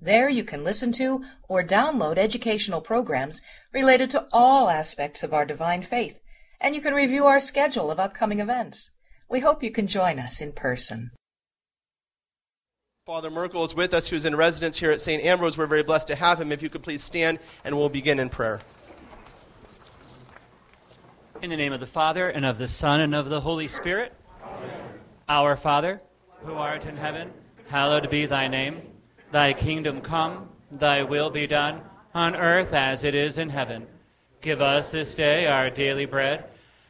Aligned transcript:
There 0.00 0.28
you 0.28 0.44
can 0.44 0.62
listen 0.62 0.92
to 0.92 1.24
or 1.48 1.64
download 1.64 2.18
educational 2.18 2.80
programs 2.80 3.42
related 3.72 4.10
to 4.10 4.26
all 4.32 4.68
aspects 4.68 5.24
of 5.24 5.34
our 5.34 5.44
divine 5.44 5.82
faith, 5.82 6.20
and 6.60 6.74
you 6.74 6.80
can 6.80 6.94
review 6.94 7.26
our 7.26 7.40
schedule 7.40 7.90
of 7.90 7.98
upcoming 7.98 8.38
events. 8.38 8.92
We 9.28 9.40
hope 9.40 9.62
you 9.62 9.72
can 9.72 9.88
join 9.88 10.20
us 10.20 10.40
in 10.40 10.52
person. 10.52 11.10
Father 13.06 13.30
Merkel 13.30 13.64
is 13.64 13.74
with 13.74 13.92
us, 13.92 14.08
who's 14.08 14.24
in 14.24 14.36
residence 14.36 14.78
here 14.78 14.90
at 14.90 15.00
St. 15.00 15.24
Ambrose. 15.24 15.58
We're 15.58 15.66
very 15.66 15.82
blessed 15.82 16.08
to 16.08 16.14
have 16.14 16.40
him. 16.40 16.52
If 16.52 16.62
you 16.62 16.68
could 16.68 16.82
please 16.82 17.02
stand, 17.02 17.38
and 17.64 17.76
we'll 17.76 17.88
begin 17.88 18.20
in 18.20 18.28
prayer. 18.28 18.60
In 21.42 21.50
the 21.50 21.56
name 21.56 21.72
of 21.72 21.80
the 21.80 21.86
Father, 21.86 22.28
and 22.28 22.44
of 22.44 22.58
the 22.58 22.68
Son, 22.68 23.00
and 23.00 23.14
of 23.14 23.30
the 23.30 23.40
Holy 23.40 23.66
Spirit. 23.66 24.12
Amen. 24.44 24.82
Our 25.28 25.56
Father, 25.56 26.00
who 26.42 26.52
art 26.52 26.84
in 26.84 26.96
heaven, 26.96 27.32
hallowed 27.66 28.08
be 28.10 28.26
thy 28.26 28.46
name. 28.46 28.82
Thy 29.30 29.52
kingdom 29.52 30.00
come, 30.00 30.48
thy 30.70 31.02
will 31.02 31.28
be 31.28 31.46
done, 31.46 31.82
on 32.14 32.34
earth 32.34 32.72
as 32.72 33.04
it 33.04 33.14
is 33.14 33.36
in 33.36 33.50
heaven. 33.50 33.86
Give 34.40 34.62
us 34.62 34.90
this 34.90 35.14
day 35.14 35.46
our 35.46 35.68
daily 35.68 36.06
bread, 36.06 36.44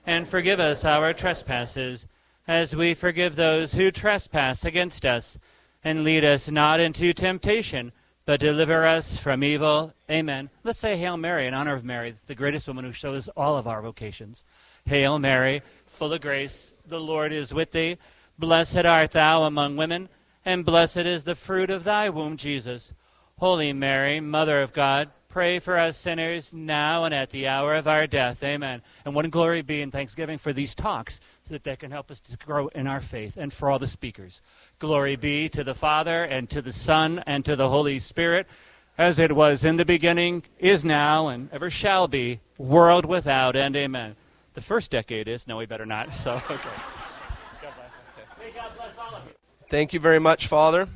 and 0.07 0.27
forgive 0.27 0.61
us 0.61 0.85
our 0.85 1.13
trespasses, 1.13 2.07
as 2.47 2.77
we 2.77 2.95
forgive 2.95 3.35
those 3.35 3.75
who 3.75 3.91
trespass 3.91 4.65
against 4.65 5.05
us. 5.05 5.39
And 5.83 6.05
lead 6.05 6.25
us 6.25 6.49
not 6.49 6.81
into 6.81 7.13
temptation, 7.13 7.93
but 8.25 8.41
deliver 8.41 8.85
us 8.85 9.19
from 9.19 9.43
evil. 9.43 9.93
Amen. 10.11 10.51
Let's 10.63 10.79
say 10.79 10.97
Hail 10.97 11.17
Mary 11.17 11.47
in 11.47 11.55
honor 11.55 11.75
of 11.75 11.85
Mary, 11.85 12.15
the 12.27 12.35
greatest 12.35 12.69
woman 12.69 12.85
who 12.85 12.93
shows 12.93 13.29
all 13.29 13.57
of 13.57 13.67
our 13.67 13.83
vocations. 13.83 14.45
Hail 14.85 15.19
Mary, 15.19 15.63
full 15.87 16.13
of 16.13 16.21
grace, 16.21 16.75
the 16.87 17.01
Lord 17.01 17.33
is 17.33 17.53
with 17.53 17.73
thee. 17.73 17.99
Blessed 18.39 18.87
art 18.87 19.11
thou 19.11 19.43
among 19.43 19.77
women 19.77 20.09
and 20.49 20.65
blessed 20.65 20.97
is 20.97 21.25
the 21.25 21.35
fruit 21.35 21.69
of 21.69 21.85
thy 21.85 22.09
womb, 22.09 22.39
Jesus. 22.39 22.95
Holy 23.37 23.75
Mary, 23.75 24.19
Mother 24.19 24.63
of 24.63 24.73
God, 24.73 25.11
pray 25.29 25.59
for 25.59 25.77
us 25.77 25.99
sinners 25.99 26.55
now 26.55 27.05
and 27.05 27.13
at 27.13 27.29
the 27.29 27.47
hour 27.47 27.75
of 27.75 27.87
our 27.87 28.07
death. 28.07 28.43
Amen. 28.43 28.81
And 29.05 29.15
what 29.15 29.31
glory 29.31 29.61
be 29.61 29.83
in 29.83 29.91
thanksgiving 29.91 30.39
for 30.39 30.55
these 30.55 30.75
talks 30.75 31.21
so 31.45 31.53
that 31.53 31.65
they 31.65 31.77
can 31.77 31.91
help 31.91 32.11
us 32.11 32.19
to 32.21 32.37
grow 32.39 32.69
in 32.69 32.87
our 32.87 33.03
faith 33.03 33.37
and 33.37 33.53
for 33.53 33.71
all 33.71 33.79
the 33.79 33.87
speakers. 33.87 34.41
Glory 34.79 35.17
be 35.17 35.51
to 35.51 35.63
the 35.63 35.75
Father 35.75 36.25
and 36.25 36.49
to 36.49 36.63
the 36.63 36.73
Son 36.73 37.23
and 37.27 37.45
to 37.45 37.55
the 37.55 37.69
Holy 37.69 37.99
Spirit, 37.99 38.47
as 38.97 39.19
it 39.19 39.37
was 39.37 39.67
in 39.67 39.77
the 39.77 39.85
beginning, 39.85 40.45
is 40.59 40.83
now, 40.83 41.29
and 41.29 41.51
ever 41.53 41.69
shall 41.69 42.09
be, 42.09 42.41
world 42.57 43.05
without 43.05 43.55
end. 43.55 43.77
Amen. 43.77 44.17
The 44.55 44.63
first 44.63 44.91
decade 44.91 45.29
is, 45.29 45.47
no, 45.47 45.59
we 45.59 45.67
better 45.67 45.85
not. 45.85 46.15
So, 46.15 46.33
okay. 46.51 46.71
God 47.61 47.75
bless. 47.77 48.39
May 48.41 48.51
God 48.59 48.73
bless 48.79 48.97
all 48.97 49.15
of 49.15 49.27
you. 49.27 49.35
Thank 49.71 49.93
you 49.93 50.01
very 50.01 50.19
much, 50.19 50.47
Father. 50.47 50.89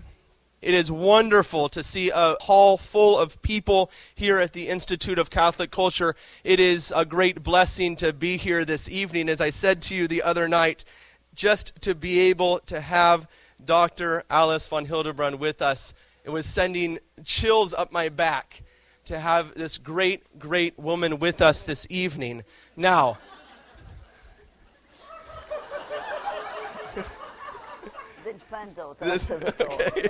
It 0.63 0.73
is 0.73 0.91
wonderful 0.91 1.69
to 1.69 1.83
see 1.83 2.09
a 2.09 2.37
hall 2.41 2.79
full 2.79 3.19
of 3.19 3.43
people 3.43 3.91
here 4.15 4.39
at 4.39 4.55
the 4.55 4.71
Institute 4.71 5.19
of 5.19 5.29
Catholic 5.29 5.71
Culture. 5.71 6.17
It 6.43 6.59
is 6.59 6.91
a 6.97 7.05
great 7.05 7.43
blessing 7.43 7.97
to 7.97 8.15
be 8.15 8.39
here 8.39 8.65
this 8.65 8.89
evening. 8.89 9.29
As 9.29 9.43
I 9.43 9.51
said 9.51 9.83
to 9.83 9.95
you 9.95 10.09
the 10.09 10.23
other 10.23 10.49
night, 10.49 10.87
just 11.35 11.83
to 11.83 11.95
be 11.95 12.21
able 12.31 12.61
to 12.61 12.81
have 12.81 13.29
Dr. 13.63 14.25
Alice 14.31 14.67
von 14.69 14.87
Hildebrand 14.87 15.39
with 15.39 15.61
us, 15.61 15.93
it 16.25 16.31
was 16.31 16.47
sending 16.47 16.99
chills 17.25 17.75
up 17.75 17.93
my 17.93 18.09
back 18.09 18.63
to 19.05 19.19
have 19.19 19.53
this 19.53 19.77
great, 19.77 20.39
great 20.39 20.79
woman 20.79 21.19
with 21.19 21.43
us 21.43 21.63
this 21.63 21.87
evening. 21.91 22.43
Now, 22.75 23.19
Okay. 29.61 30.09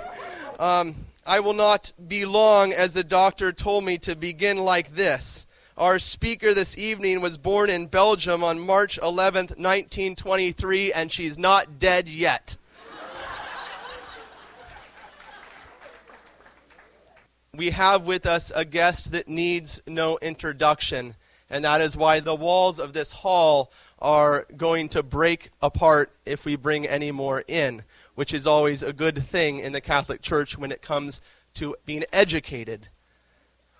um, 0.59 0.95
I 1.25 1.39
will 1.39 1.53
not 1.53 1.91
be 2.07 2.25
long, 2.25 2.73
as 2.73 2.93
the 2.93 3.03
doctor 3.03 3.51
told 3.51 3.83
me 3.83 3.97
to 3.99 4.15
begin 4.15 4.57
like 4.57 4.95
this. 4.95 5.47
Our 5.77 5.97
speaker 5.97 6.53
this 6.53 6.77
evening 6.77 7.21
was 7.21 7.37
born 7.37 7.69
in 7.69 7.87
Belgium 7.87 8.43
on 8.43 8.59
March 8.59 8.99
11th, 9.01 9.57
1923, 9.57 10.93
and 10.93 11.11
she's 11.11 11.39
not 11.39 11.79
dead 11.79 12.07
yet. 12.07 12.57
we 17.55 17.71
have 17.71 18.05
with 18.05 18.25
us 18.25 18.51
a 18.55 18.65
guest 18.65 19.11
that 19.11 19.27
needs 19.27 19.81
no 19.87 20.19
introduction, 20.21 21.15
and 21.49 21.65
that 21.65 21.81
is 21.81 21.97
why 21.97 22.19
the 22.19 22.35
walls 22.35 22.79
of 22.79 22.93
this 22.93 23.11
hall 23.11 23.71
are 23.99 24.45
going 24.57 24.89
to 24.89 25.01
break 25.01 25.49
apart 25.61 26.11
if 26.25 26.45
we 26.45 26.55
bring 26.55 26.85
any 26.87 27.11
more 27.11 27.43
in 27.47 27.83
which 28.15 28.33
is 28.33 28.47
always 28.47 28.83
a 28.83 28.93
good 28.93 29.21
thing 29.23 29.59
in 29.59 29.71
the 29.71 29.81
Catholic 29.81 30.21
Church 30.21 30.57
when 30.57 30.71
it 30.71 30.81
comes 30.81 31.21
to 31.55 31.75
being 31.85 32.03
educated. 32.11 32.89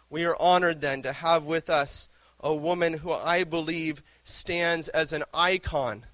We 0.09 0.25
are 0.25 0.39
honored 0.39 0.81
then 0.81 1.01
to 1.03 1.13
have 1.13 1.45
with 1.45 1.69
us 1.69 2.09
a 2.39 2.53
woman 2.53 2.93
who 2.93 3.11
I 3.11 3.43
believe 3.43 4.03
stands 4.23 4.89
as 4.89 5.13
an 5.13 5.23
icon, 5.33 6.05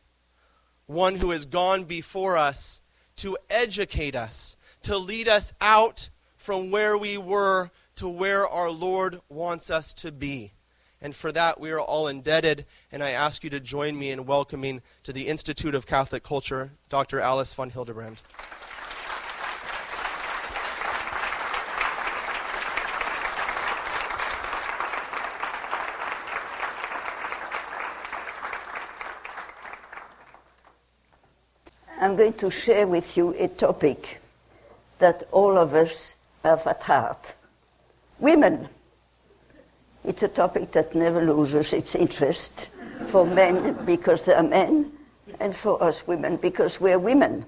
one 0.86 1.16
who 1.16 1.32
has 1.32 1.46
gone 1.46 1.84
before 1.84 2.38
us 2.38 2.82
to 3.18 3.38
educate 3.50 4.16
us, 4.16 4.56
to 4.84 4.98
lead 4.98 5.28
us 5.28 5.54
out 5.60 6.10
from 6.38 6.72
where 6.72 6.98
we 6.98 7.18
were 7.18 7.72
to 7.96 8.08
where 8.08 8.48
our 8.48 8.70
Lord 8.70 9.20
wants 9.28 9.70
us 9.70 9.94
to 9.96 10.12
be. 10.12 10.54
And 11.02 11.16
for 11.16 11.32
that, 11.32 11.60
we 11.60 11.72
are 11.72 11.80
all 11.80 12.08
indebted. 12.08 12.66
And 12.92 13.04
I 13.04 13.12
ask 13.12 13.44
you 13.44 13.50
to 13.52 13.60
join 13.60 13.98
me 13.98 14.12
in 14.12 14.26
welcoming 14.26 14.82
to 15.04 15.14
the 15.14 15.28
Institute 15.28 15.76
of 15.76 15.88
Catholic 15.88 16.24
Culture 16.24 16.72
Dr. 16.90 17.22
Alice 17.22 17.54
von 17.54 17.70
Hildebrand. 17.70 18.22
I'm 32.02 32.16
going 32.16 32.34
to 32.34 32.50
share 32.50 32.88
with 32.88 33.18
you 33.18 33.36
a 33.38 33.50
topic 33.50 34.22
that 35.00 35.28
all 35.32 35.58
of 35.58 35.74
us 35.74 36.16
have 36.44 36.66
at 36.66 36.84
heart 36.84 37.36
women. 38.20 38.70
It's 40.04 40.24
a 40.24 40.28
topic 40.28 40.72
that 40.72 40.96
never 40.96 41.26
loses 41.26 41.74
its 41.74 41.96
interest 41.96 42.70
for 43.08 43.26
men 43.26 43.78
because 43.86 44.26
they 44.26 44.34
are 44.34 44.44
men, 44.44 44.92
and 45.40 45.56
for 45.56 45.82
us 45.84 46.08
women 46.08 46.38
because 46.38 46.80
we're 46.80 47.00
women. 47.00 47.46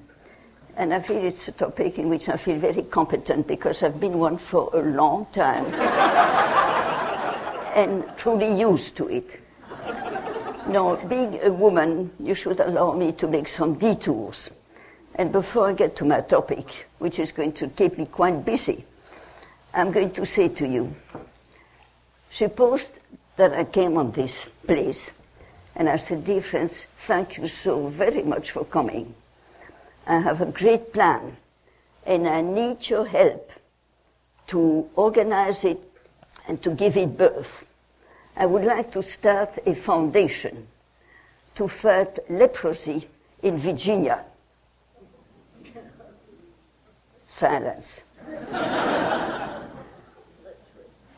And 0.77 0.93
I 0.93 0.99
feel 0.99 1.23
it's 1.23 1.47
a 1.47 1.51
topic 1.51 1.99
in 1.99 2.09
which 2.09 2.29
I 2.29 2.37
feel 2.37 2.57
very 2.57 2.83
competent 2.83 3.47
because 3.47 3.83
I've 3.83 3.99
been 3.99 4.19
one 4.19 4.37
for 4.37 4.69
a 4.73 4.81
long 4.81 5.27
time 5.31 5.65
and 7.75 8.05
truly 8.17 8.59
used 8.59 8.95
to 8.97 9.09
it. 9.09 9.39
Now, 10.67 10.95
being 11.07 11.39
a 11.43 11.51
woman, 11.51 12.11
you 12.19 12.35
should 12.35 12.59
allow 12.59 12.93
me 12.93 13.11
to 13.13 13.27
make 13.27 13.47
some 13.47 13.75
detours. 13.75 14.49
And 15.15 15.31
before 15.31 15.69
I 15.69 15.73
get 15.73 15.95
to 15.97 16.05
my 16.05 16.21
topic, 16.21 16.87
which 16.99 17.19
is 17.19 17.31
going 17.31 17.53
to 17.53 17.67
keep 17.67 17.97
me 17.97 18.05
quite 18.05 18.45
busy, 18.45 18.85
I'm 19.73 19.91
going 19.91 20.11
to 20.11 20.25
say 20.25 20.49
to 20.49 20.67
you 20.67 20.95
Suppose 22.31 22.89
that 23.35 23.53
I 23.53 23.65
came 23.65 23.97
on 23.97 24.11
this 24.11 24.49
place 24.65 25.11
and 25.75 25.89
I 25.89 25.97
said, 25.97 26.23
Dear 26.23 26.41
friends, 26.41 26.85
thank 26.97 27.37
you 27.37 27.47
so 27.47 27.87
very 27.87 28.23
much 28.23 28.51
for 28.51 28.63
coming. 28.63 29.13
I 30.07 30.19
have 30.19 30.41
a 30.41 30.45
great 30.45 30.93
plan 30.93 31.35
and 32.05 32.27
I 32.27 32.41
need 32.41 32.89
your 32.89 33.05
help 33.05 33.51
to 34.47 34.89
organize 34.95 35.65
it 35.65 35.79
and 36.47 36.61
to 36.63 36.71
give 36.71 36.97
it 36.97 37.17
birth. 37.17 37.67
I 38.35 38.45
would 38.45 38.63
like 38.63 38.91
to 38.93 39.03
start 39.03 39.59
a 39.65 39.75
foundation 39.75 40.67
to 41.55 41.67
fight 41.67 42.17
leprosy 42.29 43.07
in 43.43 43.57
Virginia. 43.57 44.23
Silence. 47.27 48.03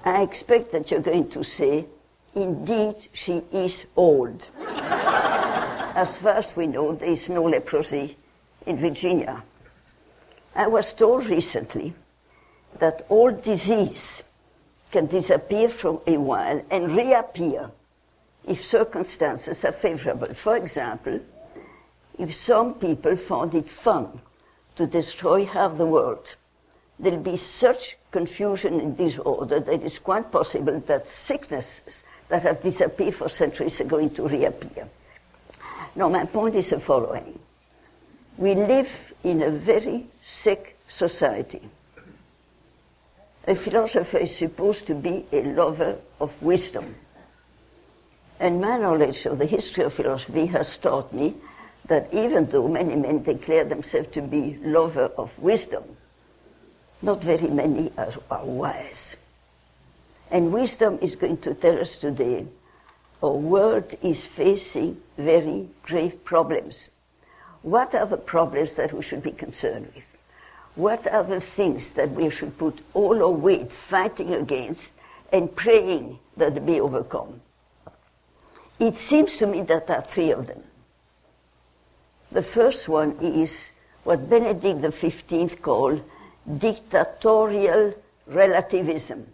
I 0.04 0.22
expect 0.22 0.72
that 0.74 0.92
you're 0.92 1.00
going 1.00 1.30
to 1.30 1.44
say, 1.44 1.86
indeed, 2.36 2.96
she 3.14 3.44
is 3.52 3.86
old. 3.96 4.50
as 5.96 6.20
far 6.20 6.34
as 6.34 6.56
we 6.56 6.68
know, 6.68 6.94
there 6.94 7.10
is 7.10 7.30
no 7.30 7.44
leprosy 7.44 8.18
in 8.66 8.78
Virginia. 8.78 9.44
I 10.56 10.68
was 10.68 10.94
told 10.94 11.26
recently 11.28 11.94
that 12.80 13.06
all 13.10 13.32
disease 13.32 14.24
can 14.92 15.06
disappear 15.06 15.70
for 15.70 16.02
a 16.06 16.18
while 16.18 16.64
and 16.70 16.96
reappear 16.96 17.72
if 18.46 18.64
circumstances 18.64 19.64
are 19.64 19.72
favorable. 19.72 20.34
For 20.34 20.58
example, 20.58 21.20
if 22.20 22.34
some 22.34 22.76
people 22.76 23.16
found 23.16 23.56
it 23.56 23.70
fun 23.70 24.22
to 24.76 24.86
destroy 24.86 25.46
half 25.46 25.78
the 25.78 25.86
world, 25.86 26.36
there'll 27.00 27.20
be 27.20 27.38
such 27.38 27.98
confusion 28.14 28.80
and 28.80 28.96
disorder 28.96 29.60
that 29.60 29.84
it's 29.84 30.00
quite 30.00 30.32
possible 30.32 30.80
that 30.80 31.10
sicknesses 31.10 32.04
that 32.30 32.44
have 32.44 32.62
disappeared 32.62 33.16
for 33.16 33.28
centuries 33.28 33.82
are 33.82 33.86
going 33.86 34.12
to 34.12 34.28
reappear. 34.28 34.88
Now, 35.96 36.10
my 36.10 36.26
point 36.26 36.56
is 36.56 36.70
the 36.70 36.80
following. 36.80 37.38
We 38.38 38.56
live 38.56 39.14
in 39.24 39.42
a 39.42 39.50
very 39.50 40.06
sick 40.24 40.78
society. 40.88 41.62
A 43.46 43.56
philosopher 43.56 44.20
is 44.20 44.36
supposed 44.36 44.88
to 44.88 44.96
be 44.96 45.26
a 45.32 45.44
lover 45.44 45.98
of 46.22 46.42
wisdom. 46.42 46.96
And 48.40 48.62
my 48.62 48.78
knowledge 48.78 49.26
of 49.26 49.38
the 49.38 49.46
history 49.46 49.84
of 49.84 49.94
philosophy 49.94 50.46
has 50.48 50.78
taught 50.78 51.14
me 51.14 51.36
that 51.88 52.14
even 52.14 52.46
though 52.46 52.68
many 52.68 52.96
men 52.96 53.24
declare 53.24 53.66
themselves 53.66 54.08
to 54.10 54.22
be 54.22 54.58
lover 54.64 55.12
of 55.18 55.38
wisdom, 55.40 55.84
not 57.04 57.22
very 57.22 57.48
many 57.48 57.92
are, 57.98 58.12
are 58.32 58.46
wise. 58.46 59.16
And 60.32 60.54
wisdom 60.54 60.98
is 61.02 61.16
going 61.16 61.38
to 61.38 61.54
tell 61.54 61.80
us 61.80 61.98
today 61.98 62.48
our 63.22 63.32
world 63.32 63.94
is 64.02 64.26
facing 64.26 65.02
very 65.18 65.70
grave 65.84 66.24
problems. 66.26 66.90
What 67.62 67.94
are 67.96 68.06
the 68.06 68.18
problems 68.18 68.74
that 68.76 68.92
we 68.92 69.02
should 69.02 69.24
be 69.24 69.32
concerned 69.32 69.92
with? 69.96 70.08
What 70.76 71.08
are 71.08 71.24
the 71.24 71.40
things 71.40 71.92
that 71.92 72.12
we 72.12 72.30
should 72.30 72.58
put 72.58 72.80
all 72.94 73.22
our 73.22 73.30
weight 73.30 73.72
fighting 73.72 74.34
against 74.34 74.96
and 75.32 75.56
praying 75.56 76.20
that 76.36 76.56
they 76.56 76.60
be 76.60 76.82
overcome? 76.82 77.42
It 78.80 78.98
seems 78.98 79.38
to 79.38 79.48
me 79.48 79.62
that 79.62 79.88
there 79.88 79.98
are 79.98 80.02
three 80.02 80.32
of 80.32 80.48
them. 80.48 80.64
The 82.32 82.42
first 82.42 82.90
one 82.90 83.12
is 83.22 83.70
what 84.04 84.30
Benedict 84.30 84.84
XV 84.94 85.62
called 85.62 86.02
dictatorial 86.58 87.94
relativism, 88.28 89.28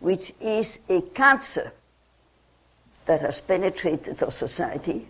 which 0.00 0.32
is 0.40 0.78
a 0.88 1.00
cancer 1.00 1.72
that 3.06 3.20
has 3.20 3.40
penetrated 3.40 4.22
our 4.22 4.30
society. 4.30 5.06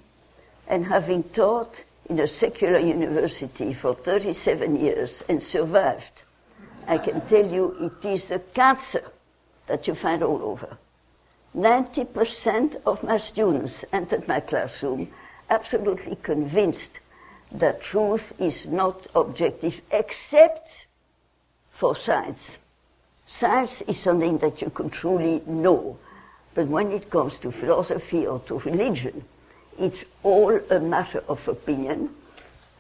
And 0.69 0.87
having 0.87 1.23
taught 1.25 1.85
in 2.09 2.19
a 2.21 2.29
secular 2.29 2.79
university 2.79 3.73
for 3.73 3.95
37 3.95 4.77
years 4.77 5.23
and 5.29 5.43
survived, 5.43 6.23
I 6.87 6.99
can 6.99 7.21
tell 7.23 7.47
you 7.47 7.77
it 7.81 8.07
is 8.07 8.29
the 8.29 8.39
cancer 8.39 9.03
that 9.67 9.89
you 9.89 9.95
find 9.95 10.23
all 10.23 10.43
over. 10.43 10.79
90% 11.57 12.83
of 12.85 13.03
my 13.03 13.17
students 13.17 13.85
entered 13.93 14.29
my 14.29 14.41
classroom 14.41 15.09
absolutely 15.49 16.17
convinced 16.17 17.01
that 17.59 17.83
truth 17.83 18.33
is 18.41 18.67
not 18.67 19.07
objective 19.15 19.83
except 19.91 20.87
for 21.71 21.95
science. 21.95 22.59
Science 23.25 23.83
is 23.83 23.99
something 23.99 24.39
that 24.39 24.63
you 24.63 24.71
can 24.71 24.89
truly 24.89 25.43
know. 25.47 25.99
But 26.55 26.69
when 26.69 26.93
it 26.93 27.11
comes 27.11 27.39
to 27.39 27.51
philosophy 27.51 28.27
or 28.27 28.41
to 28.47 28.59
religion, 28.61 29.25
it's 29.79 30.05
all 30.23 30.59
a 30.71 30.81
matter 30.81 31.23
of 31.29 31.47
opinion. 31.49 32.11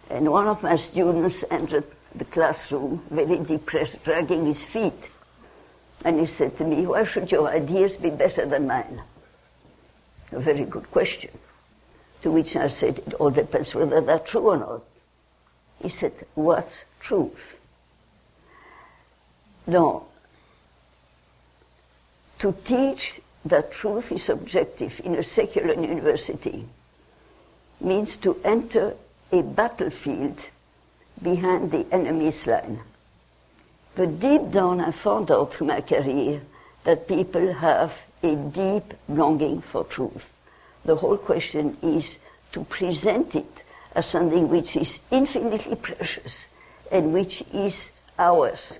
And 0.08 0.31
one 0.31 0.46
of 0.46 0.62
my 0.62 0.76
students 0.76 1.44
entered 1.50 1.84
the 2.14 2.25
classroom 2.25 3.02
very 3.11 3.38
depressed, 3.38 4.02
dragging 4.05 4.46
his 4.46 4.64
feet. 4.64 5.11
And 6.05 6.20
he 6.20 6.26
said 6.26 6.56
to 6.58 6.64
me, 6.64 6.87
Why 6.87 7.05
should 7.05 7.31
your 7.31 7.49
ideas 7.49 7.96
be 7.96 8.11
better 8.11 8.46
than 8.46 8.67
mine? 8.67 9.02
A 10.32 10.40
very 10.40 10.64
good 10.64 10.90
question. 10.90 11.31
To 12.26 12.32
which 12.32 12.56
I 12.56 12.67
said, 12.67 12.99
It 13.06 13.14
all 13.14 13.31
depends 13.31 13.73
whether 13.73 14.00
they're 14.00 14.19
true 14.19 14.49
or 14.49 14.56
not. 14.56 14.82
He 15.81 15.88
said, 15.88 16.12
What's 16.34 16.84
truth? 16.99 17.61
No. 19.69 20.08
To 22.40 22.52
teach 22.64 23.20
that 23.44 23.70
truth 23.70 24.11
is 24.11 24.28
objective 24.28 25.00
in 25.05 25.14
a 25.14 25.23
secular 25.23 25.75
university 25.75 26.64
means 27.81 28.17
to 28.17 28.40
enter 28.44 28.96
a 29.31 29.43
battlefield 29.43 30.49
behind 31.23 31.70
the 31.70 31.87
enemy's 31.93 32.44
line. 32.49 32.81
But 33.94 34.19
deep 34.19 34.50
down, 34.50 34.81
I 34.81 34.90
found 34.90 35.31
out 35.31 35.52
through 35.52 35.69
my 35.69 35.81
career 35.81 36.43
that 36.82 37.06
people 37.06 37.52
have 37.52 38.05
a 38.25 38.34
deep 38.34 38.94
longing 39.08 39.61
for 39.61 39.84
truth. 39.84 40.32
The 40.86 40.94
whole 40.94 41.16
question 41.16 41.76
is 41.82 42.20
to 42.52 42.62
present 42.62 43.34
it 43.34 43.64
as 43.92 44.06
something 44.06 44.48
which 44.48 44.76
is 44.76 45.00
infinitely 45.10 45.74
precious 45.74 46.48
and 46.92 47.12
which 47.12 47.42
is 47.52 47.90
ours. 48.16 48.78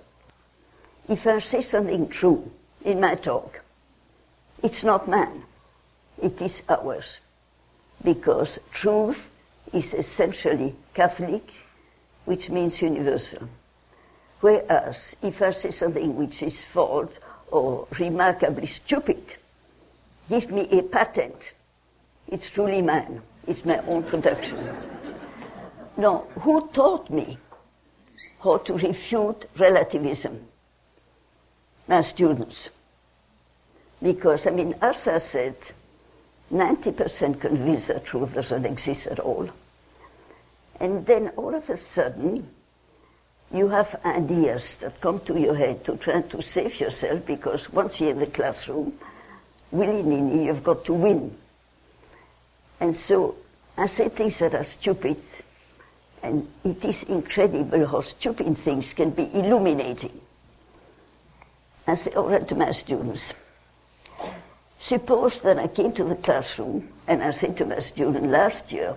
If 1.09 1.27
I 1.27 1.41
say 1.41 1.61
something 1.63 2.09
true 2.09 2.49
in 2.85 3.01
my 3.01 3.17
talk, 3.17 3.61
it's 4.63 4.85
not 4.85 5.09
mine, 5.09 5.43
it 6.23 6.41
is 6.41 6.63
ours. 6.69 7.19
Because 8.05 8.61
truth 8.71 9.29
is 9.73 9.93
essentially 9.93 10.77
Catholic, 10.95 11.51
which 12.25 12.51
means 12.51 12.83
universal. 12.83 13.49
Whereas 14.41 15.17
if 15.23 15.43
I 15.43 15.51
say 15.51 15.73
something 15.73 16.15
which 16.15 16.41
is 16.45 16.63
false 16.63 17.19
or 17.51 17.89
remarkably 17.99 18.67
stupid, 18.67 19.25
give 20.29 20.53
me 20.53 20.69
a 20.71 20.83
patent. 20.85 21.55
It's 22.29 22.51
truly 22.51 22.83
mine. 22.83 23.23
It's 23.47 23.65
my 23.65 23.79
own 23.87 24.03
production. 24.03 24.59
now, 25.97 26.27
who 26.41 26.69
taught 26.69 27.09
me 27.11 27.39
how 28.43 28.59
to 28.59 28.75
refute 28.75 29.49
relativism? 29.57 30.41
My 31.89 32.01
students. 32.01 32.71
Because, 34.03 34.47
I 34.47 34.51
mean, 34.51 34.75
as 34.83 35.07
I 35.07 35.19
said, 35.19 35.57
90% 36.53 37.41
convinced 37.41 37.89
that 37.89 38.05
truth 38.05 38.35
doesn't 38.35 38.67
exist 38.67 39.07
at 39.07 39.21
all. 39.21 39.49
And 40.81 41.07
then 41.07 41.29
all 41.37 41.55
of 41.55 41.71
a 41.71 41.77
sudden, 41.77 42.49
you 43.53 43.69
have 43.69 43.99
ideas 44.05 44.77
that 44.79 45.01
come 45.01 45.21
to 45.21 45.39
your 45.39 45.55
head 45.55 45.85
to 45.85 45.97
try 45.97 46.21
to 46.21 46.43
save 46.43 46.79
yourself 46.81 47.25
because 47.25 47.73
once 47.73 48.01
you're 48.01 48.11
in 48.11 48.19
the 48.19 48.27
classroom, 48.27 48.93
willy 49.71 50.03
nilly, 50.03 50.47
you've 50.47 50.65
got 50.65 50.85
to 50.85 50.93
win. 50.93 51.37
And 52.81 52.97
so 52.97 53.37
I 53.77 53.87
say 53.87 54.09
things 54.09 54.39
that 54.39 54.55
are 54.55 54.65
stupid, 54.65 55.17
and 56.23 56.49
it 56.65 56.85
is 56.85 57.03
incredible 57.05 57.87
how 57.87 58.01
stupid 58.01 58.57
things 58.59 58.95
can 58.95 59.11
be 59.11 59.31
illuminating. 59.35 60.21
I 61.87 61.95
say, 61.95 62.13
all 62.13 62.29
right, 62.29 62.47
to 62.49 62.55
my 62.55 62.73
students. 62.73 63.35
Suppose 64.79 65.41
that 65.43 65.59
I 65.59 65.69
came 65.69 65.93
to 65.93 66.05
the 66.05 66.17
classroom 66.17 66.89
and 67.07 67.23
I 67.23 67.31
said 67.31 67.57
to 67.59 67.65
my 67.65 67.79
student 67.79 68.31
last 68.31 68.73
year, 68.73 68.97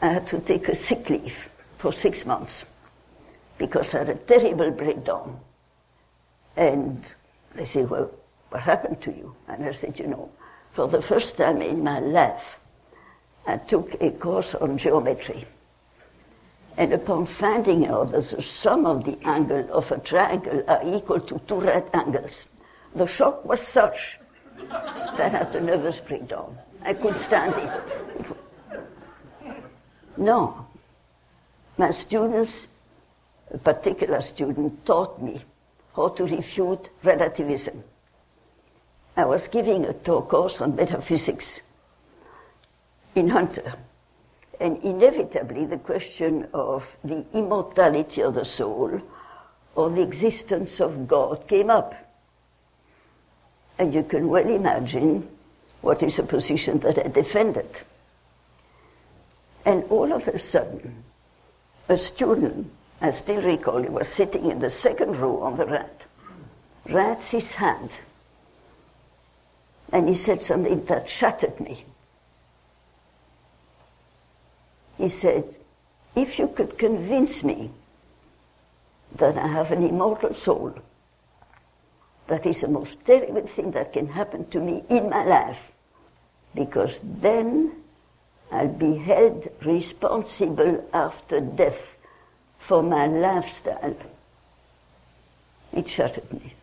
I 0.00 0.08
had 0.08 0.26
to 0.28 0.40
take 0.40 0.68
a 0.68 0.74
sick 0.74 1.08
leave 1.10 1.48
for 1.78 1.92
six 1.92 2.26
months 2.26 2.64
because 3.58 3.94
I 3.94 3.98
had 3.98 4.08
a 4.10 4.14
terrible 4.14 4.70
breakdown. 4.70 5.40
And 6.56 7.04
they 7.54 7.64
say, 7.64 7.82
Well, 7.84 8.10
what 8.50 8.62
happened 8.62 9.00
to 9.02 9.10
you? 9.10 9.34
And 9.48 9.64
I 9.64 9.72
said, 9.72 9.98
You 9.98 10.08
know, 10.08 10.30
for 10.70 10.88
the 10.88 11.00
first 11.00 11.36
time 11.36 11.62
in 11.62 11.82
my 11.82 11.98
life, 11.98 12.58
I 13.46 13.56
took 13.56 14.00
a 14.00 14.10
course 14.10 14.54
on 14.54 14.78
geometry. 14.78 15.44
And 16.76 16.92
upon 16.92 17.26
finding 17.26 17.86
out 17.86 18.12
that 18.12 18.24
the 18.24 18.42
sum 18.42 18.86
of 18.86 19.04
the 19.04 19.18
angle 19.24 19.68
of 19.72 19.90
a 19.92 19.98
triangle 19.98 20.64
are 20.66 20.80
equal 20.84 21.20
to 21.20 21.38
two 21.40 21.60
right 21.60 21.86
angles, 21.92 22.48
the 22.94 23.06
shock 23.06 23.44
was 23.44 23.60
such 23.60 24.18
that 24.58 25.20
I 25.20 25.28
had 25.28 25.54
a 25.54 25.60
nervous 25.60 26.00
breakdown. 26.00 26.56
I 26.82 26.94
couldn't 26.94 27.18
stand 27.18 27.54
it. 27.56 29.56
No. 30.16 30.66
My 31.76 31.90
students, 31.90 32.68
a 33.50 33.58
particular 33.58 34.20
student, 34.20 34.84
taught 34.86 35.20
me 35.20 35.40
how 35.96 36.08
to 36.08 36.26
refute 36.26 36.90
relativism. 37.02 37.82
I 39.16 39.26
was 39.26 39.48
giving 39.48 39.84
a 39.84 39.92
talk 39.92 40.28
course 40.28 40.60
on 40.60 40.76
metaphysics 40.76 41.60
in 43.14 43.28
Hunter. 43.28 43.74
And 44.60 44.78
inevitably, 44.84 45.66
the 45.66 45.78
question 45.78 46.48
of 46.54 46.96
the 47.02 47.24
immortality 47.32 48.22
of 48.22 48.34
the 48.34 48.44
soul 48.44 49.00
or 49.74 49.90
the 49.90 50.02
existence 50.02 50.80
of 50.80 51.08
God 51.08 51.48
came 51.48 51.70
up. 51.70 51.94
And 53.78 53.92
you 53.92 54.04
can 54.04 54.28
well 54.28 54.48
imagine 54.48 55.28
what 55.80 56.02
is 56.02 56.18
a 56.18 56.22
position 56.22 56.78
that 56.80 57.04
I 57.04 57.08
defended. 57.08 57.68
And 59.64 59.84
all 59.84 60.12
of 60.12 60.28
a 60.28 60.38
sudden, 60.38 61.02
a 61.88 61.96
student, 61.96 62.70
I 63.00 63.10
still 63.10 63.42
recall, 63.42 63.82
he 63.82 63.88
was 63.88 64.08
sitting 64.08 64.50
in 64.50 64.60
the 64.60 64.70
second 64.70 65.16
row 65.16 65.42
on 65.42 65.56
the 65.56 65.66
right, 65.66 66.00
raised 66.86 67.32
his 67.32 67.54
hand 67.56 67.90
And 69.92 70.08
he 70.08 70.14
said 70.14 70.42
something 70.42 70.84
that 70.86 71.08
shattered 71.08 71.60
me. 71.60 71.84
He 75.02 75.08
said, 75.08 75.56
If 76.14 76.38
you 76.38 76.46
could 76.46 76.78
convince 76.78 77.42
me 77.42 77.72
that 79.16 79.36
I 79.36 79.48
have 79.48 79.72
an 79.72 79.82
immortal 79.82 80.32
soul, 80.32 80.76
that 82.28 82.46
is 82.46 82.60
the 82.60 82.68
most 82.68 83.04
terrible 83.04 83.44
thing 83.44 83.72
that 83.72 83.92
can 83.92 84.06
happen 84.06 84.48
to 84.50 84.60
me 84.60 84.84
in 84.88 85.10
my 85.10 85.24
life, 85.24 85.72
because 86.54 87.00
then 87.02 87.72
I'll 88.52 88.68
be 88.68 88.94
held 88.94 89.48
responsible 89.64 90.88
after 90.94 91.40
death 91.40 91.98
for 92.60 92.80
my 92.80 93.08
lifestyle. 93.08 93.96
It 95.72 95.88
shattered 95.88 96.32
me. 96.32 96.54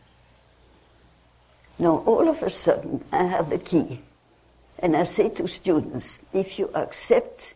Now, 1.77 2.03
all 2.05 2.29
of 2.29 2.41
a 2.41 2.50
sudden, 2.50 3.03
I 3.12 3.24
have 3.24 3.50
the 3.50 3.60
key. 3.60 4.00
And 4.81 4.96
I 4.96 5.03
say 5.03 5.27
to 5.27 5.46
students 5.50 6.22
if 6.31 6.58
you 6.58 6.69
accept 6.74 7.55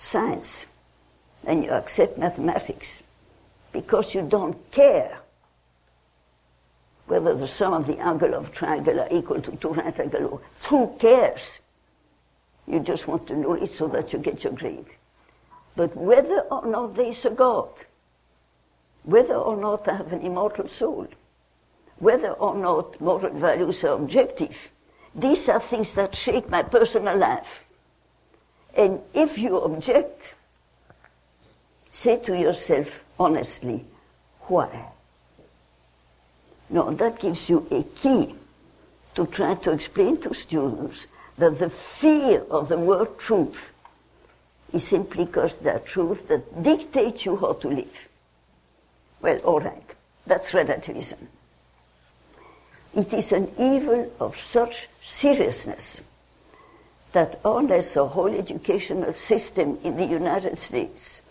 science 0.00 0.64
and 1.46 1.62
you 1.62 1.70
accept 1.70 2.16
mathematics 2.16 3.02
because 3.70 4.14
you 4.14 4.22
don't 4.22 4.70
care 4.70 5.18
whether 7.06 7.34
the 7.34 7.46
sum 7.46 7.74
of 7.74 7.86
the 7.86 7.98
angle 7.98 8.34
of 8.34 8.50
triangle 8.50 8.98
are 8.98 9.08
equal 9.10 9.42
to 9.42 9.54
two 9.56 9.68
right 9.70 9.98
angle, 10.00 10.40
who 10.68 10.96
cares? 10.98 11.60
You 12.66 12.80
just 12.80 13.08
want 13.08 13.26
to 13.26 13.36
know 13.36 13.54
it 13.54 13.68
so 13.68 13.88
that 13.88 14.12
you 14.12 14.20
get 14.20 14.44
your 14.44 14.52
grade. 14.52 14.86
But 15.76 15.94
whether 15.96 16.40
or 16.50 16.66
not 16.66 16.94
there 16.94 17.06
is 17.06 17.24
a 17.24 17.30
God, 17.30 17.68
whether 19.02 19.34
or 19.34 19.56
not 19.56 19.86
I 19.88 19.96
have 19.96 20.12
an 20.12 20.20
immortal 20.20 20.68
soul, 20.68 21.08
whether 21.98 22.30
or 22.32 22.54
not 22.54 23.00
moral 23.00 23.34
values 23.34 23.84
are 23.84 23.94
objective, 23.94 24.72
these 25.14 25.48
are 25.48 25.60
things 25.60 25.94
that 25.94 26.14
shape 26.14 26.48
my 26.48 26.62
personal 26.62 27.16
life. 27.16 27.66
And 28.76 29.00
if 29.14 29.38
you 29.38 29.60
object, 29.60 30.34
say 31.90 32.18
to 32.18 32.38
yourself 32.38 33.04
honestly, 33.18 33.84
why? 34.42 34.86
No, 36.70 36.90
that 36.92 37.18
gives 37.18 37.50
you 37.50 37.66
a 37.70 37.82
key 37.82 38.34
to 39.14 39.26
try 39.26 39.54
to 39.54 39.72
explain 39.72 40.20
to 40.22 40.34
students 40.34 41.06
that 41.36 41.58
the 41.58 41.70
fear 41.70 42.42
of 42.50 42.68
the 42.68 42.78
word 42.78 43.18
truth 43.18 43.72
is 44.72 44.86
simply 44.86 45.24
because 45.24 45.58
that 45.60 45.86
truth 45.86 46.28
that 46.28 46.62
dictates 46.62 47.26
you 47.26 47.36
how 47.36 47.54
to 47.54 47.68
live. 47.68 48.08
Well, 49.20 49.38
all 49.40 49.60
right, 49.60 49.94
that's 50.26 50.54
relativism. 50.54 51.28
It 52.94 53.12
is 53.12 53.32
an 53.32 53.50
evil 53.58 54.12
of 54.20 54.36
such 54.36 54.88
seriousness 55.02 56.02
that 57.12 57.40
unless 57.44 57.96
a 57.96 58.06
whole 58.06 58.32
educational 58.32 59.12
system 59.12 59.78
in 59.82 59.96
the 59.96 60.06
United 60.06 60.58
States 60.58 61.22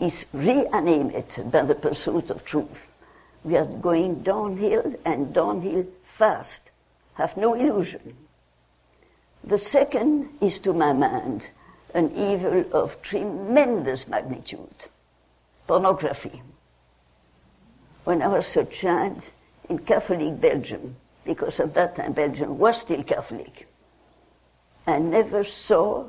is 0.00 0.26
reanimated 0.32 1.50
by 1.50 1.62
the 1.62 1.74
pursuit 1.74 2.30
of 2.30 2.44
truth, 2.44 2.90
we 3.44 3.56
are 3.56 3.66
going 3.66 4.22
downhill 4.22 4.94
and 5.04 5.32
downhill 5.32 5.86
fast. 6.02 6.70
Have 7.14 7.36
no 7.36 7.54
illusion. 7.54 8.16
The 9.44 9.58
second 9.58 10.28
is, 10.40 10.60
to 10.60 10.72
my 10.72 10.92
mind, 10.92 11.46
an 11.94 12.12
evil 12.14 12.64
of 12.72 13.02
tremendous 13.02 14.06
magnitude 14.06 14.88
pornography. 15.66 16.42
When 18.04 18.22
I 18.22 18.28
was 18.28 18.56
a 18.56 18.64
child 18.64 19.22
in 19.68 19.78
Catholic 19.78 20.40
Belgium, 20.40 20.96
because 21.24 21.60
at 21.60 21.74
that 21.74 21.96
time 21.96 22.12
Belgium 22.12 22.58
was 22.58 22.80
still 22.80 23.02
Catholic, 23.02 23.68
I 24.86 24.98
never 24.98 25.44
saw 25.44 26.06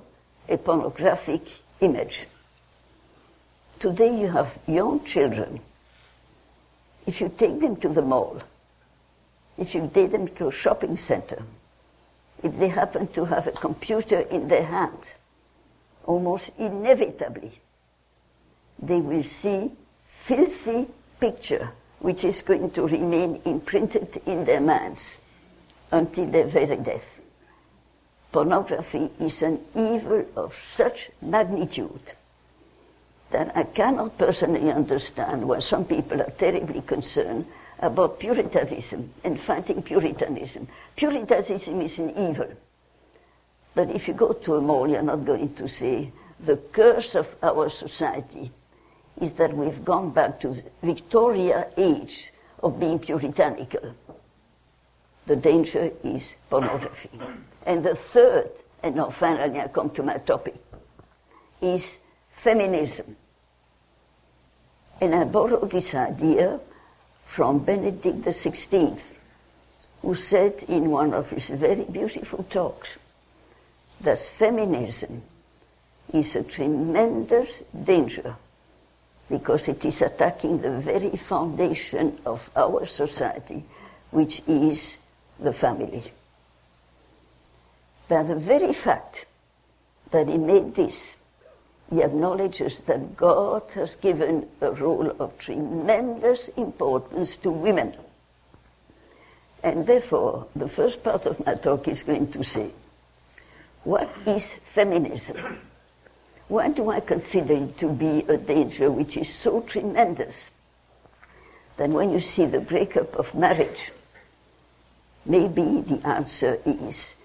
a 0.50 0.58
pornographic 0.58 1.42
image. 1.80 2.25
Today 3.80 4.20
you 4.20 4.27
have 4.30 4.58
young 4.68 5.03
children. 5.06 5.60
If 7.06 7.22
you 7.22 7.32
take 7.38 7.60
them 7.60 7.75
to 7.77 7.89
the 7.89 8.01
mall, 8.01 8.42
if 9.58 9.75
you 9.75 9.89
take 9.94 10.12
them 10.12 10.27
to 10.27 10.48
a 10.48 10.51
shopping 10.51 10.98
center, 10.98 11.44
if 12.42 12.58
they 12.58 12.70
happen 12.70 13.08
to 13.10 13.25
have 13.25 13.48
a 13.48 13.51
computer 13.51 14.20
in 14.20 14.48
their 14.48 14.65
hand, 14.65 15.13
almost 16.06 16.51
inevitably, 16.58 17.51
they 18.82 19.00
will 19.00 19.24
see 19.24 19.72
filthy 20.06 20.88
picture 21.20 21.72
which 22.00 22.25
is 22.25 22.42
going 22.42 22.70
to 22.72 22.88
remain 22.88 23.42
imprinted 23.46 24.22
in 24.25 24.44
their 24.46 24.60
minds 24.60 25.20
until 25.92 26.25
their 26.25 26.46
very 26.46 26.75
death. 26.75 27.23
Pornography 28.34 29.12
is 29.20 29.44
an 29.44 29.60
evil 29.75 30.25
of 30.36 30.56
such 30.56 31.12
magnitude 31.22 32.16
that 33.30 33.56
I 33.56 33.63
cannot 33.63 34.18
personally 34.18 34.72
understand 34.72 35.48
why 35.48 35.60
some 35.60 35.86
people 35.86 36.20
are 36.20 36.32
terribly 36.32 36.82
concerned 36.82 37.46
about 37.80 38.20
Puritanism 38.20 39.12
and 39.24 39.40
fighting 39.40 39.84
Puritanism. 39.84 40.68
Puritanism 40.96 41.80
is 41.82 42.00
an 42.00 42.10
evil. 42.18 42.50
But 43.75 43.92
if 43.92 44.08
you 44.08 44.16
go 44.16 44.34
to 44.34 44.56
a 44.56 44.62
mall, 44.62 44.90
you're 44.90 45.04
not 45.04 45.25
going 45.25 45.54
to 45.54 45.68
say 45.68 46.12
the 46.40 46.58
curse 46.58 47.13
of 47.13 47.36
our 47.44 47.70
society 47.70 48.52
is 49.22 49.34
that 49.34 49.56
we've 49.56 49.86
gone 49.86 50.10
back 50.10 50.40
to 50.40 50.48
the 50.50 50.63
Victoria 50.82 51.68
age 51.78 52.34
of 52.63 52.80
being 52.80 52.98
puritanical. 52.98 53.94
The 55.25 55.36
danger 55.36 55.92
is 56.03 56.36
pornography. 56.50 57.10
And 57.65 57.84
the 57.84 57.96
third, 57.96 58.50
and 58.82 58.96
now 58.96 59.10
finally 59.10 59.60
I 59.60 59.68
come 59.68 59.89
to 59.92 60.03
my 60.03 60.18
topic, 60.18 60.56
is 61.62 61.98
feminism. 62.30 63.15
And 65.00 65.15
I 65.15 65.24
borrow 65.24 65.65
this 65.65 65.96
idea 65.96 66.60
from 67.25 67.60
Benedict 67.60 68.22
XVI, 68.22 69.01
who 70.01 70.15
said 70.15 70.63
in 70.68 70.92
one 70.92 71.13
of 71.13 71.30
his 71.30 71.50
very 71.50 71.86
beautiful 71.86 72.44
talks 72.44 72.98
that 74.01 74.20
feminism 74.20 75.24
is 76.13 76.36
a 76.36 76.44
tremendous 76.44 77.62
danger 77.84 78.36
because 79.30 79.68
it 79.68 79.84
is 79.86 80.01
attacking 80.01 80.62
the 80.62 80.70
very 80.80 81.15
foundation 81.15 82.18
of 82.25 82.50
our 82.56 82.86
society, 82.86 83.63
which 84.12 84.42
is 84.46 84.98
the 85.40 85.54
family. 85.54 86.04
By 88.08 88.24
the 88.24 88.36
very 88.36 88.74
fact 88.74 89.25
that 90.12 90.28
he 90.28 90.38
made 90.38 90.75
this, 90.75 91.18
he 91.90 92.02
acknowledges 92.02 92.80
that 92.82 93.16
God 93.16 93.63
has 93.75 93.96
given 93.96 94.48
a 94.62 94.72
role 94.72 95.16
of 95.20 95.38
tremendous 95.38 96.50
importance 96.50 97.38
to 97.38 97.52
women. 97.52 97.94
And 99.63 99.88
therefore, 99.88 100.48
the 100.56 100.68
first 100.68 101.04
part 101.04 101.25
of 101.25 101.46
my 101.46 101.56
talk 101.56 101.88
is 101.88 102.04
going 102.04 102.32
to 102.32 102.44
say, 102.44 102.70
what 103.84 104.10
is 104.25 104.54
feminism? 104.54 105.60
Why 106.48 106.70
do 106.70 106.90
I 106.90 107.00
consider 107.00 107.54
it 107.54 107.78
to 107.80 107.90
be 107.90 108.25
a 108.28 108.38
danger 108.38 108.92
which 108.92 109.18
is 109.18 109.34
so 109.34 109.62
tremendous 109.62 110.52
that 111.78 111.90
when 111.90 112.12
you 112.12 112.20
see 112.20 112.46
the 112.46 112.60
breakup 112.60 113.16
of 113.16 113.34
marriage, 113.34 113.92
maybe 115.25 115.82
the 115.82 116.01
answer 116.06 116.60
is 116.65 117.15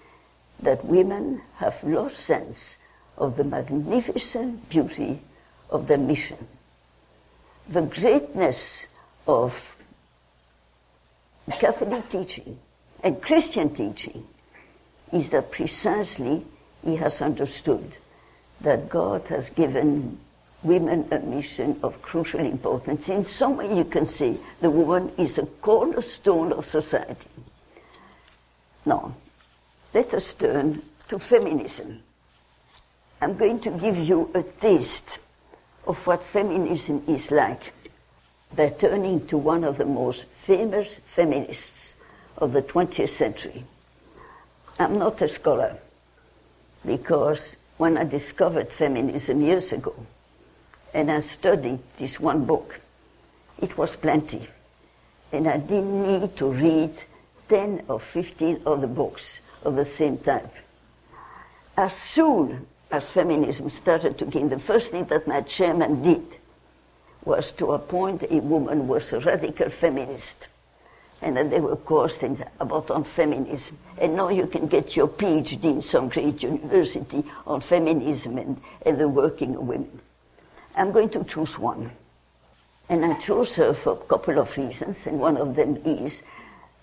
that 0.61 0.85
women 0.85 1.41
have 1.57 1.83
lost 1.83 2.17
sense 2.17 2.77
of 3.17 3.37
the 3.37 3.43
magnificent 3.43 4.69
beauty 4.69 5.21
of 5.69 5.87
their 5.87 5.97
mission. 5.97 6.47
The 7.67 7.83
greatness 7.83 8.87
of 9.27 9.75
Catholic 11.59 12.09
teaching 12.09 12.59
and 13.03 13.21
Christian 13.21 13.73
teaching 13.73 14.25
is 15.11 15.29
that 15.29 15.51
precisely 15.51 16.45
he 16.83 16.95
has 16.97 17.21
understood 17.21 17.97
that 18.61 18.89
God 18.89 19.27
has 19.27 19.49
given 19.49 20.19
women 20.63 21.07
a 21.11 21.19
mission 21.19 21.79
of 21.83 22.01
crucial 22.01 22.41
importance. 22.41 23.07
In 23.09 23.23
some 23.23 23.57
way, 23.57 23.73
you 23.75 23.85
can 23.85 24.05
say 24.05 24.37
the 24.59 24.69
woman 24.69 25.11
is 25.17 25.37
a 25.37 25.45
cornerstone 25.45 26.51
of 26.53 26.65
society. 26.65 27.29
Now, 28.89 29.13
let 29.93 30.15
us 30.15 30.33
turn 30.33 30.81
to 31.09 31.19
feminism. 31.19 32.01
I'm 33.21 33.37
going 33.37 33.59
to 33.59 33.69
give 33.69 33.99
you 33.99 34.31
a 34.33 34.41
taste 34.41 35.19
of 35.85 36.07
what 36.07 36.23
feminism 36.23 37.03
is 37.07 37.29
like 37.29 37.71
by 38.55 38.69
turning 38.69 39.27
to 39.27 39.37
one 39.37 39.63
of 39.63 39.77
the 39.77 39.85
most 39.85 40.25
famous 40.25 40.95
feminists 41.05 41.93
of 42.35 42.53
the 42.53 42.63
20th 42.63 43.09
century. 43.09 43.63
I'm 44.79 44.97
not 44.97 45.21
a 45.21 45.27
scholar 45.27 45.77
because 46.83 47.57
when 47.77 47.95
I 47.95 48.05
discovered 48.05 48.69
feminism 48.69 49.41
years 49.41 49.71
ago 49.71 49.93
and 50.95 51.11
I 51.11 51.19
studied 51.19 51.77
this 51.99 52.19
one 52.19 52.45
book, 52.45 52.79
it 53.61 53.77
was 53.77 53.95
plenty. 53.95 54.47
And 55.31 55.47
I 55.47 55.57
didn't 55.57 56.01
need 56.01 56.35
to 56.37 56.51
read 56.51 56.93
10 57.49 57.83
or 57.89 57.99
15 57.99 58.61
other 58.65 58.87
books 58.87 59.41
of 59.63 59.75
the 59.75 59.85
same 59.85 60.17
type. 60.17 60.55
As 61.75 61.93
soon 61.93 62.67
as 62.91 63.11
feminism 63.11 63.69
started 63.69 64.17
to 64.19 64.25
gain, 64.25 64.49
the 64.49 64.59
first 64.59 64.91
thing 64.91 65.05
that 65.05 65.27
my 65.27 65.41
chairman 65.41 66.01
did 66.01 66.23
was 67.25 67.51
to 67.53 67.73
appoint 67.73 68.23
a 68.29 68.39
woman 68.39 68.79
who 68.79 68.83
was 68.85 69.11
a 69.13 69.19
radical 69.19 69.69
feminist. 69.69 70.47
And 71.21 71.35
then 71.35 71.49
there 71.49 71.61
were 71.61 71.75
courses 71.75 72.41
about 72.59 72.89
on 72.91 73.03
feminism. 73.03 73.77
And 73.97 74.15
now 74.15 74.29
you 74.29 74.47
can 74.47 74.67
get 74.67 74.95
your 74.95 75.09
PhD 75.09 75.65
in 75.65 75.81
some 75.81 76.07
great 76.07 76.41
university 76.41 77.23
on 77.45 77.59
feminism 77.59 78.37
and, 78.37 78.61
and 78.85 78.97
the 78.97 79.07
working 79.07 79.55
of 79.55 79.67
women. 79.67 79.99
I'm 80.75 80.91
going 80.91 81.09
to 81.09 81.23
choose 81.25 81.59
one. 81.59 81.91
And 82.87 83.05
I 83.05 83.13
chose 83.19 83.55
her 83.57 83.73
for 83.73 83.93
a 83.93 84.07
couple 84.07 84.39
of 84.39 84.57
reasons, 84.57 85.05
and 85.05 85.19
one 85.19 85.37
of 85.37 85.55
them 85.55 85.77
is 85.85 86.23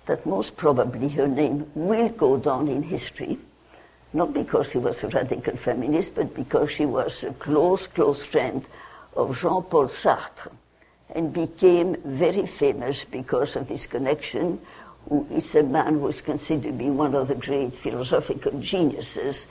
that 0.06 0.25
most 0.26 0.56
probably 0.56 1.08
her 1.10 1.28
name 1.28 1.70
will 1.75 2.08
go 2.08 2.36
down 2.36 2.68
in 2.68 2.82
history, 2.82 3.38
not 4.12 4.32
because 4.32 4.70
she 4.70 4.78
was 4.78 5.02
a 5.04 5.08
radical 5.08 5.56
feminist, 5.56 6.14
but 6.14 6.34
because 6.34 6.70
she 6.70 6.86
was 6.86 7.25
a 7.25 7.32
close, 7.34 7.86
close 7.86 8.25
friend 8.25 8.64
of 9.16 9.38
Jean 9.38 9.62
Paul 9.62 9.88
Sartre 9.88 10.50
and 11.14 11.32
became 11.32 11.96
very 12.04 12.46
famous 12.46 13.04
because 13.04 13.56
of 13.56 13.68
this 13.68 13.86
connection. 13.86 14.60
Who 15.08 15.26
is 15.30 15.54
a 15.54 15.62
man 15.62 15.94
who 15.94 16.08
is 16.08 16.20
considered 16.20 16.64
to 16.64 16.72
be 16.72 16.90
one 16.90 17.14
of 17.14 17.28
the 17.28 17.36
great 17.36 17.72
philosophical 17.72 18.58
geniuses 18.60 19.46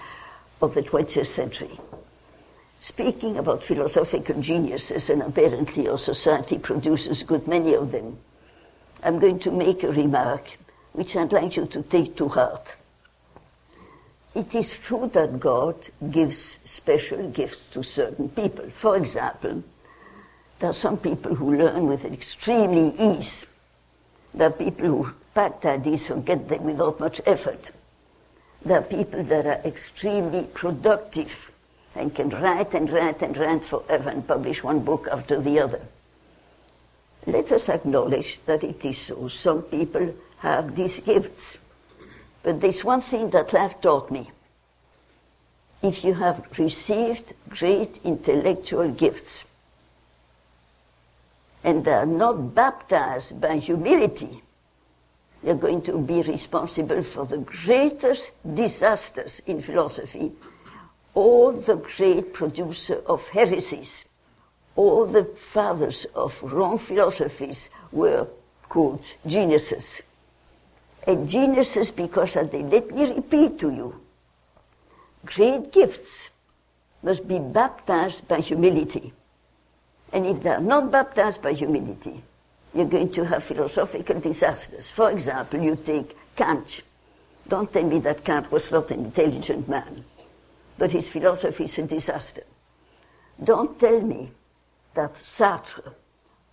of 0.62 0.74
the 0.74 0.82
20th 0.82 1.28
century. 1.28 1.80
Speaking 2.82 3.38
about 3.38 3.64
philosophical 3.64 4.42
geniuses, 4.42 5.10
and 5.10 5.22
apparently 5.22 5.88
our 5.88 5.98
society 5.98 6.60
produces 6.60 7.24
good 7.24 7.48
many 7.48 7.74
of 7.74 7.92
them, 7.92 8.18
I'm 9.04 9.20
going 9.20 9.40
to 9.40 9.52
make 9.52 9.84
a 9.84 9.92
remark 9.92 10.58
which 10.94 11.16
I'd 11.16 11.32
like 11.32 11.58
you 11.58 11.66
to 11.66 11.84
take 11.84 12.16
to 12.18 12.30
heart. 12.30 12.76
It 14.34 14.54
is 14.54 14.78
true 14.78 15.10
that 15.14 15.40
God 15.40 15.76
gives 16.12 16.60
special 16.64 17.30
gifts 17.30 17.68
to 17.70 17.84
certain 17.84 18.30
people. 18.30 18.70
For 18.70 18.98
example, 18.98 19.64
there 20.60 20.70
are 20.70 20.74
some 20.74 20.98
people 20.98 21.36
who 21.36 21.56
learn 21.56 21.88
with 21.88 22.06
extremely 22.06 22.94
ease. 23.00 23.46
There 24.34 24.48
are 24.48 24.52
people 24.52 24.88
who 24.88 25.14
packed 25.34 25.66
ideas 25.66 26.10
and 26.10 26.26
get 26.26 26.50
them 26.50 26.64
without 26.64 27.00
much 27.00 27.22
effort. 27.26 27.72
There 28.64 28.80
are 28.80 28.84
people 28.84 29.24
that 29.24 29.46
are 29.46 29.62
extremely 29.64 30.48
productive 30.54 31.52
and 31.96 32.14
can 32.14 32.30
write 32.30 32.74
and 32.74 32.90
write 32.90 33.22
and 33.22 33.38
write 33.38 33.64
forever 33.64 34.10
and 34.10 34.28
publish 34.28 34.64
one 34.64 34.80
book 34.80 35.08
after 35.12 35.40
the 35.40 35.60
other. 35.60 35.82
Let 37.28 37.52
us 37.52 37.70
acknowledge 37.70 38.40
that 38.46 38.64
it 38.64 38.84
is 38.86 38.98
so. 38.98 39.28
Some 39.28 39.64
people 39.64 40.14
have 40.40 40.76
these 40.76 41.00
gifts. 41.00 41.58
But 42.44 42.62
there's 42.62 42.84
one 42.84 43.02
thing 43.02 43.32
that 43.32 43.54
life 43.54 43.82
taught 43.82 44.12
me. 44.12 44.30
If 45.82 46.04
you 46.04 46.14
have 46.14 46.46
received 46.58 47.34
great 47.50 48.00
intellectual 48.04 48.90
gifts 48.90 49.46
and 51.64 51.84
they 51.84 51.94
are 51.94 52.06
not 52.06 52.54
baptized 52.54 53.42
by 53.42 53.58
humility, 53.58 54.42
you're 55.44 55.56
going 55.56 55.82
to 55.84 55.98
be 55.98 56.22
responsible 56.22 57.04
for 57.04 57.26
the 57.26 57.40
greatest 57.40 58.32
disasters 58.56 59.42
in 59.48 59.62
philosophy 59.62 60.32
or 61.14 61.54
the 61.54 61.76
great 61.76 62.34
producer 62.34 63.02
of 63.06 63.28
heresies, 63.30 64.06
all 64.76 65.06
the 65.06 65.24
fathers 65.24 66.06
of 66.16 66.42
wrong 66.44 66.78
philosophies 66.78 67.70
were 67.92 68.28
called 68.68 69.04
geniuses. 69.26 70.02
And 71.08 71.30
geniuses 71.30 71.92
because 71.92 72.34
they, 72.34 72.64
let 72.64 72.92
me 72.92 73.14
repeat 73.16 73.60
to 73.60 73.70
you, 73.70 74.00
great 75.26 75.72
gifts 75.72 76.30
must 77.04 77.28
be 77.28 77.40
baptized 77.40 78.28
by 78.28 78.40
humility. 78.40 79.14
And 80.12 80.26
if 80.26 80.44
they 80.44 80.50
are 80.50 80.62
not 80.62 80.92
baptized 80.92 81.42
by 81.42 81.54
humility, 81.54 82.24
you're 82.74 82.86
going 82.86 83.12
to 83.14 83.26
have 83.26 83.44
philosophical 83.44 84.20
disasters. 84.20 84.90
For 84.90 85.12
example, 85.12 85.62
you 85.62 85.76
take 85.76 86.18
Kant. 86.36 86.82
Don't 87.48 87.72
tell 87.72 87.84
me 87.84 88.00
that 88.00 88.26
Kant 88.26 88.52
was 88.52 88.72
not 88.72 88.92
an 88.92 89.06
intelligent 89.06 89.70
man 89.70 90.04
but 90.78 90.92
his 90.92 91.08
philosophy 91.08 91.66
is 91.66 91.78
a 91.78 91.84
disaster. 91.84 92.44
Don't 93.42 93.80
tell 93.80 94.02
me 94.02 94.32
that 94.96 95.14
Sartre 95.14 95.94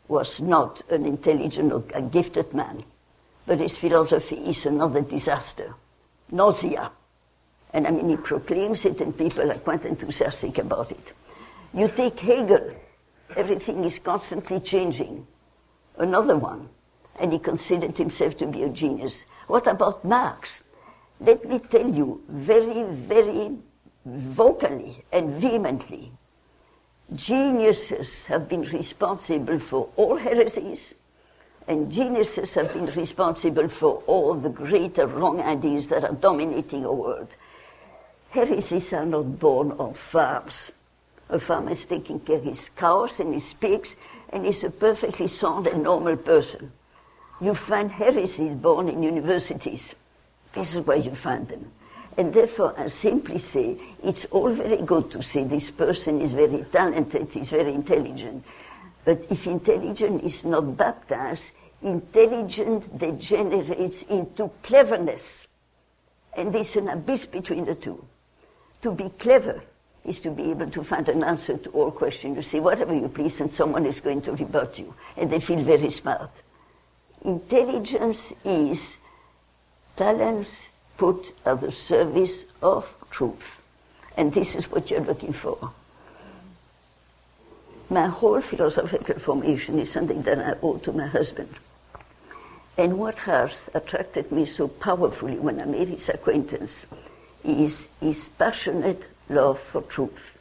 was 0.09 0.41
not 0.41 0.83
an 0.91 1.07
intelligent 1.07 1.73
or 1.73 1.83
a 1.95 2.03
gifted 2.03 2.53
man, 2.53 2.85
but 3.47 3.61
his 3.61 3.77
philosophy 3.77 4.37
is 4.37 4.67
another 4.67 5.01
disaster. 5.01 5.75
Nausea. 6.31 6.91
And 7.73 7.87
I 7.87 7.91
mean, 7.91 8.11
he 8.11 8.17
proclaims 8.17 8.85
it 8.85 9.01
and 9.01 9.17
people 9.17 9.51
are 9.51 9.59
quite 9.59 9.85
enthusiastic 9.85 10.59
about 10.59 10.91
it. 10.91 11.13
You 11.73 11.89
take 11.89 12.21
Hegel, 12.21 12.75
everything 13.37 13.85
is 13.85 13.99
constantly 13.99 14.61
changing. 14.61 15.27
Another 15.97 16.37
one. 16.37 16.69
And 17.19 17.33
he 17.33 17.39
considered 17.39 17.97
himself 17.97 18.37
to 18.39 18.47
be 18.47 18.63
a 18.63 18.69
genius. 18.69 19.27
What 19.47 19.67
about 19.67 20.05
Marx? 20.05 20.63
Let 21.21 21.49
me 21.49 21.59
tell 21.61 21.89
you 21.89 22.23
very, 22.29 22.83
very 22.85 23.57
vocally 24.05 25.05
and 25.13 25.31
vehemently. 25.31 26.13
Geniuses 27.15 28.25
have 28.27 28.49
been 28.49 28.63
responsible 28.63 29.59
for 29.59 29.89
all 29.97 30.17
heresies, 30.17 30.95
and 31.69 31.93
geniuses 31.93 32.55
have 32.55 32.73
been 32.73 32.87
responsible 32.87 33.69
for 33.69 34.03
all 34.07 34.35
the 34.35 34.49
greater 34.49 35.07
wrong 35.07 35.41
ideas 35.41 35.89
that 35.89 36.05
are 36.05 36.15
dominating 36.15 36.87
our 36.87 36.93
world. 36.95 37.37
Heresies 38.31 38.93
are 38.95 39.05
not 39.05 39.39
born 39.39 39.73
on 39.73 39.93
farms. 39.95 40.73
A 41.29 41.39
farmer 41.39 41.73
is 41.73 41.85
taking 41.85 42.21
care 42.21 42.37
of 42.37 42.45
his 42.45 42.71
cows 42.71 43.21
and 43.21 43.35
his 43.35 43.53
pigs, 43.53 43.95
and 44.31 44.47
is 44.47 44.65
a 44.65 44.71
perfectly 44.71 45.27
sound 45.27 45.67
and 45.67 45.83
normal 45.83 46.17
person. 46.17 46.73
You 47.41 47.55
find 47.55 47.91
heresies 47.91 48.57
born 48.57 48.89
in 48.89 49.03
universities. 49.03 49.95
This 50.55 50.75
is 50.75 50.87
where 50.87 50.97
you 50.97 51.15
find 51.15 51.47
them. 51.49 51.71
And 52.17 52.33
therefore, 52.33 52.75
I 52.79 52.89
simply 52.89 53.39
say 53.39 53.77
it's 54.05 54.27
all 54.27 54.51
very 54.51 54.83
good 54.83 55.11
to 55.13 55.23
say 55.23 55.45
this 55.45 55.71
person 55.71 56.21
is 56.21 56.33
very 56.33 56.65
talented, 56.71 57.29
he's 57.31 57.51
very 57.51 57.73
intelligent. 57.73 58.45
But 59.05 59.25
if 59.31 59.47
intelligence 59.47 60.23
is 60.23 60.45
not 60.45 60.77
baptized, 60.77 61.53
intelligence 61.83 62.85
degenerates 62.97 64.03
into 64.05 64.51
cleverness. 64.63 65.49
And 66.37 66.53
there's 66.53 66.77
an 66.77 66.89
abyss 66.89 67.27
between 67.27 67.65
the 67.65 67.75
two. 67.75 68.05
To 68.83 68.93
be 68.93 69.11
clever 69.19 69.63
is 70.05 70.21
to 70.21 70.31
be 70.31 70.51
able 70.51 70.71
to 70.71 70.83
find 70.83 71.09
an 71.09 71.25
answer 71.25 71.57
to 71.57 71.71
all 71.71 71.91
questions. 71.91 72.37
You 72.37 72.43
say 72.43 72.61
whatever 72.61 72.95
you 72.95 73.09
please, 73.09 73.41
and 73.41 73.53
someone 73.53 73.87
is 73.87 74.01
going 74.01 74.23
to 74.23 74.33
rebut 74.33 74.79
you, 74.79 74.95
and 75.17 75.31
they 75.31 75.41
feel 75.41 75.61
very 75.61 75.91
smart. 75.91 76.31
Intelligence 77.25 78.33
is 78.45 78.99
talents 79.97 80.69
put 81.03 81.35
at 81.45 81.61
the 81.61 81.73
service 81.73 82.45
of 82.63 82.95
truth. 83.11 83.61
And 84.17 84.33
this 84.33 84.55
is 84.55 84.71
what 84.71 84.89
you're 84.89 85.01
looking 85.01 85.33
for. 85.33 85.73
My 87.91 88.07
whole 88.07 88.41
philosophical 88.41 89.19
formation 89.19 89.81
is 89.81 89.91
something 89.91 90.23
that 90.23 90.39
I 90.39 90.55
owe 90.63 90.79
to 90.79 90.93
my 90.93 91.09
husband. 91.09 91.53
And 92.79 93.01
what 93.01 93.19
has 93.27 93.69
attracted 93.75 94.31
me 94.31 94.45
so 94.45 94.69
powerfully 94.69 95.41
when 95.41 95.61
I 95.61 95.65
made 95.65 95.89
his 95.89 96.09
acquaintance 96.09 96.87
is 97.43 97.89
his 98.01 98.29
passionate 98.29 99.03
love 99.29 99.59
for 99.59 99.83
truth. 99.83 100.39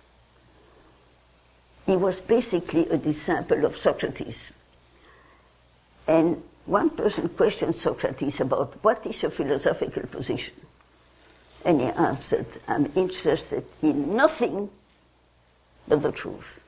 He 1.87 1.95
was 1.95 2.21
basically 2.21 2.87
a 2.87 2.97
disciple 2.97 3.65
of 3.65 3.75
Socrates. 3.75 4.51
And 6.07 6.43
one 6.65 6.89
person 6.91 7.29
questioned 7.29 7.75
Socrates 7.75 8.39
about 8.39 8.83
what 8.83 9.05
is 9.05 9.21
your 9.21 9.31
philosophical 9.31 10.03
position? 10.03 10.53
And 11.65 11.81
he 11.81 11.87
answered, 11.87 12.47
I'm 12.67 12.91
interested 12.95 13.65
in 13.81 14.15
nothing 14.15 14.69
but 15.87 16.01
the 16.01 16.11
truth. 16.11 16.61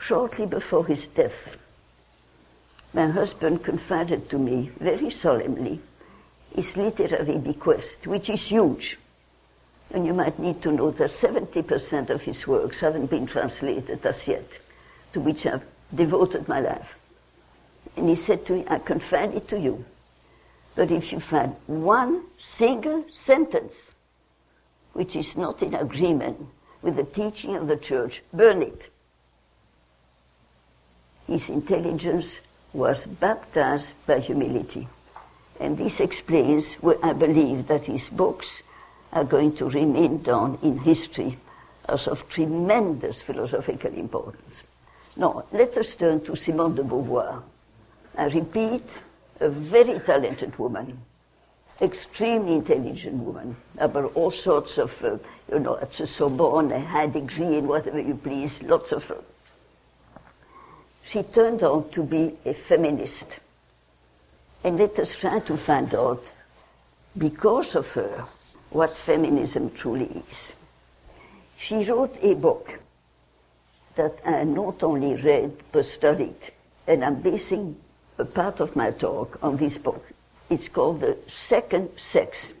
Shortly 0.00 0.46
before 0.46 0.86
his 0.86 1.06
death, 1.06 1.56
my 2.92 3.08
husband 3.08 3.64
confided 3.64 4.28
to 4.30 4.38
me 4.38 4.70
very 4.78 5.10
solemnly 5.10 5.80
his 6.54 6.76
literary 6.76 7.38
bequest, 7.38 8.06
which 8.06 8.30
is 8.30 8.48
huge. 8.48 8.98
And 9.90 10.06
you 10.06 10.14
might 10.14 10.38
need 10.38 10.62
to 10.62 10.72
know 10.72 10.90
that 10.92 11.10
70% 11.10 12.10
of 12.10 12.22
his 12.22 12.46
works 12.46 12.80
haven't 12.80 13.10
been 13.10 13.26
translated 13.26 14.04
as 14.06 14.28
yet, 14.28 14.48
to 15.12 15.20
which 15.20 15.46
I've 15.46 15.64
devoted 15.92 16.48
my 16.48 16.60
life. 16.60 16.96
And 17.96 18.08
he 18.08 18.14
said 18.14 18.44
to 18.46 18.54
me, 18.54 18.64
I 18.68 18.78
confide 18.78 19.34
it 19.34 19.48
to 19.48 19.58
you. 19.58 19.84
But 20.74 20.90
if 20.90 21.12
you 21.12 21.20
find 21.20 21.54
one 21.66 22.24
single 22.38 23.04
sentence 23.08 23.94
which 24.92 25.16
is 25.16 25.36
not 25.36 25.62
in 25.62 25.74
agreement 25.74 26.38
with 26.82 26.96
the 26.96 27.04
teaching 27.04 27.56
of 27.56 27.68
the 27.68 27.76
church, 27.76 28.22
burn 28.32 28.62
it. 28.62 28.90
His 31.26 31.48
intelligence 31.50 32.40
was 32.72 33.06
baptized 33.06 33.94
by 34.06 34.20
humility. 34.20 34.88
And 35.60 35.78
this 35.78 36.00
explains 36.00 36.74
why 36.74 36.96
I 37.02 37.12
believe 37.12 37.66
that 37.68 37.86
his 37.86 38.08
books 38.08 38.62
are 39.12 39.24
going 39.24 39.54
to 39.56 39.70
remain 39.70 40.22
down 40.22 40.58
in 40.62 40.78
history 40.78 41.38
as 41.88 42.08
of 42.08 42.28
tremendous 42.28 43.22
philosophical 43.22 43.92
importance. 43.94 44.64
Now, 45.16 45.44
let 45.52 45.76
us 45.76 45.94
turn 45.94 46.24
to 46.24 46.34
Simone 46.34 46.74
de 46.74 46.82
Beauvoir. 46.82 47.42
I 48.16 48.26
repeat, 48.26 48.84
a 49.40 49.48
very 49.48 49.98
talented 49.98 50.56
woman, 50.58 50.98
extremely 51.80 52.54
intelligent 52.54 53.16
woman, 53.16 53.56
about 53.78 54.12
all 54.14 54.30
sorts 54.30 54.78
of, 54.78 55.02
uh, 55.02 55.18
you 55.50 55.58
know, 55.58 55.76
at 55.78 55.92
the 55.92 56.06
Sorbonne, 56.06 56.70
a 56.70 56.80
high 56.80 57.08
degree 57.08 57.58
in 57.58 57.66
whatever 57.66 58.00
you 58.00 58.14
please, 58.14 58.62
lots 58.62 58.92
of. 58.92 59.10
Uh, 59.10 59.16
she 61.04 61.22
turned 61.22 61.62
out 61.62 61.92
to 61.92 62.04
be 62.04 62.36
a 62.44 62.54
feminist. 62.54 63.40
And 64.62 64.78
let 64.78 64.98
us 64.98 65.16
try 65.16 65.40
to 65.40 65.56
find 65.56 65.94
out, 65.94 66.24
because 67.18 67.74
of 67.74 67.90
her, 67.92 68.24
what 68.70 68.96
feminism 68.96 69.70
truly 69.70 70.06
is. 70.28 70.52
She 71.56 71.84
wrote 71.84 72.16
a 72.22 72.34
book 72.34 72.80
that 73.96 74.18
I 74.24 74.44
not 74.44 74.82
only 74.82 75.14
read 75.14 75.52
but 75.70 75.84
studied, 75.84 76.52
and 76.86 77.04
I'm 77.04 77.20
basing 77.20 77.76
a 78.18 78.24
part 78.24 78.60
of 78.60 78.76
my 78.76 78.90
talk 78.90 79.38
on 79.42 79.56
this 79.56 79.78
book. 79.78 80.04
It's 80.48 80.68
called 80.68 81.00
The 81.00 81.16
Second 81.26 81.90
Sex. 81.96 82.54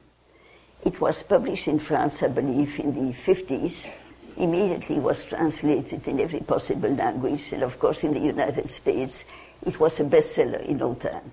It 0.84 1.00
was 1.00 1.22
published 1.22 1.68
in 1.68 1.78
France, 1.78 2.22
I 2.22 2.28
believe, 2.28 2.78
in 2.80 2.94
the 2.94 3.12
50s. 3.12 3.88
Immediately 4.36 4.98
was 4.98 5.24
translated 5.24 6.06
in 6.08 6.20
every 6.20 6.40
possible 6.40 6.90
language, 6.90 7.52
and 7.52 7.62
of 7.62 7.78
course, 7.78 8.02
in 8.02 8.14
the 8.14 8.20
United 8.20 8.70
States, 8.70 9.24
it 9.64 9.78
was 9.78 10.00
a 10.00 10.04
bestseller 10.04 10.64
in 10.64 10.78
no 10.78 10.94
time. 10.94 11.30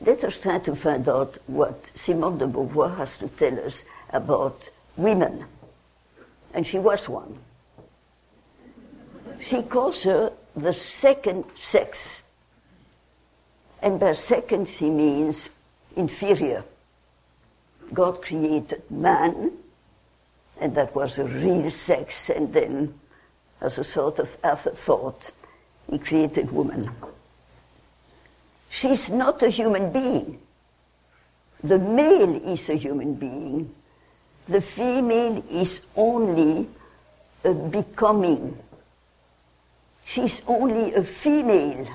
Let 0.00 0.24
us 0.24 0.40
try 0.40 0.58
to 0.60 0.74
find 0.74 1.08
out 1.08 1.36
what 1.46 1.78
Simone 1.94 2.38
de 2.38 2.46
Beauvoir 2.46 2.96
has 2.96 3.18
to 3.18 3.28
tell 3.28 3.58
us 3.64 3.84
about 4.10 4.68
women. 4.96 5.44
And 6.52 6.66
she 6.66 6.78
was 6.78 7.08
one. 7.08 7.38
She 9.40 9.62
calls 9.62 10.02
her 10.04 10.32
the 10.56 10.72
second 10.72 11.44
sex. 11.54 12.22
And 13.82 13.98
by 13.98 14.12
second, 14.12 14.68
he 14.68 14.90
means 14.90 15.48
inferior. 15.96 16.64
God 17.92 18.22
created 18.22 18.82
man, 18.90 19.52
and 20.60 20.74
that 20.74 20.94
was 20.94 21.18
a 21.18 21.24
real 21.24 21.70
sex, 21.70 22.30
and 22.30 22.52
then, 22.52 22.94
as 23.60 23.78
a 23.78 23.84
sort 23.84 24.18
of 24.18 24.36
afterthought, 24.44 25.30
he 25.90 25.98
created 25.98 26.52
woman. 26.52 26.90
She's 28.70 29.10
not 29.10 29.42
a 29.42 29.48
human 29.48 29.92
being. 29.92 30.38
The 31.62 31.78
male 31.78 32.36
is 32.52 32.70
a 32.70 32.74
human 32.74 33.14
being. 33.14 33.74
The 34.48 34.60
female 34.60 35.42
is 35.50 35.80
only 35.96 36.68
a 37.44 37.52
becoming. 37.52 38.58
She's 40.04 40.42
only 40.46 40.94
a 40.94 41.02
female. 41.02 41.86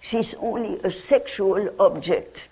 She's 0.00 0.34
only 0.34 0.80
a 0.82 0.90
sexual 0.90 1.74
object. 1.78 2.48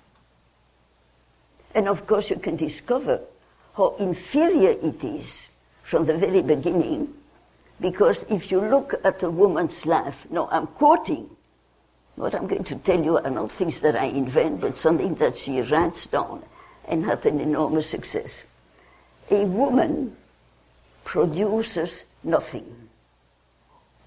And 1.74 1.88
of 1.88 2.06
course, 2.06 2.30
you 2.30 2.36
can 2.36 2.56
discover 2.56 3.20
how 3.76 3.96
inferior 3.98 4.70
it 4.70 5.02
is 5.04 5.48
from 5.82 6.06
the 6.06 6.16
very 6.16 6.42
beginning, 6.42 7.14
because 7.80 8.24
if 8.28 8.50
you 8.50 8.60
look 8.60 8.94
at 9.04 9.22
a 9.22 9.30
woman's 9.30 9.86
life, 9.86 10.26
no, 10.30 10.48
I'm 10.50 10.66
quoting 10.66 11.30
what 12.16 12.34
I'm 12.34 12.48
going 12.48 12.64
to 12.64 12.74
tell 12.76 13.02
you 13.02 13.16
are 13.18 13.30
not 13.30 13.52
things 13.52 13.80
that 13.80 13.94
I 13.94 14.06
invent, 14.06 14.60
but 14.60 14.76
something 14.76 15.14
that 15.16 15.36
she 15.36 15.60
writes 15.60 16.08
down 16.08 16.42
and 16.88 17.04
had 17.04 17.24
an 17.26 17.38
enormous 17.40 17.88
success. 17.88 18.44
A 19.30 19.44
woman 19.44 20.16
produces 21.04 22.04
nothing. 22.24 22.88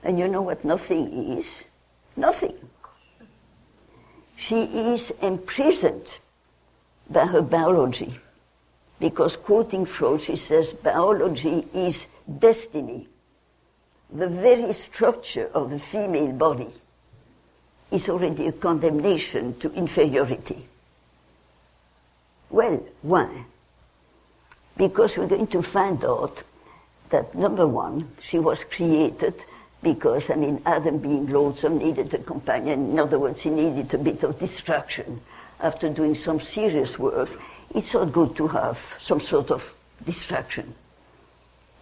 And 0.04 0.20
you 0.20 0.28
know 0.28 0.42
what 0.42 0.66
nothing 0.66 1.38
is? 1.38 1.64
Nothing. 2.18 2.58
She 4.42 4.64
is 4.64 5.12
imprisoned 5.22 6.18
by 7.08 7.28
her 7.28 7.44
biology. 7.44 8.20
Because 9.00 9.36
quoting 9.36 9.86
Freud, 9.86 10.24
she 10.24 10.36
says 10.36 10.74
biology 10.74 11.68
is 11.76 12.08
destiny. 12.40 13.08
The 14.12 14.28
very 14.28 14.74
structure 14.74 15.48
of 15.54 15.70
the 15.70 15.78
female 15.78 16.32
body 16.32 16.70
is 17.92 18.10
already 18.10 18.48
a 18.48 18.52
condemnation 18.52 19.60
to 19.60 19.72
inferiority. 19.74 20.66
Well, 22.50 22.84
why? 23.04 23.46
Because 24.76 25.20
we're 25.20 25.28
going 25.28 25.54
to 25.54 25.62
find 25.62 26.04
out 26.04 26.42
that 27.12 27.36
number 27.36 27.68
one, 27.68 28.10
she 28.24 28.40
was 28.40 28.64
created 28.64 29.36
because, 29.84 30.30
I 30.30 30.36
mean, 30.36 30.62
Adam 30.66 31.00
being 31.00 31.28
lonesome 31.28 31.78
needed 31.78 32.14
a 32.14 32.20
companion. 32.20 32.92
In 32.92 33.00
other 33.00 33.18
words, 33.18 33.42
he 33.42 33.50
needed 33.50 33.94
a 33.94 33.98
bit 33.98 34.24
of 34.24 34.40
distraction. 34.40 35.22
After 35.60 35.90
doing 35.90 36.16
some 36.16 36.40
serious 36.40 37.00
work, 37.00 37.30
it's 37.74 37.94
not 37.94 38.12
good 38.12 38.36
to 38.36 38.48
have 38.50 38.96
some 39.00 39.20
sort 39.20 39.52
of 39.52 39.74
distraction. 40.06 40.74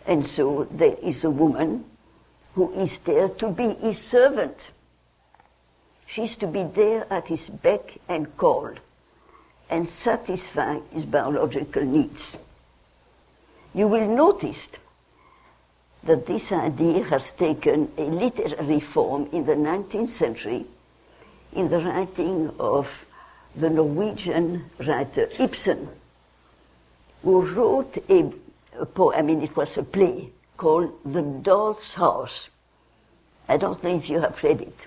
And 0.06 0.26
so 0.26 0.68
there 0.72 0.96
is 1.02 1.24
a 1.24 1.30
woman 1.30 1.86
who 2.56 2.72
is 2.74 3.00
there 3.00 3.30
to 3.30 3.50
be 3.50 3.74
his 3.76 4.00
servant. 4.00 4.72
She's 6.06 6.36
to 6.38 6.48
be 6.48 6.64
there 6.64 7.06
at 7.12 7.28
his 7.28 7.50
beck 7.50 7.98
and 8.08 8.36
call 8.36 8.74
and 9.70 9.88
satisfy 9.88 10.80
his 10.92 11.06
biological 11.06 11.84
needs. 11.84 12.38
You 13.74 13.88
will 13.88 14.08
notice 14.08 14.70
that 16.04 16.26
this 16.26 16.52
idea 16.52 17.04
has 17.04 17.32
taken 17.32 17.92
a 17.98 18.04
literary 18.04 18.80
form 18.80 19.28
in 19.32 19.46
the 19.46 19.54
19th 19.54 20.10
century 20.10 20.66
in 21.54 21.70
the 21.70 21.80
writing 21.80 22.52
of 22.60 23.06
the 23.56 23.70
Norwegian 23.70 24.66
writer 24.80 25.30
Ibsen, 25.40 25.90
who 27.24 27.42
wrote 27.42 27.98
a, 28.10 28.32
a 28.80 28.86
poem, 28.86 29.16
I 29.18 29.22
mean, 29.22 29.42
it 29.42 29.56
was 29.56 29.78
a 29.78 29.84
play 29.84 30.30
called 30.56 30.94
The 31.04 31.22
Doll's 31.22 31.96
House. 31.96 32.50
I 33.48 33.58
don't 33.58 33.84
know 33.84 33.96
if 33.96 34.10
you 34.10 34.22
have 34.22 34.42
read 34.44 34.62
it. 34.62 34.78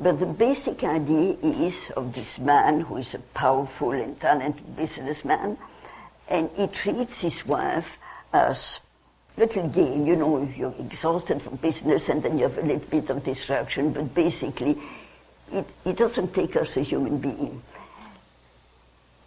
But 0.00 0.18
the 0.18 0.26
basic 0.26 0.84
idea 0.84 1.36
is 1.42 1.90
of 1.96 2.14
this 2.14 2.38
man 2.38 2.82
who 2.82 2.98
is 2.98 3.14
a 3.14 3.18
powerful 3.18 3.92
and 3.92 4.20
talented 4.20 4.76
businessman, 4.76 5.56
and 6.28 6.50
he 6.56 6.66
treats 6.66 7.20
his 7.20 7.46
wife 7.46 7.98
as 8.32 8.80
little 9.38 9.68
game. 9.68 10.06
You 10.06 10.16
know, 10.16 10.48
you're 10.56 10.74
exhausted 10.78 11.40
from 11.40 11.56
business, 11.56 12.08
and 12.08 12.22
then 12.22 12.38
you 12.38 12.44
have 12.44 12.58
a 12.58 12.62
little 12.62 12.88
bit 12.90 13.10
of 13.10 13.24
distraction. 13.24 13.92
But 13.92 14.14
basically, 14.14 14.78
it, 15.52 15.66
it 15.84 15.96
doesn't 15.96 16.34
take 16.34 16.56
us 16.56 16.76
a 16.76 16.82
human 16.82 17.18
being. 17.18 17.62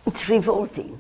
It's 0.06 0.30
revolting. 0.30 1.00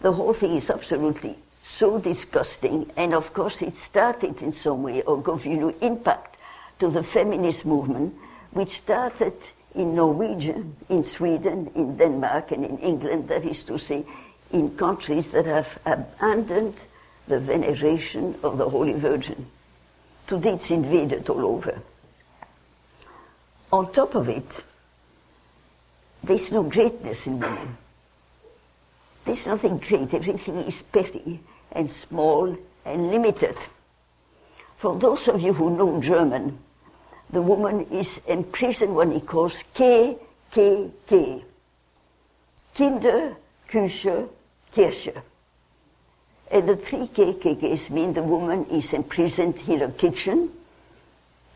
The 0.00 0.12
whole 0.12 0.32
thing 0.32 0.56
is 0.56 0.70
absolutely 0.70 1.36
so 1.62 1.98
disgusting, 1.98 2.90
and 2.96 3.12
of 3.12 3.34
course, 3.34 3.60
it 3.60 3.76
started 3.76 4.40
in 4.40 4.52
some 4.52 4.82
way 4.82 5.02
or 5.02 5.22
gave 5.22 5.44
you 5.44 5.56
know, 5.56 5.74
impact 5.82 6.36
to 6.78 6.88
the 6.88 7.02
feminist 7.02 7.66
movement 7.66 8.14
which 8.52 8.70
started 8.70 9.34
in 9.74 9.94
Norwegian, 9.94 10.74
in 10.88 11.02
Sweden, 11.02 11.70
in 11.74 11.96
Denmark, 11.96 12.50
and 12.52 12.64
in 12.64 12.78
England, 12.78 13.28
that 13.28 13.44
is 13.44 13.62
to 13.64 13.78
say, 13.78 14.04
in 14.52 14.76
countries 14.76 15.28
that 15.28 15.46
have 15.46 15.78
abandoned 15.86 16.74
the 17.30 17.38
veneration 17.38 18.34
of 18.42 18.58
the 18.58 18.68
Holy 18.68 18.92
Virgin. 18.92 19.46
Today 20.26 20.54
it's 20.54 20.70
invaded 20.70 21.28
all 21.30 21.46
over. 21.46 21.80
On 23.72 23.90
top 23.92 24.16
of 24.16 24.28
it, 24.28 24.64
there's 26.22 26.52
no 26.52 26.64
greatness 26.64 27.26
in 27.26 27.38
women. 27.38 27.76
There's 29.24 29.46
nothing 29.46 29.78
great. 29.78 30.12
Everything 30.12 30.56
is 30.56 30.82
petty 30.82 31.40
and 31.72 31.90
small 31.90 32.56
and 32.84 33.10
limited. 33.10 33.56
For 34.76 34.98
those 34.98 35.28
of 35.28 35.40
you 35.40 35.52
who 35.52 35.76
know 35.76 36.00
German, 36.00 36.58
the 37.30 37.42
woman 37.42 37.86
is 37.92 38.20
imprisoned 38.26 38.96
when 38.96 39.12
he 39.12 39.20
calls 39.20 39.62
K, 39.72 40.16
K, 40.50 40.90
K. 41.06 41.44
Kinder, 42.76 43.36
Küche, 43.68 44.28
Kirche. 44.74 45.22
And 46.50 46.68
the 46.68 46.76
three 46.76 47.06
KKKs 47.06 47.90
mean 47.90 48.12
the 48.12 48.22
woman 48.22 48.66
is 48.66 48.92
imprisoned 48.92 49.56
in 49.68 49.80
her 49.80 49.90
kitchen 49.90 50.50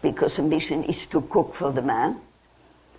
because 0.03 0.37
her 0.37 0.43
mission 0.43 0.85
is 0.85 1.07
to 1.07 1.23
cook 1.23 1.55
for 1.55 1.73
the 1.73 1.83
man, 1.83 2.21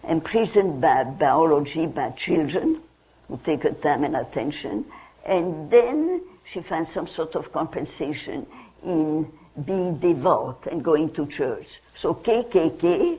imprisoned 0.08 0.82
by 0.82 1.04
biology, 1.04 1.86
by 1.86 2.10
children 2.12 2.82
who 3.28 3.40
take 3.44 3.64
her 3.64 3.72
time 3.72 4.04
and 4.04 4.16
attention, 4.16 4.86
and 5.26 5.72
then 5.72 6.22
she 6.44 6.62
finds 6.62 6.92
some 6.92 7.08
sort 7.08 7.36
of 7.36 7.52
compensation 7.52 8.46
in 8.84 9.32
being 9.66 9.98
devout 9.98 10.68
and 10.70 10.84
going 10.84 11.12
to 11.12 11.26
church. 11.28 11.80
So 11.94 12.14
KKK, 12.14 13.18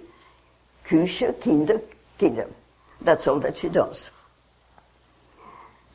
Küche, 0.85 1.43
Kinder, 1.43 1.81
Kinder. 2.19 2.49
That's 3.01 3.27
all 3.27 3.41
that 3.41 3.57
she 3.57 3.69
does. 3.69 4.11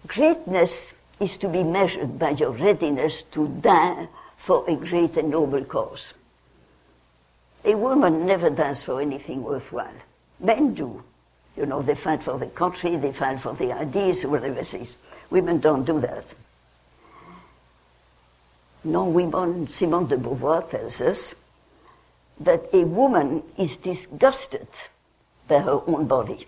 Greatness 0.08 0.94
is 1.22 1.38
to 1.38 1.48
be 1.48 1.64
measured 1.64 2.18
by 2.18 2.32
your 2.32 2.52
readiness 2.52 3.22
to 3.24 3.48
die 3.48 4.08
for 4.38 4.68
a 4.68 4.76
great 4.76 5.16
and 5.18 5.30
noble 5.30 5.64
cause. 5.64 6.14
A 7.64 7.76
woman 7.76 8.26
never 8.26 8.50
dies 8.50 8.82
for 8.82 9.00
anything 9.00 9.44
worthwhile. 9.44 9.94
Men 10.40 10.74
do. 10.74 11.04
You 11.56 11.68
know, 11.68 11.82
they 11.82 11.96
fight 11.96 12.24
for 12.24 12.40
the 12.40 12.48
country, 12.48 12.96
they 12.98 13.12
fight 13.12 13.40
for 13.40 13.54
the 13.54 13.72
ideas, 13.72 14.26
whatever 14.26 14.60
it 14.60 14.74
is. 14.74 14.98
Women 15.30 15.60
don't 15.60 15.86
do 15.86 16.00
that. 16.00 16.26
No, 18.84 19.06
women, 19.06 19.68
Simone 19.68 20.08
de 20.08 20.18
Beauvoir 20.18 20.68
tells 20.70 21.02
us 21.02 21.36
that 22.40 22.64
a 22.74 22.84
woman 22.84 23.44
is 23.58 23.78
disgusted 23.78 24.68
by 25.48 25.60
her 25.60 25.82
own 25.86 26.08
body. 26.08 26.48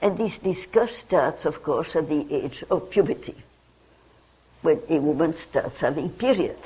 And 0.00 0.16
this 0.16 0.38
disgust 0.38 0.96
starts, 0.96 1.44
of 1.44 1.62
course, 1.62 1.96
at 1.96 2.08
the 2.08 2.26
age 2.30 2.64
of 2.70 2.90
puberty, 2.90 3.34
when 4.62 4.80
a 4.88 4.98
woman 4.98 5.34
starts 5.34 5.80
having 5.80 6.10
period. 6.10 6.58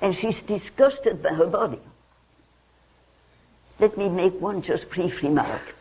And 0.00 0.14
she's 0.14 0.42
disgusted 0.42 1.22
by 1.22 1.30
her 1.30 1.46
body. 1.46 1.80
Let 3.78 3.96
me 3.96 4.08
make 4.08 4.40
one 4.40 4.62
just 4.62 4.90
brief 4.90 5.22
remark. 5.22 5.74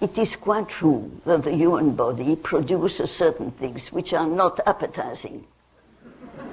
It 0.00 0.16
is 0.16 0.36
quite 0.36 0.68
true 0.68 1.10
that 1.26 1.42
the 1.42 1.52
human 1.52 1.92
body 1.94 2.36
produces 2.36 3.10
certain 3.10 3.50
things 3.50 3.92
which 3.92 4.12
are 4.12 4.26
not 4.26 4.60
appetizing. 4.66 5.44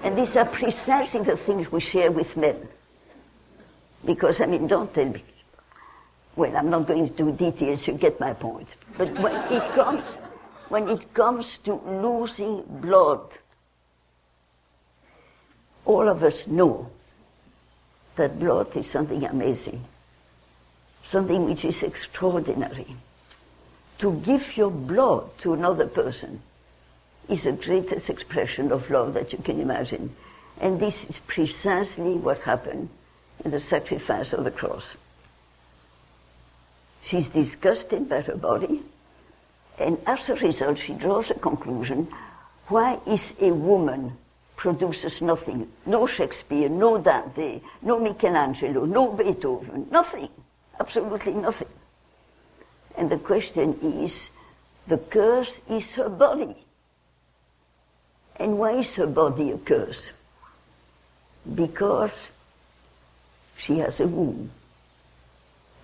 And 0.03 0.17
these 0.17 0.35
are 0.35 0.45
precisely 0.45 1.21
the 1.21 1.37
things 1.37 1.71
we 1.71 1.79
share 1.79 2.11
with 2.11 2.37
men. 2.37 2.67
Because, 4.03 4.41
I 4.41 4.45
mean, 4.45 4.67
don't 4.67 4.93
tell 4.93 5.05
me. 5.05 5.23
Well, 6.35 6.55
I'm 6.55 6.69
not 6.69 6.87
going 6.87 7.07
into 7.07 7.31
details, 7.31 7.87
you 7.87 7.93
get 7.93 8.19
my 8.19 8.33
point. 8.33 8.75
But 8.97 9.17
when 9.19 9.35
it 9.51 9.63
comes, 9.73 10.03
when 10.67 10.89
it 10.89 11.13
comes 11.13 11.57
to 11.59 11.75
losing 11.75 12.63
blood, 12.81 13.37
all 15.85 16.09
of 16.09 16.23
us 16.23 16.47
know 16.47 16.89
that 18.17 18.39
blood 18.39 18.75
is 18.75 18.89
something 18.89 19.23
amazing, 19.23 19.85
something 21.03 21.45
which 21.45 21.63
is 21.63 21.83
extraordinary. 21.83 22.95
To 23.99 24.13
give 24.25 24.57
your 24.57 24.71
blood 24.71 25.37
to 25.39 25.53
another 25.53 25.87
person 25.87 26.41
is 27.29 27.43
the 27.43 27.53
greatest 27.53 28.09
expression 28.09 28.71
of 28.71 28.89
love 28.89 29.13
that 29.13 29.31
you 29.31 29.39
can 29.39 29.61
imagine. 29.61 30.15
And 30.59 30.79
this 30.79 31.05
is 31.05 31.19
precisely 31.19 32.15
what 32.15 32.41
happened 32.41 32.89
in 33.43 33.51
the 33.51 33.59
sacrifice 33.59 34.33
of 34.33 34.43
the 34.43 34.51
cross. 34.51 34.97
She's 37.05 37.27
disgusted 37.27 38.09
by 38.09 38.21
her 38.21 38.35
body, 38.35 38.81
and 39.77 39.99
as 40.07 40.27
a 40.27 40.35
result, 40.35 40.79
she 40.79 40.93
draws 40.93 41.29
a 41.29 41.35
conclusion 41.35 42.07
why 42.67 42.97
is 43.05 43.35
a 43.39 43.51
woman 43.53 44.17
produces 44.55 45.21
nothing? 45.21 45.69
No 45.85 46.07
Shakespeare, 46.07 46.67
no 46.67 46.97
Dante, 46.97 47.61
no 47.83 47.99
Michelangelo, 47.99 48.85
no 48.85 49.11
Beethoven, 49.11 49.87
nothing, 49.91 50.29
absolutely 50.79 51.35
nothing. 51.35 51.67
And 52.97 53.11
the 53.11 53.19
question 53.19 53.77
is 53.83 54.31
the 54.87 54.97
curse 54.97 55.61
is 55.69 55.93
her 55.93 56.09
body. 56.09 56.55
And 58.37 58.57
why 58.57 58.71
is 58.81 58.95
her 58.95 59.05
body 59.05 59.51
a 59.51 59.59
curse? 59.59 60.11
Because 61.53 62.31
she 63.57 63.77
has 63.77 63.99
a 63.99 64.07
womb. 64.07 64.49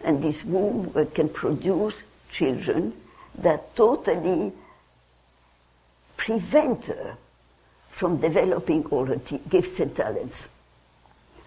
And 0.03 0.23
this 0.23 0.43
womb 0.43 0.93
can 1.13 1.29
produce 1.29 2.03
children 2.31 2.93
that 3.35 3.75
totally 3.75 4.53
prevent 6.17 6.85
her 6.85 7.17
from 7.89 8.17
developing 8.17 8.85
all 8.85 9.05
her 9.05 9.17
t- 9.17 9.41
gifts 9.49 9.79
and 9.79 9.95
talents. 9.95 10.47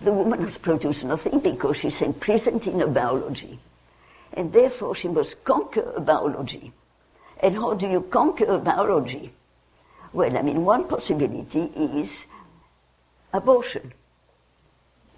The 0.00 0.12
woman 0.12 0.44
has 0.44 0.58
produced 0.58 1.04
nothing 1.04 1.40
because 1.40 1.78
she's 1.78 2.02
imprisoned 2.02 2.66
in 2.66 2.80
her 2.80 2.86
biology. 2.86 3.58
And 4.32 4.52
therefore 4.52 4.94
she 4.94 5.08
must 5.08 5.42
conquer 5.44 5.82
her 5.82 6.00
biology. 6.00 6.72
And 7.40 7.56
how 7.56 7.74
do 7.74 7.88
you 7.88 8.02
conquer 8.02 8.46
her 8.46 8.58
biology? 8.58 9.32
Well, 10.12 10.36
I 10.36 10.42
mean, 10.42 10.64
one 10.64 10.86
possibility 10.86 11.72
is 11.74 12.24
abortion. 13.32 13.92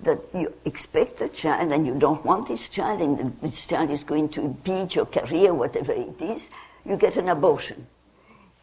That 0.01 0.19
you 0.35 0.53
expect 0.65 1.23
a 1.23 1.29
child 1.29 1.73
and 1.73 1.87
you 1.87 1.95
don't 1.95 2.25
want 2.25 2.49
this 2.49 2.69
child, 2.69 3.01
and 3.01 3.37
this 3.41 3.67
child 3.67 3.91
is 3.91 4.05
going 4.05 4.29
to 4.31 4.43
impede 4.43 4.95
your 4.95 5.07
career, 5.07 5.55
whatever 5.55 5.93
it 5.93 6.21
is, 6.21 6.51
you 6.85 6.97
get 6.97 7.17
an 7.17 7.29
abortion. 7.29 7.87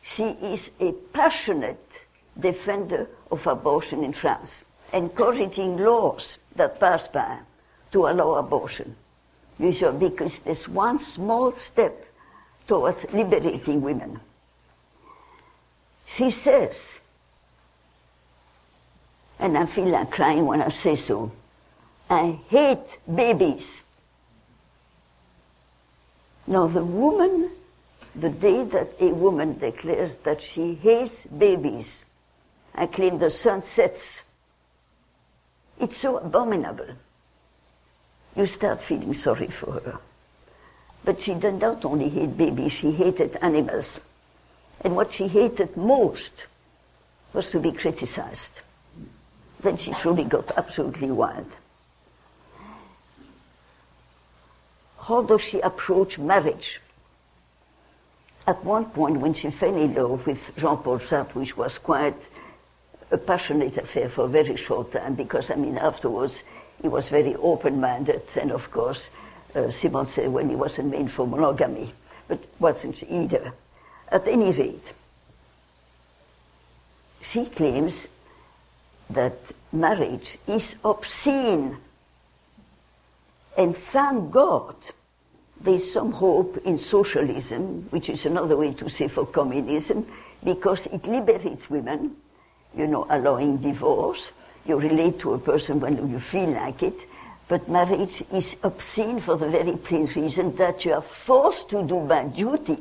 She 0.01 0.23
is 0.23 0.71
a 0.79 0.91
passionate 0.91 2.05
defender 2.39 3.07
of 3.31 3.47
abortion 3.47 4.03
in 4.03 4.13
France, 4.13 4.63
encouraging 4.91 5.77
laws 5.77 6.37
that 6.55 6.79
pass 6.79 7.07
by 7.07 7.39
to 7.91 8.07
allow 8.07 8.35
abortion. 8.35 8.95
Because 9.59 10.39
there's 10.39 10.67
one 10.67 11.01
small 11.01 11.51
step 11.53 12.05
towards 12.67 13.11
liberating 13.13 13.81
women. 13.81 14.19
She 16.05 16.31
says, 16.31 16.99
and 19.43 19.57
I 19.57 19.65
feel 19.65 19.89
like 19.89 20.09
crying 20.09 20.45
when 20.45 20.61
I 20.61 20.69
say 20.69 20.95
so, 20.95 21.29
I 22.09 22.39
hate 22.47 22.97
babies. 23.13 23.83
Now, 26.47 26.67
the 26.67 26.83
woman, 26.83 27.49
the 28.15 28.29
day 28.29 28.63
that 28.63 28.93
a 29.01 29.09
woman 29.09 29.59
declares 29.59 30.15
that 30.23 30.41
she 30.41 30.75
hates 30.75 31.25
babies, 31.25 32.05
I 32.73 32.85
claim 32.85 33.19
the 33.19 33.29
sun 33.29 33.61
sets. 33.63 34.23
It's 35.77 35.97
so 35.97 36.19
abominable. 36.19 36.95
You 38.37 38.45
start 38.45 38.81
feeling 38.81 39.13
sorry 39.13 39.47
for 39.47 39.73
her. 39.73 39.99
But 41.03 41.19
she 41.19 41.33
did 41.33 41.59
not 41.59 41.83
only 41.83 42.07
hate 42.07 42.37
babies, 42.37 42.71
she 42.71 42.91
hated 42.91 43.37
animals. 43.41 43.99
And 44.79 44.95
what 44.95 45.11
she 45.11 45.27
hated 45.27 45.75
most 45.75 46.45
was 47.33 47.51
to 47.51 47.59
be 47.59 47.73
criticized. 47.73 48.61
Then 49.63 49.77
she 49.77 49.91
truly 49.93 50.25
got 50.25 50.51
absolutely 50.57 51.09
wild. 51.09 51.55
How 54.99 55.21
does 55.21 55.41
she 55.41 55.59
approach 55.61 56.19
marriage? 56.19 56.81
At 58.45 58.63
one 58.63 58.85
point, 58.85 59.17
when 59.17 59.33
she 59.33 59.49
fell 59.49 59.75
in 59.75 59.93
love 59.93 60.27
with 60.27 60.55
Jean 60.57 60.77
Paul 60.77 60.99
Sartre, 60.99 61.35
which 61.35 61.55
was 61.55 61.77
quite 61.77 62.15
a 63.09 63.17
passionate 63.17 63.77
affair 63.77 64.09
for 64.09 64.25
a 64.25 64.27
very 64.27 64.57
short 64.57 64.91
time, 64.91 65.15
because, 65.15 65.49
I 65.49 65.55
mean, 65.55 65.77
afterwards, 65.77 66.43
he 66.81 66.89
was 66.89 67.09
very 67.09 67.35
open 67.35 67.79
minded, 67.79 68.23
and 68.35 68.51
of 68.51 68.69
course, 68.69 69.09
uh, 69.55 69.71
Simone 69.71 70.07
said 70.07 70.27
when 70.27 70.49
he 70.49 70.55
wasn't 70.55 70.91
made 70.91 71.09
for 71.09 71.25
monogamy, 71.25 71.93
but 72.27 72.39
wasn't 72.59 73.01
either. 73.09 73.53
At 74.09 74.27
any 74.27 74.51
rate, 74.51 74.93
she 77.21 77.45
claims 77.45 78.07
that 79.09 79.37
marriage 79.71 80.37
is 80.47 80.75
obscene. 80.83 81.77
And 83.57 83.75
thank 83.75 84.31
God 84.31 84.75
there's 85.61 85.91
some 85.91 86.11
hope 86.11 86.57
in 86.65 86.77
socialism, 86.77 87.87
which 87.89 88.09
is 88.09 88.25
another 88.25 88.57
way 88.57 88.73
to 88.73 88.89
say 88.89 89.07
for 89.07 89.25
communism, 89.25 90.05
because 90.43 90.87
it 90.87 91.05
liberates 91.07 91.69
women, 91.69 92.15
you 92.75 92.87
know, 92.87 93.05
allowing 93.09 93.57
divorce. 93.57 94.31
You 94.65 94.79
relate 94.79 95.19
to 95.19 95.33
a 95.33 95.39
person 95.39 95.79
when 95.79 96.09
you 96.09 96.19
feel 96.19 96.49
like 96.49 96.83
it. 96.83 96.99
But 97.47 97.69
marriage 97.69 98.23
is 98.31 98.57
obscene 98.63 99.19
for 99.19 99.37
the 99.37 99.49
very 99.49 99.77
plain 99.77 100.07
reason 100.15 100.55
that 100.55 100.85
you 100.85 100.93
are 100.93 101.01
forced 101.01 101.69
to 101.69 101.83
do 101.83 101.99
by 101.99 102.25
duty 102.25 102.77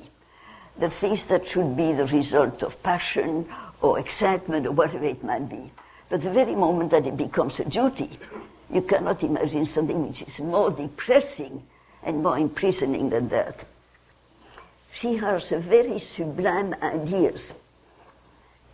the 0.78 0.90
things 0.90 1.26
that 1.26 1.46
should 1.46 1.76
be 1.76 1.92
the 1.92 2.06
result 2.06 2.62
of 2.62 2.82
passion 2.82 3.46
or 3.80 3.98
excitement 3.98 4.66
or 4.66 4.72
whatever 4.72 5.04
it 5.04 5.22
might 5.22 5.48
be. 5.48 5.70
But 6.12 6.20
the 6.20 6.30
very 6.30 6.54
moment 6.54 6.90
that 6.90 7.06
it 7.06 7.16
becomes 7.16 7.58
a 7.58 7.64
duty, 7.64 8.10
you 8.70 8.82
cannot 8.82 9.22
imagine 9.22 9.64
something 9.64 10.06
which 10.06 10.20
is 10.20 10.42
more 10.42 10.70
depressing 10.70 11.62
and 12.02 12.22
more 12.22 12.36
imprisoning 12.36 13.08
than 13.08 13.30
that. 13.30 13.64
She 14.92 15.16
has 15.16 15.48
very 15.48 15.98
sublime 15.98 16.74
ideas 16.82 17.54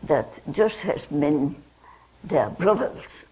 that 0.02 0.40
just 0.50 0.84
as 0.86 1.08
men, 1.12 1.54
they 2.24 2.38
are 2.38 2.50
brothers. 2.50 3.24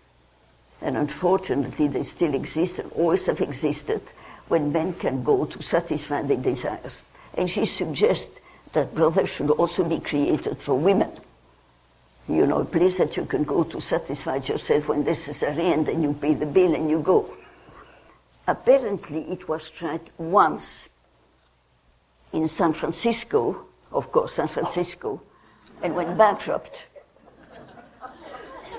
And 0.81 0.97
unfortunately, 0.97 1.89
they 1.89 2.05
still 2.05 2.33
exist 2.33 2.79
and 2.79 2.93
always 2.93 3.27
have 3.27 3.41
existed 3.41 4.03
when 4.47 4.71
men 4.71 4.93
can 4.93 5.25
go 5.25 5.47
to 5.47 5.63
satisfy 5.65 6.23
their 6.23 6.37
desires. 6.37 7.03
And 7.35 7.51
she 7.51 7.67
suggests 7.67 8.39
that 8.73 8.95
brothers 8.95 9.31
should 9.31 9.51
also 9.51 9.83
be 9.83 9.99
created 9.99 10.59
for 10.59 10.79
women. 10.79 11.11
You 12.29 12.47
know, 12.47 12.59
a 12.59 12.65
place 12.65 12.99
that 12.99 13.17
you 13.17 13.25
can 13.25 13.45
go 13.45 13.63
to 13.65 13.81
satisfy 13.81 14.37
yourself 14.37 14.89
when 14.89 15.05
necessary, 15.05 15.73
and 15.73 15.87
then 15.87 16.03
you 16.03 16.13
pay 16.13 16.35
the 16.35 16.47
bill 16.47 16.75
and 16.75 16.91
you 16.91 17.01
go. 17.01 17.31
Apparently, 18.47 19.23
it 19.31 19.49
was 19.49 19.71
tried 19.71 20.11
once 20.19 20.89
in 22.33 22.49
San 22.49 22.73
Francisco. 22.73 23.67
Of 23.93 24.11
course, 24.11 24.35
San 24.35 24.49
Francisco 24.49 25.23
and 25.83 25.95
went 25.95 26.19
bankrupt. 26.19 26.87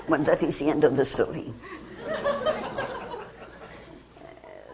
Well, 0.08 0.22
that 0.22 0.42
is 0.42 0.58
the 0.58 0.70
end 0.70 0.84
of 0.84 0.96
the 0.96 1.04
story. 1.04 1.52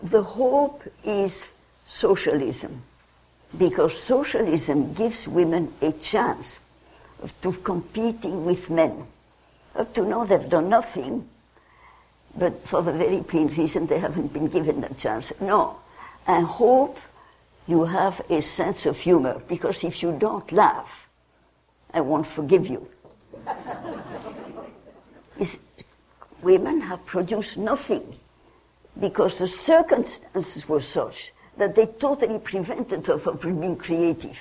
the 0.02 0.22
hope 0.22 0.84
is 1.02 1.50
socialism, 1.86 2.82
because 3.56 3.96
socialism 3.96 4.92
gives 4.94 5.26
women 5.26 5.72
a 5.80 5.92
chance 5.92 6.60
of 7.22 7.40
to 7.42 7.52
competing 7.52 8.44
with 8.44 8.70
men. 8.70 9.06
To 9.94 10.04
now, 10.04 10.24
they've 10.24 10.48
done 10.48 10.68
nothing, 10.68 11.28
but 12.36 12.66
for 12.66 12.82
the 12.82 12.92
very 12.92 13.22
plain 13.22 13.48
reason 13.48 13.86
they 13.86 13.98
haven't 13.98 14.32
been 14.32 14.48
given 14.48 14.84
a 14.84 14.94
chance. 14.94 15.32
No, 15.40 15.78
I 16.26 16.40
hope 16.40 16.98
you 17.66 17.84
have 17.84 18.20
a 18.30 18.40
sense 18.40 18.86
of 18.86 18.98
humor, 18.98 19.40
because 19.48 19.84
if 19.84 20.02
you 20.02 20.16
don't 20.18 20.50
laugh, 20.52 21.08
I 21.92 22.00
won't 22.00 22.26
forgive 22.26 22.66
you. 22.66 22.88
Women 26.42 26.82
have 26.82 27.06
produced 27.06 27.56
nothing 27.56 28.16
because 29.00 29.38
the 29.38 29.48
circumstances 29.48 30.68
were 30.68 30.80
such 30.80 31.32
that 31.56 31.74
they 31.74 31.86
totally 31.86 32.38
prevented 32.38 33.06
her 33.06 33.18
from 33.18 33.60
being 33.60 33.76
creative. 33.76 34.38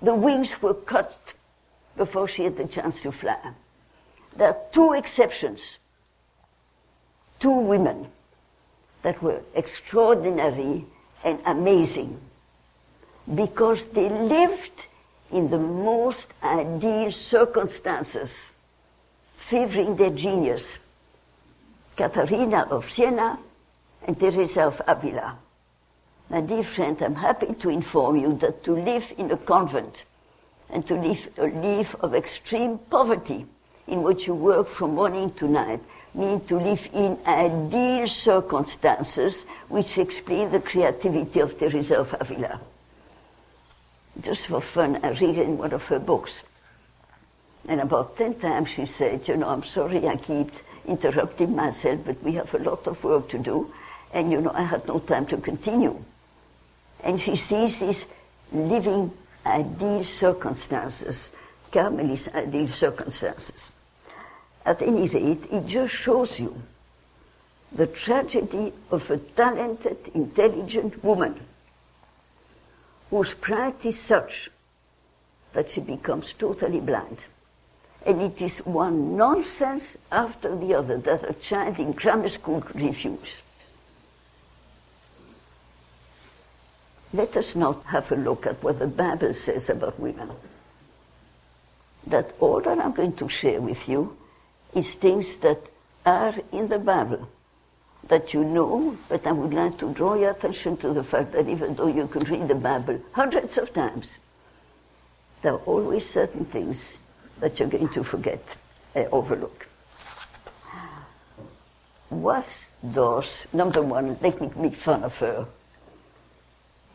The 0.00 0.14
wings 0.14 0.60
were 0.62 0.74
cut 0.74 1.34
before 1.96 2.28
she 2.28 2.44
had 2.44 2.56
the 2.56 2.66
chance 2.66 3.02
to 3.02 3.12
fly. 3.12 3.38
There 4.36 4.48
are 4.48 4.58
two 4.72 4.92
exceptions, 4.92 5.78
two 7.40 7.58
women 7.58 8.08
that 9.02 9.22
were 9.22 9.40
extraordinary 9.54 10.84
and 11.24 11.40
amazing 11.46 12.20
because 13.34 13.86
they 13.86 14.08
lived 14.08 14.86
in 15.32 15.50
the 15.50 15.58
most 15.58 16.32
ideal 16.42 17.10
circumstances, 17.10 18.52
favoring 19.34 19.96
their 19.96 20.10
genius. 20.10 20.78
Katharina 21.96 22.68
of 22.70 22.84
Siena 22.84 23.38
and 24.06 24.20
Teresa 24.20 24.64
of 24.64 24.82
Avila. 24.86 25.38
My 26.28 26.40
dear 26.40 26.62
friend, 26.62 27.00
I'm 27.00 27.14
happy 27.14 27.54
to 27.54 27.70
inform 27.70 28.16
you 28.16 28.36
that 28.38 28.62
to 28.64 28.72
live 28.72 29.14
in 29.16 29.30
a 29.30 29.36
convent 29.36 30.04
and 30.70 30.86
to 30.86 30.94
live 30.94 31.28
a 31.38 31.46
life 31.46 31.94
of 32.00 32.14
extreme 32.14 32.78
poverty 32.78 33.46
in 33.86 34.02
which 34.02 34.26
you 34.26 34.34
work 34.34 34.66
from 34.66 34.94
morning 34.94 35.32
to 35.34 35.48
night 35.48 35.80
mean 36.14 36.40
to 36.46 36.58
live 36.58 36.88
in 36.92 37.18
ideal 37.26 38.06
circumstances 38.08 39.44
which 39.68 39.98
explain 39.98 40.50
the 40.50 40.60
creativity 40.60 41.40
of 41.40 41.58
Teresa 41.58 41.98
of 41.98 42.14
Avila. 42.20 42.60
Just 44.20 44.46
for 44.46 44.60
fun, 44.60 44.98
I 45.02 45.10
read 45.10 45.38
in 45.38 45.58
one 45.58 45.74
of 45.74 45.86
her 45.88 45.98
books. 45.98 46.42
And 47.68 47.80
about 47.80 48.16
ten 48.16 48.34
times 48.34 48.70
she 48.70 48.86
said, 48.86 49.28
you 49.28 49.36
know, 49.36 49.48
I'm 49.48 49.62
sorry 49.62 50.08
I 50.08 50.16
keep 50.16 50.50
interrupting 50.86 51.54
myself, 51.54 52.00
but 52.04 52.22
we 52.22 52.32
have 52.32 52.54
a 52.54 52.58
lot 52.58 52.86
of 52.86 53.02
work 53.04 53.28
to 53.30 53.38
do. 53.38 53.72
And, 54.14 54.32
you 54.32 54.40
know, 54.40 54.52
I 54.54 54.62
had 54.62 54.86
no 54.88 55.00
time 55.00 55.26
to 55.26 55.36
continue. 55.36 56.02
And 57.04 57.20
she 57.20 57.36
sees 57.36 57.80
this 57.80 58.06
living 58.52 59.12
ideal 59.46 60.04
circumstances, 60.04 61.32
Carmel's 61.72 62.28
ideal 62.28 62.64
uh, 62.64 62.68
circumstances. 62.68 63.72
At 64.64 64.82
any 64.82 65.08
rate, 65.08 65.46
it 65.50 65.66
just 65.66 65.94
shows 65.94 66.40
you 66.40 66.60
the 67.72 67.86
tragedy 67.86 68.72
of 68.90 69.10
a 69.10 69.18
talented, 69.18 69.98
intelligent 70.14 71.02
woman 71.04 71.40
whose 73.10 73.34
pride 73.34 73.84
is 73.84 74.00
such 74.00 74.50
that 75.52 75.70
she 75.70 75.80
becomes 75.80 76.32
totally 76.32 76.80
blind. 76.80 77.18
And 78.04 78.22
it 78.22 78.40
is 78.40 78.58
one 78.58 79.16
nonsense 79.16 79.96
after 80.10 80.54
the 80.56 80.74
other 80.74 80.98
that 80.98 81.28
a 81.28 81.34
child 81.34 81.78
in 81.78 81.92
grammar 81.92 82.28
school 82.28 82.64
refuse. 82.74 83.40
Let 87.16 87.34
us 87.38 87.56
now 87.56 87.80
have 87.86 88.12
a 88.12 88.16
look 88.16 88.46
at 88.46 88.62
what 88.62 88.78
the 88.78 88.86
Bible 88.86 89.32
says 89.32 89.70
about 89.70 89.98
women. 89.98 90.30
That 92.06 92.34
all 92.40 92.60
that 92.60 92.78
I'm 92.78 92.92
going 92.92 93.16
to 93.16 93.28
share 93.30 93.58
with 93.58 93.88
you 93.88 94.14
is 94.74 94.96
things 94.96 95.36
that 95.36 95.58
are 96.04 96.34
in 96.52 96.68
the 96.68 96.78
Bible 96.78 97.26
that 98.08 98.34
you 98.34 98.44
know, 98.44 98.98
but 99.08 99.26
I 99.26 99.32
would 99.32 99.54
like 99.54 99.78
to 99.78 99.94
draw 99.94 100.14
your 100.14 100.32
attention 100.32 100.76
to 100.76 100.92
the 100.92 101.02
fact 101.02 101.32
that 101.32 101.48
even 101.48 101.74
though 101.74 101.86
you 101.86 102.06
can 102.06 102.22
read 102.30 102.48
the 102.48 102.54
Bible 102.54 103.00
hundreds 103.12 103.56
of 103.56 103.72
times, 103.72 104.18
there 105.40 105.54
are 105.54 105.64
always 105.64 106.04
certain 106.08 106.44
things 106.44 106.98
that 107.40 107.58
you're 107.58 107.70
going 107.70 107.88
to 107.88 108.04
forget, 108.04 108.42
uh, 108.94 109.04
overlook. 109.10 109.66
What 112.10 112.68
does, 112.92 113.46
number 113.54 113.80
one, 113.80 114.18
let 114.20 114.38
me 114.38 114.50
make 114.54 114.74
fun 114.74 115.02
of 115.02 115.18
her. 115.18 115.46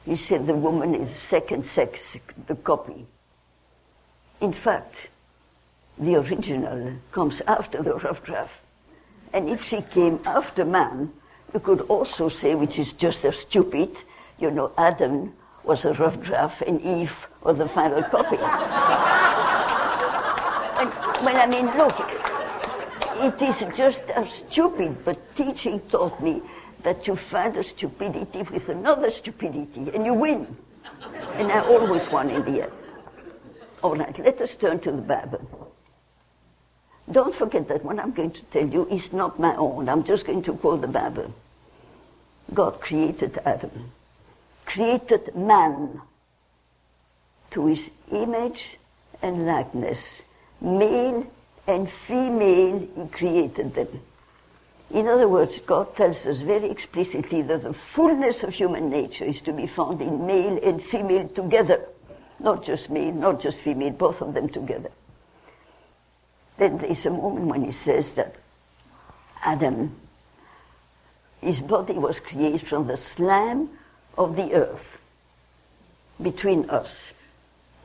He 0.06 0.16
said 0.16 0.46
the 0.46 0.56
woman 0.56 0.96
is 0.96 1.16
second 1.16 1.66
sex, 1.66 2.18
the 2.48 2.56
copy. 2.56 3.06
In 4.42 4.54
fact, 4.54 5.10
the 5.98 6.16
original 6.16 6.94
comes 7.12 7.42
after 7.48 7.84
the 7.84 7.94
rough 7.96 8.24
draft. 8.24 8.62
And 9.34 9.50
if 9.50 9.64
she 9.64 9.82
came 9.82 10.20
after 10.26 10.66
man, 10.66 11.14
you 11.54 11.60
could 11.60 11.82
also 11.82 12.30
say, 12.30 12.56
which 12.56 12.80
is 12.80 12.94
just 12.94 13.24
as 13.26 13.38
stupid, 13.38 13.92
you 14.40 14.50
know, 14.50 14.72
Adam 14.78 15.34
was 15.64 15.86
a 15.86 15.94
rough 15.94 16.20
draft 16.22 16.64
and 16.64 16.82
Eve 16.82 17.28
was 17.44 17.60
the 17.60 17.68
final 17.68 18.02
copy. 18.04 18.38
and, 20.82 20.90
well, 21.24 21.38
I 21.38 21.46
mean, 21.46 21.68
look, 21.78 21.96
it 23.22 23.40
is 23.42 23.64
just 23.78 24.10
as 24.10 24.32
stupid, 24.32 25.06
but 25.06 25.36
teaching 25.36 25.80
taught 25.82 26.20
me 26.22 26.42
that 26.84 27.08
you 27.08 27.16
a 27.36 27.64
stupidity 27.64 28.44
with 28.44 28.70
another 28.70 29.10
stupidity 29.10 29.92
and 29.94 30.06
you 30.06 30.14
win. 30.14 30.56
And 31.36 31.52
I 31.52 31.62
always 31.62 32.10
won 32.10 32.30
in 32.30 32.44
the 32.44 32.64
end. 32.64 32.72
All 33.84 33.96
right, 33.96 34.18
let 34.20 34.40
us 34.42 34.56
turn 34.56 34.80
to 34.80 34.92
the 34.92 35.02
Bible. 35.02 35.74
Don't 37.12 37.34
forget 37.34 37.68
that 37.68 37.84
what 37.84 38.00
I'm 38.00 38.12
going 38.12 38.32
to 38.32 38.44
tell 38.44 38.68
you 38.68 38.88
is 38.88 39.12
not 39.12 39.40
my 39.40 39.56
own. 39.56 39.90
I'm 39.90 40.04
just 40.04 40.26
going 40.26 40.44
to 40.44 40.54
quote 40.54 40.82
the 40.82 40.88
Bible. 40.88 41.34
God 42.54 42.80
created 42.80 43.40
Adam, 43.46 43.92
created 44.66 45.36
man 45.36 46.02
to 47.52 47.66
his 47.68 47.92
image 48.12 48.78
and 49.22 49.46
likeness. 49.46 50.24
Male 50.60 51.26
and 51.68 51.90
female, 51.90 52.88
he 52.96 53.08
created 53.08 53.74
them. 53.74 54.02
In 54.94 55.08
other 55.08 55.28
words, 55.28 55.60
God 55.60 55.96
tells 55.96 56.26
us 56.26 56.42
very 56.42 56.70
explicitly 56.70 57.42
that 57.44 57.64
the 57.64 57.74
fullness 57.74 58.44
of 58.44 58.54
human 58.54 58.90
nature 58.90 59.24
is 59.24 59.40
to 59.42 59.54
be 59.54 59.66
found 59.66 60.02
in 60.02 60.26
male 60.26 60.60
and 60.62 60.84
female 60.84 61.30
together. 61.30 61.86
Not 62.40 62.64
just 62.64 62.90
male, 62.90 63.14
not 63.14 63.40
just 63.40 63.62
female, 63.62 63.92
both 63.92 64.22
of 64.22 64.34
them 64.34 64.50
together. 64.50 64.92
Then 66.58 66.78
there's 66.78 67.06
a 67.06 67.10
moment 67.10 67.46
when 67.46 67.64
he 67.64 67.72
says 67.72 68.14
that 68.14 68.36
Adam, 69.44 69.96
his 71.40 71.62
body 71.62 71.94
was 71.94 72.20
created 72.20 72.62
from 72.62 72.88
the 72.88 72.98
slime 72.98 73.70
of 74.18 74.36
the 74.36 74.54
earth 74.54 74.98
between 76.22 76.70
us. 76.70 77.14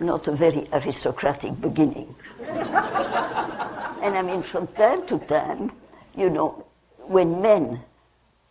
Not 0.01 0.27
a 0.29 0.33
very 0.33 0.67
aristocratic 0.73 1.61
beginning. 1.61 2.15
and 2.41 4.17
I 4.17 4.23
mean, 4.23 4.43
from 4.43 4.67
time 4.67 5.07
to 5.07 5.19
time, 5.21 5.73
you 6.17 6.29
know, 6.29 6.66
when 7.09 7.41
men, 7.41 7.81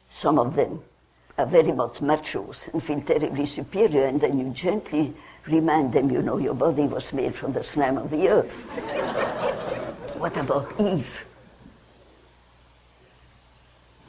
some 0.09 0.39
of 0.39 0.55
them, 0.55 0.79
are 1.37 1.45
very 1.45 1.71
much 1.71 1.99
machos 2.01 2.69
and 2.71 2.81
feel 2.81 3.01
terribly 3.01 3.45
superior, 3.45 4.05
and 4.05 4.21
then 4.21 4.39
you 4.39 4.49
gently 4.51 5.13
remind 5.47 5.93
them, 5.93 6.09
you 6.09 6.21
know, 6.21 6.37
your 6.37 6.53
body 6.53 6.83
was 6.83 7.11
made 7.13 7.35
from 7.35 7.53
the 7.53 7.61
slime 7.61 7.97
of 7.97 8.09
the 8.09 8.29
earth. 8.29 8.63
What 10.17 10.37
about 10.37 10.73
Eve? 10.79 11.25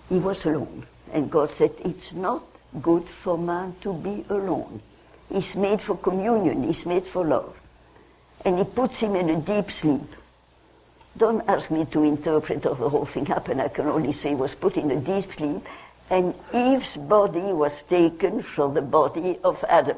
He 0.08 0.18
was 0.18 0.46
alone. 0.46 0.86
And 1.12 1.30
God 1.30 1.50
said, 1.50 1.72
It's 1.84 2.14
not 2.14 2.44
good 2.80 3.04
for 3.04 3.36
man 3.36 3.74
to 3.82 3.92
be 3.92 4.24
alone. 4.28 4.80
He's 5.28 5.56
made 5.56 5.80
for 5.80 5.96
communion, 5.96 6.62
he's 6.62 6.86
made 6.86 7.04
for 7.04 7.24
love. 7.24 7.60
And 8.44 8.58
he 8.58 8.64
puts 8.64 9.00
him 9.00 9.16
in 9.16 9.30
a 9.30 9.40
deep 9.40 9.70
sleep. 9.70 10.14
Don't 11.16 11.48
ask 11.48 11.70
me 11.70 11.84
to 11.86 12.02
interpret 12.02 12.64
how 12.64 12.74
the 12.74 12.88
whole 12.88 13.06
thing 13.06 13.26
happened. 13.26 13.62
I 13.62 13.68
can 13.68 13.86
only 13.86 14.12
say 14.12 14.30
he 14.30 14.34
was 14.34 14.54
put 14.54 14.76
in 14.76 14.90
a 14.90 15.00
deep 15.00 15.32
sleep, 15.32 15.66
and 16.10 16.34
Eve's 16.52 16.96
body 16.96 17.52
was 17.52 17.82
taken 17.82 18.42
from 18.42 18.74
the 18.74 18.82
body 18.82 19.38
of 19.42 19.64
Adam. 19.68 19.96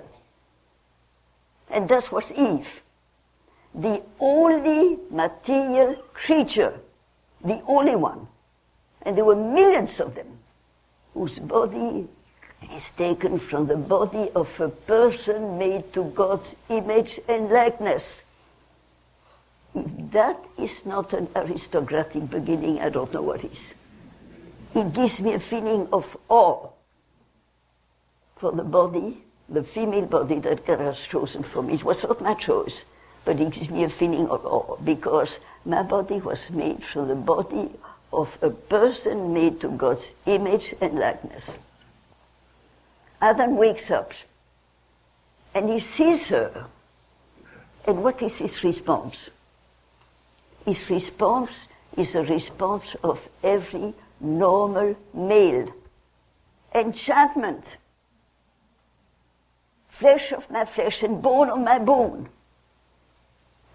And 1.70 1.88
that 1.88 2.10
was 2.12 2.32
Eve 2.32 2.82
the 3.74 4.02
only 4.18 4.98
material 5.10 5.94
creature, 6.12 6.74
the 7.44 7.62
only 7.66 7.96
one, 7.96 8.26
and 9.02 9.16
there 9.16 9.24
were 9.24 9.36
millions 9.36 10.00
of 10.00 10.14
them, 10.14 10.26
whose 11.14 11.38
body 11.38 12.08
is 12.74 12.90
taken 12.92 13.38
from 13.38 13.66
the 13.66 13.76
body 13.76 14.30
of 14.34 14.60
a 14.60 14.68
person 14.68 15.58
made 15.58 15.92
to 15.92 16.04
God's 16.04 16.56
image 16.68 17.20
and 17.28 17.50
likeness. 17.50 18.24
If 19.74 20.10
that 20.12 20.44
is 20.58 20.86
not 20.86 21.12
an 21.12 21.28
aristocratic 21.36 22.30
beginning, 22.30 22.80
I 22.80 22.88
don't 22.88 23.12
know 23.12 23.22
what 23.22 23.44
is. 23.44 23.74
It 24.74 24.92
gives 24.92 25.20
me 25.20 25.34
a 25.34 25.40
feeling 25.40 25.88
of 25.92 26.16
awe 26.28 26.68
for 28.36 28.52
the 28.52 28.64
body, 28.64 29.22
the 29.48 29.62
female 29.62 30.06
body 30.06 30.38
that 30.40 30.66
God 30.66 30.80
has 30.80 31.00
chosen 31.00 31.42
for 31.42 31.62
me. 31.62 31.74
It 31.74 31.84
was 31.84 32.04
not 32.04 32.20
my 32.20 32.34
choice, 32.34 32.84
but 33.24 33.40
it 33.40 33.52
gives 33.52 33.70
me 33.70 33.84
a 33.84 33.88
feeling 33.88 34.28
of 34.28 34.44
awe 34.46 34.76
because 34.84 35.38
my 35.64 35.82
body 35.82 36.20
was 36.20 36.50
made 36.50 36.82
from 36.82 37.08
the 37.08 37.14
body 37.14 37.70
of 38.12 38.38
a 38.42 38.50
person 38.50 39.34
made 39.34 39.60
to 39.60 39.68
God's 39.68 40.14
image 40.26 40.74
and 40.80 40.98
likeness. 40.98 41.58
Adam 43.20 43.56
wakes 43.56 43.90
up 43.90 44.12
and 45.54 45.68
he 45.68 45.80
sees 45.80 46.28
her. 46.28 46.66
And 47.86 48.02
what 48.04 48.22
is 48.22 48.38
his 48.38 48.62
response? 48.62 49.30
His 50.64 50.88
response 50.90 51.66
is 51.96 52.14
a 52.14 52.24
response 52.24 52.96
of 53.02 53.28
every 53.42 53.94
normal 54.20 54.96
male. 55.14 55.72
Enchantment. 56.74 57.76
Flesh 59.88 60.32
of 60.32 60.50
my 60.50 60.64
flesh 60.64 61.02
and 61.02 61.22
bone 61.22 61.50
of 61.50 61.58
my 61.58 61.78
bone. 61.78 62.28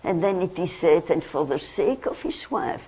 And 0.04 0.24
then 0.24 0.42
it 0.42 0.58
is 0.60 0.72
said, 0.74 1.10
and 1.10 1.24
for 1.24 1.46
the 1.46 1.60
sake 1.60 2.06
of 2.06 2.22
his 2.22 2.52
wife, 2.52 2.88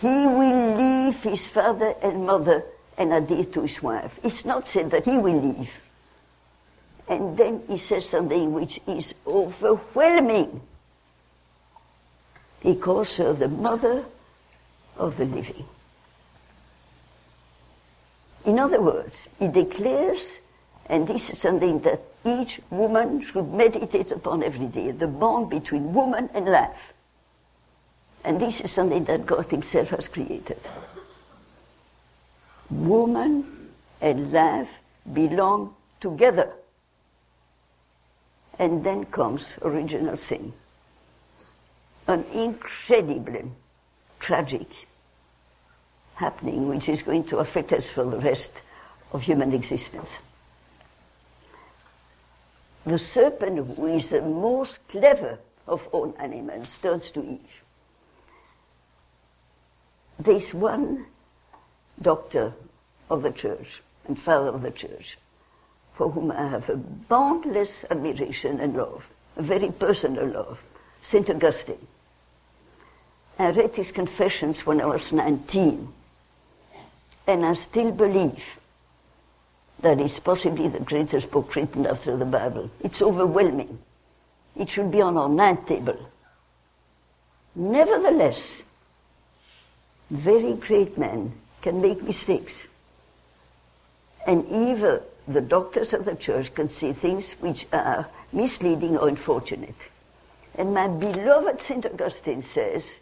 he 0.00 0.26
will 0.26 0.76
leave 0.76 1.22
his 1.22 1.46
father 1.46 1.94
and 2.02 2.26
mother 2.26 2.64
and 2.98 3.12
adhere 3.12 3.44
to 3.44 3.62
his 3.62 3.82
wife. 3.82 4.18
It's 4.22 4.44
not 4.44 4.68
said 4.68 4.90
that 4.90 5.04
he 5.04 5.16
will 5.18 5.40
leave. 5.40 5.72
And 7.08 7.36
then 7.36 7.62
he 7.68 7.78
says 7.78 8.08
something 8.08 8.52
which 8.52 8.80
is 8.86 9.14
overwhelming. 9.26 10.60
He 12.66 12.74
calls 12.74 13.16
her 13.18 13.32
the 13.32 13.46
mother 13.46 14.04
of 14.96 15.18
the 15.18 15.24
living. 15.24 15.64
In 18.44 18.58
other 18.58 18.80
words, 18.80 19.28
he 19.38 19.46
declares, 19.46 20.40
and 20.86 21.06
this 21.06 21.30
is 21.30 21.38
something 21.38 21.78
that 21.82 22.00
each 22.24 22.58
woman 22.70 23.22
should 23.22 23.52
meditate 23.52 24.10
upon 24.10 24.42
every 24.42 24.66
day, 24.66 24.90
the 24.90 25.06
bond 25.06 25.48
between 25.48 25.94
woman 25.94 26.28
and 26.34 26.46
life. 26.46 26.92
And 28.24 28.40
this 28.40 28.60
is 28.60 28.72
something 28.72 29.04
that 29.04 29.26
God 29.26 29.46
Himself 29.46 29.90
has 29.90 30.08
created. 30.08 30.58
Woman 32.68 33.70
and 34.00 34.32
life 34.32 34.80
belong 35.12 35.72
together. 36.00 36.50
And 38.58 38.82
then 38.82 39.04
comes 39.04 39.56
original 39.62 40.16
sin. 40.16 40.52
An 42.06 42.24
incredibly 42.32 43.50
tragic 44.20 44.68
happening 46.16 46.68
which 46.68 46.88
is 46.88 47.02
going 47.02 47.24
to 47.24 47.38
affect 47.38 47.72
us 47.72 47.90
for 47.90 48.04
the 48.04 48.18
rest 48.18 48.52
of 49.12 49.22
human 49.22 49.52
existence. 49.52 50.18
The 52.84 52.98
serpent, 52.98 53.76
who 53.76 53.86
is 53.86 54.10
the 54.10 54.22
most 54.22 54.86
clever 54.88 55.38
of 55.66 55.88
all 55.92 56.14
animals, 56.18 56.78
turns 56.78 57.10
to 57.12 57.20
Eve. 57.20 57.62
There's 60.18 60.54
one 60.54 61.06
doctor 62.00 62.54
of 63.10 63.22
the 63.22 63.32
church 63.32 63.82
and 64.06 64.18
father 64.18 64.48
of 64.48 64.62
the 64.62 64.70
church 64.70 65.18
for 65.96 66.10
whom 66.10 66.30
I 66.30 66.48
have 66.48 66.68
a 66.68 66.76
boundless 66.76 67.84
admiration 67.90 68.60
and 68.60 68.76
love, 68.76 69.10
a 69.36 69.42
very 69.42 69.70
personal 69.70 70.26
love, 70.26 70.62
St. 71.00 71.28
Augustine. 71.30 71.86
I 73.38 73.50
read 73.50 73.76
his 73.76 73.92
confessions 73.92 74.64
when 74.64 74.80
I 74.80 74.86
was 74.86 75.12
19 75.12 75.92
and 77.26 77.44
I 77.44 77.54
still 77.54 77.90
believe 77.90 78.60
that 79.80 80.00
it's 80.00 80.20
possibly 80.20 80.68
the 80.68 80.80
greatest 80.80 81.30
book 81.30 81.54
written 81.54 81.86
after 81.86 82.16
the 82.16 82.24
Bible. 82.24 82.70
It's 82.80 83.02
overwhelming. 83.02 83.78
It 84.56 84.70
should 84.70 84.90
be 84.90 85.02
on 85.02 85.18
our 85.18 85.28
night 85.28 85.66
table. 85.66 85.98
Nevertheless, 87.54 88.62
very 90.10 90.54
great 90.54 90.96
men 90.96 91.32
can 91.60 91.82
make 91.82 92.02
mistakes. 92.02 92.66
And 94.26 94.46
even 94.46 95.00
the 95.28 95.40
doctors 95.40 95.92
of 95.92 96.04
the 96.04 96.14
church 96.14 96.54
can 96.54 96.70
see 96.70 96.92
things 96.92 97.32
which 97.34 97.66
are 97.72 98.08
misleading 98.32 98.96
or 98.96 99.08
unfortunate. 99.08 99.76
And 100.54 100.72
my 100.72 100.88
beloved 100.88 101.60
St. 101.60 101.84
Augustine 101.84 102.40
says, 102.40 103.00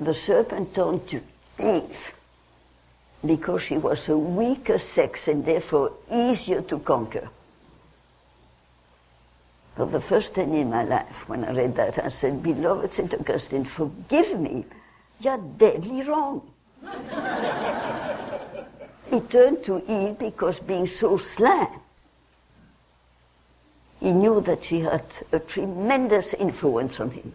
the 0.00 0.14
serpent 0.14 0.74
turned 0.74 1.06
to 1.08 1.20
Eve 1.58 2.14
because 3.24 3.62
she 3.62 3.78
was 3.78 4.08
a 4.08 4.16
weaker 4.16 4.78
sex 4.78 5.28
and 5.28 5.44
therefore 5.44 5.92
easier 6.10 6.62
to 6.62 6.78
conquer. 6.78 7.28
For 9.76 9.86
the 9.86 10.00
first 10.00 10.34
time 10.34 10.54
in 10.54 10.70
my 10.70 10.84
life, 10.84 11.28
when 11.28 11.44
I 11.44 11.52
read 11.52 11.76
that, 11.76 12.02
I 12.02 12.08
said, 12.08 12.42
Beloved 12.42 12.92
St. 12.92 13.12
Augustine, 13.12 13.64
forgive 13.64 14.40
me. 14.40 14.64
You're 15.20 15.38
deadly 15.38 16.02
wrong. 16.02 16.42
he 19.10 19.20
turned 19.20 19.64
to 19.64 19.82
Eve 19.86 20.18
because 20.18 20.60
being 20.60 20.86
so 20.86 21.16
sly, 21.18 21.68
he 24.00 24.12
knew 24.12 24.40
that 24.42 24.64
she 24.64 24.80
had 24.80 25.04
a 25.32 25.38
tremendous 25.38 26.32
influence 26.34 27.00
on 27.00 27.10
him. 27.10 27.32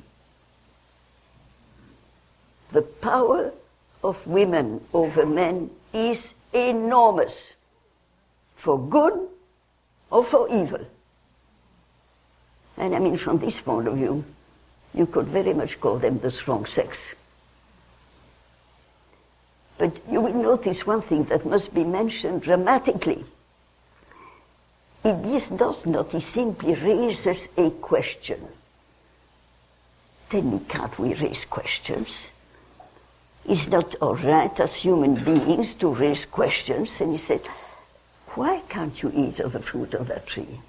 The 2.72 2.82
power 2.82 3.52
of 4.04 4.26
women 4.26 4.82
over 4.94 5.26
men 5.26 5.70
is 5.94 6.34
enormous, 6.54 7.56
for 8.56 8.80
good 8.80 9.28
or 10.10 10.24
for 10.24 10.48
evil. 10.50 10.86
And 12.78 12.96
I 12.96 13.00
mean, 13.00 13.18
from 13.18 13.40
this 13.40 13.62
point 13.62 13.88
of 13.88 13.96
view, 13.96 14.24
you 14.94 15.06
could 15.06 15.28
very 15.28 15.54
much 15.54 15.80
call 15.80 15.98
them 15.98 16.20
the 16.20 16.32
strong 16.32 16.66
sex. 16.66 17.14
But 19.78 19.98
you 20.10 20.22
will 20.22 20.34
notice 20.34 20.86
one 20.86 21.02
thing 21.02 21.26
that 21.26 21.46
must 21.46 21.74
be 21.74 21.84
mentioned 21.84 22.44
dramatically. 22.44 23.26
It 25.04 25.26
is 25.26 25.50
does 25.50 25.86
not, 25.86 26.14
it 26.14 26.22
simply 26.22 26.76
raises 26.76 27.50
a 27.58 27.72
question. 27.72 28.40
Tell 30.30 30.44
me, 30.44 30.62
can't 30.70 30.98
we 31.00 31.16
raise 31.16 31.46
questions? 31.46 32.30
Is 33.46 33.70
not 33.70 33.96
all 34.02 34.16
right 34.16 34.58
as 34.60 34.76
human 34.76 35.16
beings 35.16 35.74
to 35.76 35.94
raise 35.94 36.26
questions? 36.26 37.02
And 37.02 37.12
he 37.12 37.18
said, 37.18 37.42
Why 38.36 38.62
can't 38.70 39.02
you 39.02 39.12
eat 39.16 39.40
of 39.40 39.54
the 39.54 39.60
fruit 39.60 39.94
of 39.96 40.08
that 40.08 40.28
tree? 40.28 40.62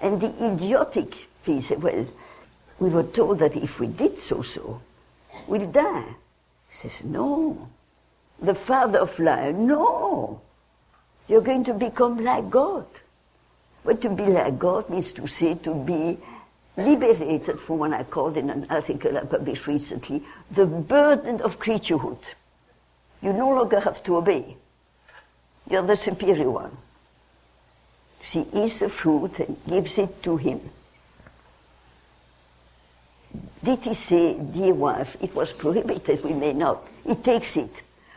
And 0.00 0.20
the 0.20 0.32
idiotic 0.52 1.28
said, 1.60 1.82
Well, 1.82 2.06
we 2.78 2.90
were 2.90 3.04
told 3.04 3.38
that 3.38 3.56
if 3.56 3.80
we 3.80 3.86
did 3.86 4.18
so, 4.18 4.42
so, 4.42 4.80
we'll 5.46 5.70
die. 5.70 6.04
He 6.68 6.74
says, 6.74 7.02
No. 7.04 7.68
The 8.40 8.54
father 8.54 9.00
of 9.00 9.18
life, 9.18 9.54
no. 9.54 10.40
You're 11.26 11.40
going 11.40 11.64
to 11.64 11.74
become 11.74 12.22
like 12.22 12.48
God. 12.50 12.86
But 13.84 14.00
to 14.02 14.10
be 14.10 14.26
like 14.26 14.58
God 14.58 14.88
means 14.90 15.12
to 15.14 15.26
say 15.26 15.54
to 15.54 15.74
be 15.74 16.18
liberated 16.78 17.60
from 17.60 17.78
what 17.78 17.92
I 17.92 18.04
called 18.04 18.36
in 18.36 18.48
an 18.50 18.66
article 18.70 19.18
I 19.18 19.22
published 19.22 19.66
recently, 19.66 20.22
the 20.50 20.64
burden 20.64 21.40
of 21.40 21.58
creaturehood. 21.58 22.34
You 23.20 23.32
no 23.32 23.48
longer 23.50 23.80
have 23.80 24.02
to 24.04 24.16
obey. 24.16 24.56
You're 25.68 25.82
the 25.82 25.96
superior 25.96 26.50
one. 26.50 26.76
She 28.22 28.46
eats 28.54 28.78
the 28.78 28.88
fruit 28.88 29.40
and 29.40 29.56
gives 29.68 29.98
it 29.98 30.22
to 30.22 30.36
him. 30.36 30.60
Did 33.64 33.80
he 33.80 33.94
say, 33.94 34.34
dear 34.38 34.72
wife, 34.72 35.16
it 35.20 35.34
was 35.34 35.52
prohibited, 35.52 36.22
we 36.22 36.32
may 36.32 36.52
not. 36.52 36.86
He 37.04 37.16
takes 37.16 37.56
it. 37.56 37.72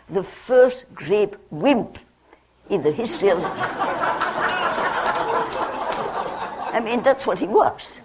The 0.08 0.24
first 0.24 0.86
great 0.94 1.34
wimp 1.50 1.98
in 2.70 2.84
the 2.84 2.92
history 2.92 3.30
of. 3.30 3.40
I 6.74 6.80
mean, 6.84 7.02
that's 7.02 7.26
what 7.26 7.40
he 7.40 7.48
was. 7.48 8.02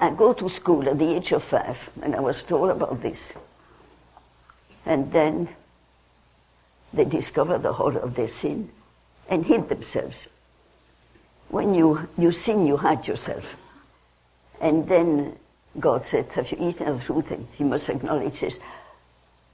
I 0.00 0.10
go 0.10 0.32
to 0.32 0.48
school 0.48 0.88
at 0.88 0.98
the 0.98 1.16
age 1.16 1.32
of 1.32 1.42
five, 1.42 1.90
and 2.02 2.14
I 2.14 2.20
was 2.20 2.42
told 2.42 2.70
about 2.70 3.02
this. 3.02 3.32
And 4.86 5.10
then 5.10 5.48
they 6.92 7.04
discover 7.04 7.58
the 7.58 7.72
horror 7.72 7.98
of 7.98 8.14
their 8.14 8.28
sin 8.28 8.70
and 9.28 9.44
hid 9.44 9.68
themselves. 9.68 10.28
When 11.48 11.74
you, 11.74 12.08
you 12.16 12.32
sin, 12.32 12.66
you 12.66 12.76
hide 12.76 13.06
yourself. 13.08 13.56
And 14.60 14.88
then 14.88 15.36
God 15.78 16.06
said, 16.06 16.32
Have 16.32 16.50
you 16.52 16.58
eaten 16.60 16.88
of 16.88 17.02
fruit? 17.02 17.30
And 17.30 17.46
he 17.52 17.64
must 17.64 17.88
acknowledge 17.88 18.40
this. 18.40 18.60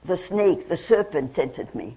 The 0.03 0.17
snake, 0.17 0.69
the 0.69 0.77
serpent 0.77 1.35
tempted 1.35 1.73
me. 1.73 1.95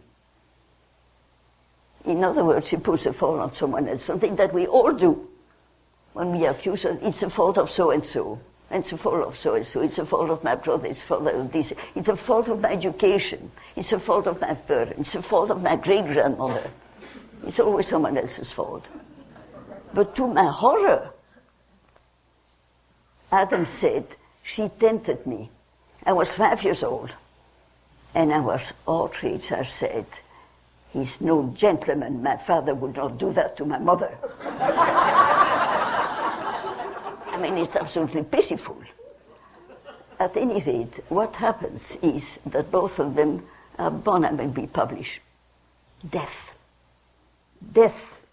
In 2.04 2.24
other 2.24 2.44
words, 2.44 2.70
he 2.70 2.76
puts 2.76 3.06
a 3.06 3.12
fall 3.12 3.40
on 3.40 3.54
someone 3.54 3.88
else, 3.88 4.04
something 4.04 4.36
that 4.36 4.54
we 4.54 4.66
all 4.66 4.92
do. 4.92 5.27
When 6.18 6.32
we 6.32 6.46
accuse 6.46 6.82
her, 6.82 6.98
it's 7.00 7.20
the 7.20 7.30
fault 7.30 7.58
of 7.58 7.70
so 7.70 7.92
and 7.92 8.04
so. 8.04 8.40
It's 8.72 8.90
the 8.90 8.96
fault 8.96 9.22
of 9.22 9.38
so 9.38 9.54
and 9.54 9.64
so. 9.64 9.82
It's 9.82 9.94
the 9.94 10.04
fault 10.04 10.30
of 10.30 10.42
my 10.42 10.56
brother. 10.56 10.88
It's 10.88 11.00
the 11.00 11.06
fault 11.06 11.28
of 11.28 11.52
this. 11.52 11.72
It's 11.94 12.08
the 12.08 12.16
fault 12.16 12.48
of 12.48 12.60
my 12.60 12.72
education. 12.72 13.52
It's 13.76 13.90
the 13.90 14.00
fault 14.00 14.26
of 14.26 14.40
my 14.40 14.54
parents. 14.54 14.98
It's 14.98 15.12
the 15.12 15.22
fault 15.22 15.52
of 15.52 15.62
my 15.62 15.76
great 15.76 16.06
grandmother. 16.06 16.68
It's 17.46 17.60
always 17.60 17.86
someone 17.86 18.18
else's 18.18 18.50
fault. 18.50 18.84
But 19.94 20.16
to 20.16 20.26
my 20.26 20.46
horror, 20.46 21.10
Adam 23.30 23.64
said, 23.64 24.16
She 24.42 24.68
tempted 24.70 25.24
me. 25.24 25.50
I 26.04 26.14
was 26.14 26.34
five 26.34 26.64
years 26.64 26.82
old. 26.82 27.12
And 28.12 28.34
I 28.34 28.40
was 28.40 28.72
outraged. 28.88 29.52
I 29.52 29.62
said, 29.62 30.06
He's 30.92 31.20
no 31.20 31.52
gentleman. 31.54 32.24
My 32.24 32.38
father 32.38 32.74
would 32.74 32.96
not 32.96 33.18
do 33.18 33.30
that 33.34 33.56
to 33.58 33.64
my 33.64 33.78
mother. 33.78 34.18
I 37.38 37.40
mean, 37.40 37.58
it's 37.58 37.76
absolutely 37.76 38.24
pitiful. 38.24 38.76
At 40.18 40.36
any 40.36 40.60
rate, 40.60 40.98
what 41.08 41.36
happens 41.36 41.96
is 42.02 42.40
that 42.46 42.72
both 42.72 42.98
of 42.98 43.14
them 43.14 43.46
are 43.78 43.92
born 43.92 44.24
and 44.24 44.52
be 44.52 44.66
published. 44.66 45.20
Death. 46.08 46.56
Death. 47.72 48.26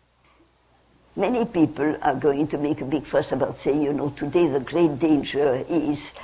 Many 1.16 1.46
people 1.46 1.98
are 2.02 2.16
going 2.16 2.48
to 2.48 2.58
make 2.58 2.82
a 2.82 2.86
big 2.86 3.06
fuss 3.06 3.32
about 3.32 3.60
saying, 3.60 3.84
you 3.84 3.94
know, 3.94 4.10
today 4.10 4.48
the 4.48 4.60
great 4.60 4.98
danger 4.98 5.64
is, 5.70 6.16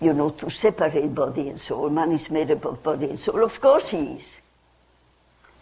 you 0.00 0.12
know, 0.12 0.30
to 0.30 0.50
separate 0.50 1.14
body 1.14 1.50
and 1.50 1.60
soul. 1.60 1.88
Man 1.88 2.10
is 2.10 2.30
made 2.30 2.50
up 2.50 2.64
of 2.64 2.82
body 2.82 3.10
and 3.10 3.20
soul. 3.20 3.44
Of 3.44 3.60
course 3.60 3.90
he 3.90 4.16
is. 4.18 4.40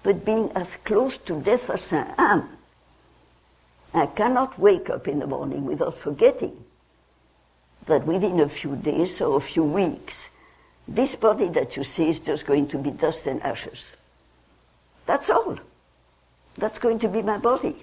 But 0.03 0.25
being 0.25 0.51
as 0.57 0.77
close 0.77 1.19
to 1.19 1.39
death 1.39 1.69
as 1.69 1.93
I 1.93 2.15
am, 2.17 2.49
I 3.95 4.07
cannot 4.07 4.59
wake 4.59 4.89
up 4.89 5.07
in 5.07 5.19
the 5.19 5.27
morning 5.27 5.67
without 5.67 5.97
forgetting 5.97 6.65
that 7.87 8.07
within 8.07 8.41
a 8.41 8.49
few 8.49 8.77
days 8.77 9.21
or 9.21 9.37
a 9.37 9.41
few 9.41 9.65
weeks, 9.65 10.31
this 10.89 11.15
body 11.17 11.49
that 11.49 11.77
you 11.77 11.85
see 11.85 12.09
is 12.09 12.21
just 12.21 12.47
going 12.47 12.69
to 12.69 12.79
be 12.79 12.91
dust 12.91 13.27
and 13.27 13.43
ashes. 13.43 13.97
That's 15.07 15.31
all. 15.31 15.59
That's 16.57 16.79
going 16.79 16.99
to 17.01 17.09
be 17.09 17.23
my 17.23 17.39
body, 17.39 17.77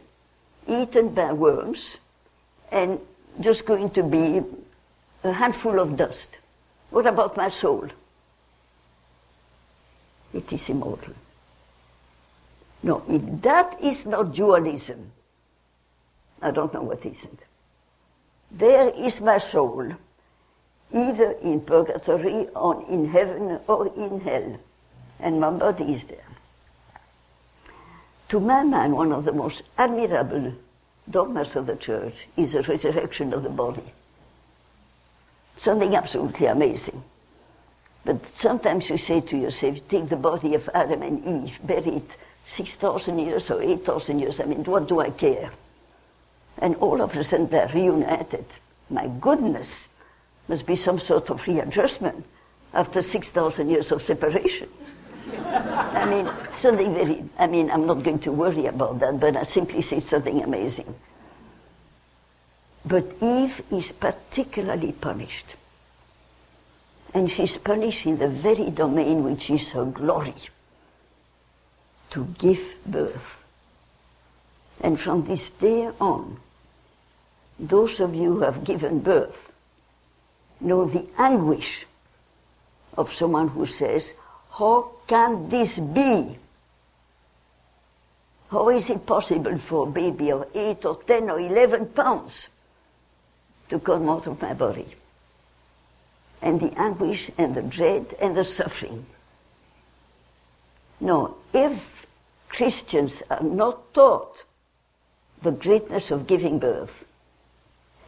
eaten 0.68 1.10
by 1.10 1.34
worms 1.34 1.97
and 2.72 2.99
just 3.39 3.66
going 3.66 3.89
to 3.91 4.03
be 4.03 4.41
a 5.24 5.32
handful 5.32 5.80
of 5.80 5.97
dust. 5.97 6.38
What 6.89 7.05
about 7.05 7.38
my 7.38 7.49
soul? 7.49 7.88
It 10.34 10.51
is 10.53 10.70
immortal. 10.70 11.14
No, 12.84 13.03
if 13.10 13.41
that 13.41 13.82
is 13.84 14.05
not 14.05 14.34
dualism, 14.34 15.12
I 16.42 16.52
don't 16.52 16.74
know 16.74 16.84
what 16.84 17.06
isn't. 17.06 17.40
There 18.52 18.90
is 18.90 19.22
my 19.22 19.38
soul, 19.38 19.94
either 20.92 21.32
in 21.44 21.62
purgatory 21.62 22.48
or 22.56 22.84
in 22.90 23.10
heaven 23.10 23.60
or 23.68 23.88
in 23.96 24.22
hell, 24.22 24.60
and 25.20 25.40
my 25.40 25.52
body 25.52 25.94
is 25.94 26.06
there. 26.06 26.26
To 28.30 28.40
my 28.40 28.64
mind, 28.64 28.94
one 28.94 29.12
of 29.12 29.26
the 29.26 29.32
most 29.32 29.64
admirable 29.78 30.54
dogmas 31.10 31.56
of 31.56 31.66
the 31.66 31.76
church 31.76 32.28
is 32.38 32.54
the 32.54 32.62
resurrection 32.62 33.34
of 33.34 33.44
the 33.44 33.50
body. 33.50 33.94
Something 35.58 35.96
absolutely 35.96 36.46
amazing. 36.46 37.04
But 38.06 38.26
sometimes 38.36 38.90
you 38.90 38.98
say 38.98 39.22
to 39.22 39.38
yourself, 39.38 39.86
take 39.88 40.10
the 40.10 40.16
body 40.16 40.56
of 40.56 40.70
Adam 40.74 41.02
and 41.02 41.26
Eve, 41.26 41.60
bury 41.64 41.98
it 41.98 42.18
6,000 42.44 43.20
years 43.20 43.52
or 43.52 43.62
8,000 43.62 44.20
years, 44.20 44.40
I 44.40 44.46
mean, 44.46 44.64
what 44.64 44.88
do 44.88 45.00
I 45.00 45.10
care? 45.10 45.52
And 46.60 46.76
all 46.78 47.01
of 47.01 47.16
a 47.16 47.24
sudden 47.24 47.47
they're 47.47 47.72
reunited. 47.74 48.45
My 48.89 49.07
goodness, 49.20 49.88
must 50.49 50.66
be 50.66 50.76
some 50.76 50.99
sort 50.99 51.30
of 51.30 51.47
readjustment 51.47 52.26
after 52.74 53.01
6,000 53.01 53.70
years 53.70 53.91
of 53.91 54.01
separation. 54.01 54.68
I 55.32 56.05
mean, 56.05 56.30
something 56.51 56.93
very, 56.93 57.24
I 57.38 57.47
mean, 57.47 57.70
I'm 57.70 57.86
not 57.86 58.03
going 58.03 58.20
to 58.20 58.32
worry 58.32 58.66
about 58.66 58.99
that, 58.99 59.20
but 59.20 59.38
I 59.38 59.43
simply 59.43 59.82
say 59.82 59.99
something 59.99 60.43
amazing. 60.43 60.93
But 62.86 63.05
Eve 63.22 63.62
is 63.72 63.91
particularly 63.91 64.91
punished. 64.93 65.55
And 67.14 67.30
she's 67.30 67.57
punished 67.57 68.05
in 68.05 68.18
the 68.18 68.28
very 68.28 68.70
domain 68.72 69.24
which 69.24 69.49
is 69.49 69.72
her 69.74 69.86
glory 69.86 70.36
to 72.12 72.26
give 72.39 72.76
birth. 72.86 73.45
And 74.82 74.99
from 74.99 75.26
this 75.26 75.49
day 75.51 75.89
on, 75.99 76.38
those 77.60 77.99
of 77.99 78.16
you 78.16 78.36
who 78.36 78.41
have 78.41 78.64
given 78.64 78.99
birth 78.99 79.51
know 80.62 80.86
the 80.86 81.05
anguish 81.18 81.86
of 82.97 83.12
someone 83.12 83.49
who 83.49 83.66
says, 83.66 84.14
How 84.51 84.91
can 85.07 85.49
this 85.49 85.80
be? 85.80 86.38
How 88.49 88.70
is 88.70 88.89
it 88.89 89.05
possible 89.05 89.57
for 89.57 89.88
a 89.88 89.91
baby 89.91 90.32
of 90.32 90.47
8 90.55 90.86
or 90.86 91.03
10 91.03 91.30
or 91.30 91.39
11 91.39 91.88
pounds 91.88 92.49
to 93.70 93.80
come 93.80 94.10
out 94.10 94.26
of 94.26 94.41
my 94.41 94.53
body? 94.53 94.88
And 96.41 96.60
the 96.60 96.74
anguish 96.80 97.30
and 97.38 97.53
the 97.53 97.62
dread 97.62 98.16
and 98.20 98.36
the 98.36 98.43
suffering. 98.43 99.05
No, 101.01 101.36
if 101.53 102.07
Christians 102.47 103.22
are 103.30 103.43
not 103.43 103.93
taught 103.93 104.43
the 105.41 105.51
greatness 105.51 106.12
of 106.12 106.28
giving 106.28 106.60
birth, 106.60 107.05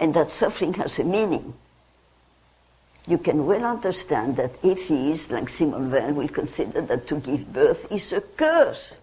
and 0.02 0.16
that 0.16 0.32
suffering 0.32 0.74
has 0.74 0.98
a 0.98 1.04
meaning, 1.04 1.54
you 3.08 3.20
can 3.20 3.46
well 3.46 3.64
understand 3.64 4.36
that 4.36 4.52
atheists 4.64 5.30
like 5.30 5.48
Simone 5.48 5.92
Weil 5.92 6.14
will 6.14 6.28
consider 6.28 6.82
that 6.82 7.08
to 7.08 7.16
give 7.16 7.54
birth 7.54 7.90
is 7.92 8.12
a 8.12 8.22
curse. 8.22 8.98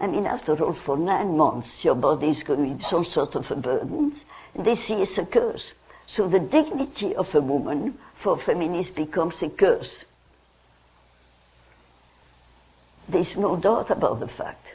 I 0.00 0.06
mean, 0.06 0.26
after 0.26 0.60
all, 0.64 0.72
for 0.72 0.96
nine 0.96 1.36
months, 1.36 1.84
your 1.84 1.94
body 1.94 2.30
is 2.30 2.42
going 2.42 2.72
with 2.72 2.82
some 2.82 3.04
sort 3.04 3.34
of 3.36 3.50
a 3.50 3.56
burden, 3.56 4.12
and 4.54 4.64
they 4.64 4.74
see 4.74 5.02
as 5.02 5.16
a 5.18 5.26
curse. 5.26 5.74
So 6.06 6.26
the 6.26 6.40
dignity 6.40 7.14
of 7.14 7.34
a 7.34 7.40
woman 7.40 7.98
for 8.14 8.36
feminists 8.36 8.94
becomes 8.94 9.42
a 9.42 9.50
curse. 9.50 10.04
There's 13.08 13.36
no 13.36 13.56
doubt 13.56 13.90
about 13.90 14.20
the 14.20 14.28
fact. 14.28 14.74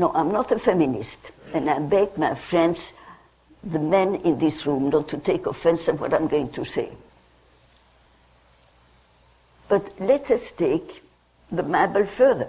No, 0.00 0.10
I'm 0.14 0.32
not 0.32 0.50
a 0.50 0.58
feminist, 0.58 1.30
and 1.52 1.68
I 1.68 1.78
beg 1.78 2.16
my 2.16 2.34
friends, 2.34 2.94
the 3.62 3.78
men 3.78 4.14
in 4.14 4.38
this 4.38 4.66
room, 4.66 4.88
not 4.88 5.08
to 5.08 5.18
take 5.18 5.44
offense 5.44 5.90
at 5.90 6.00
what 6.00 6.14
I'm 6.14 6.26
going 6.26 6.50
to 6.52 6.64
say. 6.64 6.88
But 9.68 10.00
let 10.00 10.30
us 10.30 10.52
take 10.52 11.02
the 11.52 11.62
Bible 11.62 12.06
further. 12.06 12.48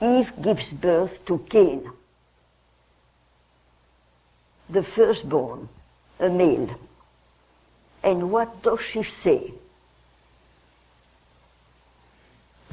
Eve 0.00 0.32
gives 0.42 0.72
birth 0.72 1.24
to 1.26 1.38
Cain, 1.48 1.88
the 4.68 4.82
firstborn, 4.82 5.68
a 6.18 6.28
male. 6.28 6.76
And 8.02 8.32
what 8.32 8.64
does 8.64 8.80
she 8.80 9.04
say? 9.04 9.54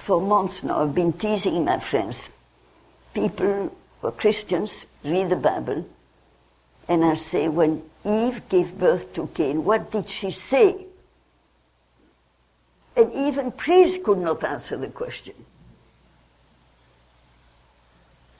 For 0.09 0.19
months 0.19 0.63
now, 0.63 0.81
I've 0.81 0.95
been 0.95 1.13
teasing 1.13 1.63
my 1.65 1.77
friends. 1.77 2.31
People 3.13 3.71
who 4.01 4.07
are 4.07 4.11
Christians 4.11 4.87
read 5.03 5.29
the 5.29 5.35
Bible, 5.35 5.85
and 6.87 7.05
I 7.05 7.13
say, 7.13 7.47
when 7.47 7.83
Eve 8.03 8.41
gave 8.49 8.75
birth 8.79 9.13
to 9.13 9.29
Cain, 9.35 9.63
what 9.63 9.91
did 9.91 10.09
she 10.09 10.31
say? 10.31 10.87
And 12.95 13.13
even 13.13 13.51
priests 13.51 14.03
could 14.03 14.17
not 14.17 14.43
answer 14.43 14.77
the 14.77 14.87
question. 14.87 15.35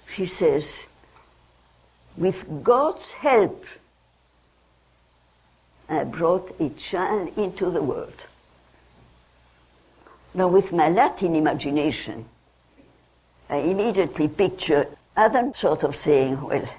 She 0.07 0.25
says, 0.25 0.87
with 2.17 2.63
God's 2.63 3.11
help, 3.11 3.63
I 5.87 6.03
brought 6.03 6.59
a 6.59 6.69
child 6.69 7.37
into 7.37 7.69
the 7.69 7.83
world. 7.83 8.25
Now, 10.33 10.47
with 10.47 10.71
my 10.71 10.89
Latin 10.89 11.35
imagination, 11.35 12.25
I 13.49 13.57
immediately 13.57 14.27
picture 14.27 14.87
Adam 15.15 15.53
sort 15.55 15.83
of 15.83 15.95
saying, 15.95 16.41
Well, 16.41 16.69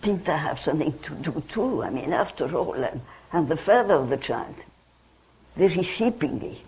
didn't 0.00 0.28
I 0.28 0.36
have 0.36 0.58
something 0.58 0.96
to 1.00 1.14
do 1.14 1.42
too? 1.48 1.82
I 1.82 1.90
mean, 1.90 2.12
after 2.12 2.54
all, 2.56 2.74
I'm, 2.84 3.02
I'm 3.32 3.48
the 3.48 3.56
father 3.56 3.94
of 3.94 4.10
the 4.10 4.16
child. 4.16 4.54
Very 5.56 5.82
sheepingly. 5.82 6.58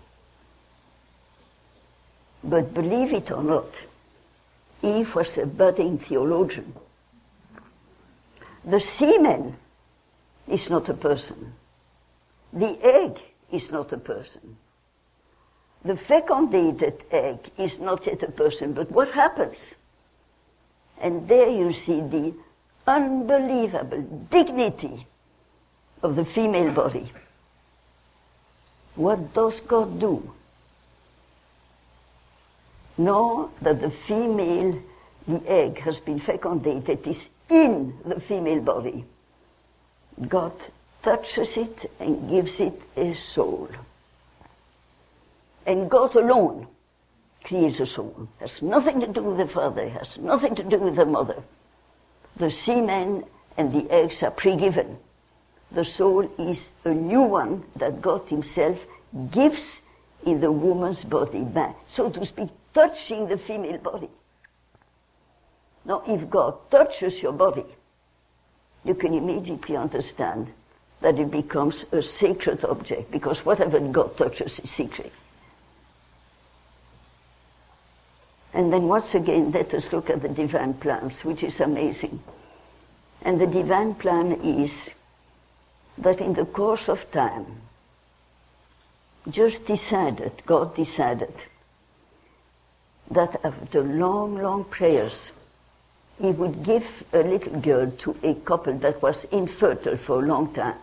But 2.43 2.73
believe 2.73 3.13
it 3.13 3.31
or 3.31 3.43
not, 3.43 3.83
Eve 4.81 5.15
was 5.15 5.37
a 5.37 5.45
budding 5.45 5.97
theologian. 5.97 6.73
The 8.65 8.79
semen 8.79 9.55
is 10.47 10.69
not 10.69 10.89
a 10.89 10.93
person. 10.93 11.53
The 12.53 12.77
egg 12.81 13.19
is 13.51 13.71
not 13.71 13.93
a 13.93 13.97
person. 13.97 14.57
The 15.85 15.95
fecundated 15.95 17.03
egg 17.11 17.51
is 17.57 17.79
not 17.79 18.05
yet 18.05 18.23
a 18.23 18.31
person, 18.31 18.73
but 18.73 18.91
what 18.91 19.11
happens? 19.11 19.75
And 20.99 21.27
there 21.27 21.49
you 21.49 21.71
see 21.73 22.01
the 22.01 22.33
unbelievable 22.85 24.01
dignity 24.29 25.05
of 26.01 26.15
the 26.15 26.25
female 26.25 26.71
body. 26.71 27.11
What 28.95 29.33
does 29.33 29.59
God 29.61 29.99
do? 29.99 30.33
Know 32.97 33.51
that 33.61 33.79
the 33.79 33.91
female, 33.91 34.81
the 35.27 35.43
egg 35.47 35.79
has 35.79 35.99
been 35.99 36.19
fecundated, 36.19 37.05
is 37.05 37.29
in 37.49 37.93
the 38.03 38.19
female 38.19 38.61
body. 38.61 39.05
God 40.27 40.53
touches 41.03 41.57
it 41.57 41.91
and 41.99 42.27
gives 42.29 42.59
it 42.59 42.81
a 42.95 43.13
soul. 43.13 43.69
And 45.67 45.91
God 45.91 46.15
alone 46.15 46.65
creates 47.43 47.81
a 47.81 47.85
soul. 47.85 48.29
Has 48.39 48.61
nothing 48.61 49.01
to 49.01 49.07
do 49.07 49.21
with 49.21 49.37
the 49.37 49.47
father, 49.47 49.83
it 49.83 49.91
has 49.91 50.17
nothing 50.17 50.55
to 50.55 50.63
do 50.63 50.77
with 50.77 50.95
the 50.95 51.05
mother. 51.05 51.43
The 52.37 52.49
semen 52.49 53.25
and 53.57 53.73
the 53.73 53.91
eggs 53.91 54.23
are 54.23 54.31
pre-given. 54.31 54.97
The 55.71 55.83
soul 55.83 56.31
is 56.39 56.71
a 56.85 56.93
new 56.93 57.21
one 57.23 57.63
that 57.75 58.01
God 58.01 58.29
Himself 58.29 58.87
gives 59.31 59.81
in 60.25 60.39
the 60.39 60.51
woman's 60.51 61.03
body, 61.03 61.43
by, 61.43 61.73
so 61.85 62.09
to 62.09 62.25
speak, 62.25 62.49
touching 62.73 63.27
the 63.27 63.37
female 63.37 63.77
body. 63.77 64.09
Now, 65.83 66.03
if 66.07 66.29
God 66.29 66.71
touches 66.71 67.21
your 67.21 67.33
body, 67.33 67.65
you 68.85 68.95
can 68.95 69.13
immediately 69.13 69.75
understand 69.75 70.47
that 71.01 71.19
it 71.19 71.29
becomes 71.29 71.85
a 71.91 72.01
sacred 72.01 72.63
object, 72.65 73.11
because 73.11 73.45
whatever 73.45 73.79
God 73.79 74.15
touches 74.15 74.59
is 74.59 74.69
sacred. 74.69 75.11
And 78.57 78.73
then 78.73 78.87
once 78.87 79.13
again, 79.13 79.51
let 79.53 79.71
us 79.75 79.93
look 79.93 80.09
at 80.09 80.23
the 80.23 80.29
divine 80.29 80.73
plans, 80.73 81.23
which 81.23 81.43
is 81.43 81.61
amazing. 81.61 82.19
And 83.21 83.39
the 83.39 83.45
divine 83.45 83.93
plan 83.93 84.31
is 84.41 84.89
that 85.99 86.19
in 86.19 86.33
the 86.33 86.45
course 86.45 86.89
of 86.89 87.09
time, 87.11 87.45
just 89.29 89.67
decided, 89.67 90.31
God 90.47 90.75
decided, 90.75 91.33
that 93.11 93.39
after 93.43 93.83
long, 93.83 94.41
long 94.41 94.63
prayers, 94.63 95.31
he 96.19 96.31
would 96.31 96.63
give 96.63 97.03
a 97.13 97.19
little 97.19 97.59
girl 97.59 97.91
to 97.91 98.17
a 98.23 98.33
couple 98.33 98.73
that 98.79 99.03
was 99.03 99.25
infertile 99.25 99.97
for 99.97 100.23
a 100.23 100.25
long 100.25 100.51
time. 100.51 100.79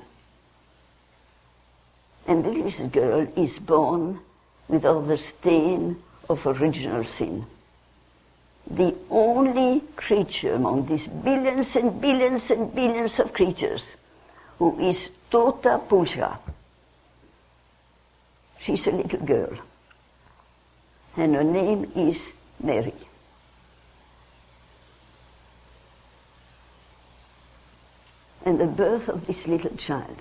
And 2.28 2.44
this 2.44 2.80
girl 2.82 3.26
is 3.36 3.58
born 3.58 4.20
without 4.68 5.08
the 5.08 5.18
stain 5.18 5.96
of 6.28 6.46
original 6.46 7.02
sin. 7.02 7.46
The 8.66 8.96
only 9.10 9.82
creature 9.94 10.54
among 10.54 10.86
these 10.86 11.06
billions 11.06 11.76
and 11.76 12.00
billions 12.00 12.50
and 12.50 12.74
billions 12.74 13.20
of 13.20 13.32
creatures 13.32 13.96
who 14.58 14.78
is 14.80 15.10
tota 15.30 15.80
pulchra. 15.88 16.38
She's 18.58 18.86
a 18.86 18.92
little 18.92 19.20
girl. 19.20 19.58
And 21.16 21.34
her 21.34 21.44
name 21.44 21.92
is 21.94 22.32
Mary. 22.62 22.94
And 28.44 28.58
the 28.58 28.66
birth 28.66 29.08
of 29.08 29.26
this 29.26 29.46
little 29.46 29.76
child 29.76 30.16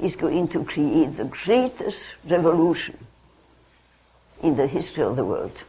is 0.00 0.16
going 0.16 0.48
to 0.48 0.64
create 0.64 1.16
the 1.16 1.24
greatest 1.24 2.14
revolution 2.28 2.98
in 4.42 4.56
the 4.56 4.66
history 4.66 5.04
of 5.04 5.16
the 5.16 5.24
world. 5.24 5.62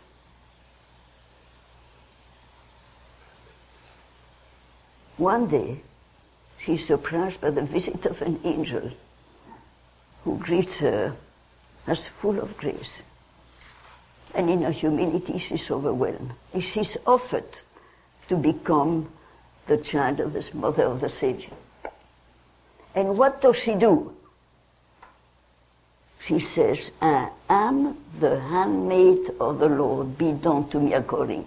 One 5.17 5.47
day, 5.47 5.79
she 6.57 6.75
is 6.75 6.85
surprised 6.85 7.41
by 7.41 7.51
the 7.51 7.61
visit 7.61 8.05
of 8.05 8.21
an 8.21 8.39
angel 8.43 8.91
who 10.23 10.37
greets 10.37 10.79
her 10.79 11.15
as 11.87 12.07
full 12.07 12.39
of 12.39 12.57
grace. 12.57 13.01
And 14.33 14.49
in 14.49 14.63
her 14.63 14.71
humility, 14.71 15.37
she's 15.37 15.71
overwhelmed. 15.71 16.31
She's 16.59 16.97
offered 17.05 17.59
to 18.27 18.35
become 18.35 19.09
the 19.67 19.77
child 19.77 20.19
of 20.19 20.33
this 20.33 20.53
mother 20.53 20.83
of 20.83 20.99
the 20.99 21.09
Savior. 21.09 21.53
And 22.93 23.17
what 23.17 23.41
does 23.41 23.57
she 23.57 23.75
do? 23.75 24.13
She 26.19 26.39
says, 26.39 26.91
I 27.01 27.29
am 27.49 27.97
the 28.19 28.39
handmaid 28.39 29.29
of 29.39 29.59
the 29.59 29.69
Lord, 29.69 30.17
be 30.17 30.31
done 30.31 30.67
to 30.69 30.79
me 30.79 30.93
according. 30.93 31.45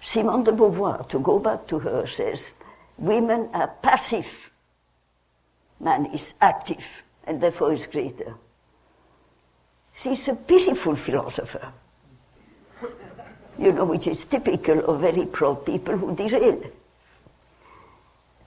Simone 0.00 0.44
de 0.44 0.52
Beauvoir, 0.52 1.06
to 1.08 1.18
go 1.18 1.38
back 1.38 1.66
to 1.66 1.78
her, 1.78 2.06
says, 2.06 2.52
women 2.98 3.48
are 3.52 3.68
passive, 3.82 4.50
man 5.78 6.06
is 6.06 6.34
active, 6.40 7.04
and 7.24 7.40
therefore 7.40 7.72
is 7.72 7.86
greater. 7.86 8.34
She's 9.94 10.28
a 10.28 10.34
beautiful 10.34 10.96
philosopher, 10.96 11.72
you 13.58 13.72
know, 13.72 13.84
which 13.84 14.06
is 14.06 14.24
typical 14.24 14.80
of 14.80 15.00
very 15.00 15.26
proud 15.26 15.66
people 15.66 15.96
who 15.96 16.16
derail. 16.16 16.62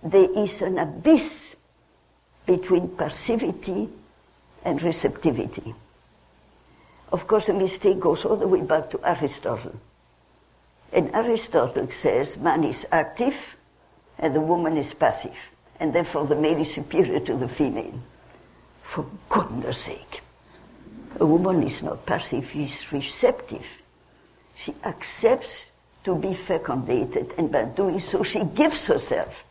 There 0.01 0.29
is 0.35 0.61
an 0.61 0.79
abyss 0.79 1.55
between 2.45 2.89
passivity 2.89 3.89
and 4.65 4.81
receptivity. 4.81 5.75
Of 7.11 7.27
course, 7.27 7.47
the 7.47 7.53
mistake 7.53 7.99
goes 7.99 8.25
all 8.25 8.37
the 8.37 8.47
way 8.47 8.61
back 8.61 8.89
to 8.89 8.99
Aristotle. 9.07 9.79
And 10.93 11.13
Aristotle 11.13 11.89
says 11.89 12.37
man 12.37 12.63
is 12.63 12.85
active 12.91 13.57
and 14.19 14.35
the 14.35 14.41
woman 14.41 14.77
is 14.77 14.93
passive, 14.93 15.51
and 15.79 15.91
therefore 15.91 16.25
the 16.25 16.35
male 16.35 16.59
is 16.59 16.73
superior 16.73 17.19
to 17.21 17.35
the 17.35 17.47
female. 17.47 17.99
For 18.83 19.05
goodness 19.27 19.79
sake. 19.79 20.21
A 21.19 21.25
woman 21.25 21.63
is 21.63 21.81
not 21.81 22.05
passive, 22.05 22.49
she's 22.51 22.91
receptive. 22.91 23.81
She 24.55 24.73
accepts 24.83 25.71
to 26.03 26.15
be 26.15 26.33
fecundated, 26.33 27.33
and 27.37 27.51
by 27.51 27.65
doing 27.65 27.99
so, 27.99 28.23
she 28.23 28.43
gives 28.43 28.87
herself, 28.87 29.43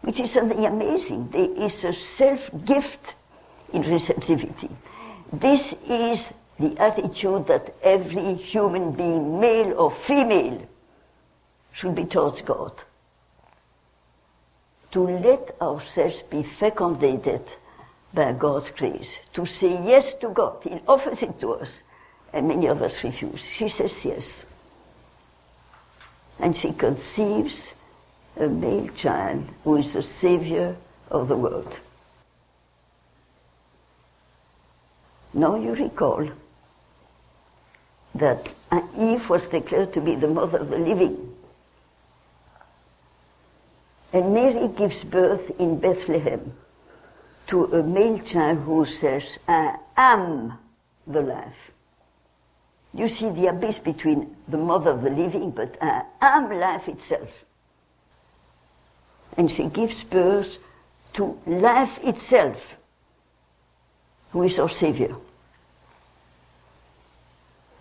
which 0.00 0.20
is 0.20 0.30
something 0.30 0.64
amazing. 0.64 1.28
There 1.28 1.50
is 1.50 1.84
a 1.84 1.92
self 1.92 2.50
gift 2.64 3.14
in 3.72 3.82
receptivity. 3.82 4.70
This 5.32 5.74
is 5.88 6.32
the 6.58 6.76
attitude 6.78 7.46
that 7.46 7.74
every 7.82 8.34
human 8.34 8.92
being, 8.92 9.40
male 9.40 9.74
or 9.78 9.90
female, 9.90 10.66
should 11.72 11.94
be 11.94 12.04
towards 12.04 12.42
God. 12.42 12.72
To 14.92 15.00
let 15.02 15.56
ourselves 15.60 16.22
be 16.22 16.42
fecundated 16.42 17.42
by 18.14 18.32
God's 18.32 18.70
grace, 18.70 19.18
to 19.34 19.44
say 19.44 19.68
yes 19.86 20.14
to 20.14 20.30
God. 20.30 20.62
He 20.62 20.80
offers 20.88 21.22
it 21.22 21.38
to 21.40 21.52
us, 21.52 21.82
and 22.32 22.48
many 22.48 22.66
of 22.66 22.80
us 22.80 23.04
refuse. 23.04 23.44
She 23.44 23.68
says 23.68 24.04
yes. 24.04 24.42
And 26.38 26.56
she 26.56 26.72
conceives 26.72 27.74
a 28.38 28.48
male 28.48 28.88
child 28.88 29.44
who 29.64 29.76
is 29.76 29.92
the 29.92 30.02
savior 30.02 30.76
of 31.10 31.28
the 31.28 31.36
world. 31.36 31.78
Now 35.34 35.56
you 35.56 35.74
recall 35.74 36.30
that 38.18 38.52
Eve 38.98 39.28
was 39.28 39.48
declared 39.48 39.92
to 39.94 40.00
be 40.00 40.14
the 40.14 40.28
mother 40.28 40.58
of 40.58 40.70
the 40.70 40.78
living. 40.78 41.34
And 44.12 44.32
Mary 44.32 44.68
gives 44.68 45.04
birth 45.04 45.50
in 45.58 45.78
Bethlehem 45.78 46.52
to 47.48 47.64
a 47.66 47.82
male 47.82 48.18
child 48.18 48.58
who 48.58 48.84
says, 48.84 49.38
I 49.46 49.76
am 49.96 50.58
the 51.06 51.22
life. 51.22 51.72
You 52.94 53.08
see 53.08 53.30
the 53.30 53.48
abyss 53.48 53.78
between 53.78 54.34
the 54.48 54.56
mother 54.56 54.92
of 54.92 55.02
the 55.02 55.10
living, 55.10 55.50
but 55.50 55.76
I 55.80 56.02
am 56.20 56.50
life 56.50 56.88
itself. 56.88 57.44
And 59.36 59.50
she 59.50 59.64
gives 59.64 60.02
birth 60.02 60.56
to 61.14 61.38
life 61.46 61.98
itself, 62.02 62.78
who 64.30 64.44
is 64.44 64.58
our 64.58 64.68
Savior. 64.68 65.14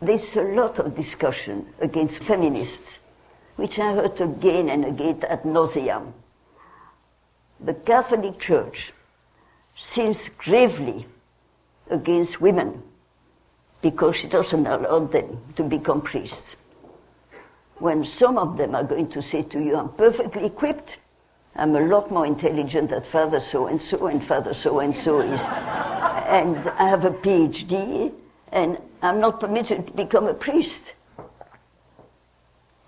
There's 0.05 0.37
a 0.37 0.43
lot 0.43 0.77
of 0.77 0.95
discussion 0.95 1.65
against 1.79 2.21
feminists, 2.21 2.99
which 3.55 3.79
I 3.79 3.91
heard 3.95 4.21
again 4.21 4.69
and 4.69 4.85
again 4.85 5.19
ad 5.27 5.45
nauseam. 5.45 6.13
The 7.59 7.73
Catholic 7.73 8.37
Church 8.37 8.93
sins 9.75 10.29
gravely 10.37 11.07
against 11.89 12.39
women 12.39 12.83
because 13.81 14.17
she 14.17 14.27
doesn't 14.27 14.67
allow 14.67 14.99
them 14.99 15.39
to 15.55 15.63
become 15.63 16.01
priests. 16.01 16.55
When 17.79 18.05
some 18.05 18.37
of 18.37 18.57
them 18.57 18.75
are 18.75 18.83
going 18.83 19.09
to 19.09 19.23
say 19.23 19.41
to 19.41 19.59
you, 19.59 19.75
I'm 19.75 19.89
perfectly 19.89 20.45
equipped, 20.45 20.99
I'm 21.55 21.75
a 21.75 21.79
lot 21.79 22.11
more 22.11 22.27
intelligent 22.27 22.91
than 22.91 23.01
Father 23.01 23.39
so 23.39 23.65
and 23.65 23.81
so, 23.81 24.05
and 24.05 24.23
Father 24.23 24.53
so 24.53 24.81
and 24.81 24.95
so 24.95 25.21
is, 25.21 25.41
and 25.49 26.57
I 26.77 26.89
have 26.89 27.05
a 27.05 27.11
PhD, 27.11 28.13
and 28.55 28.81
I'm 29.01 29.19
not 29.19 29.41
permitted 29.41 29.87
to 29.87 29.93
become 29.93 30.27
a 30.27 30.33
priest. 30.33 30.93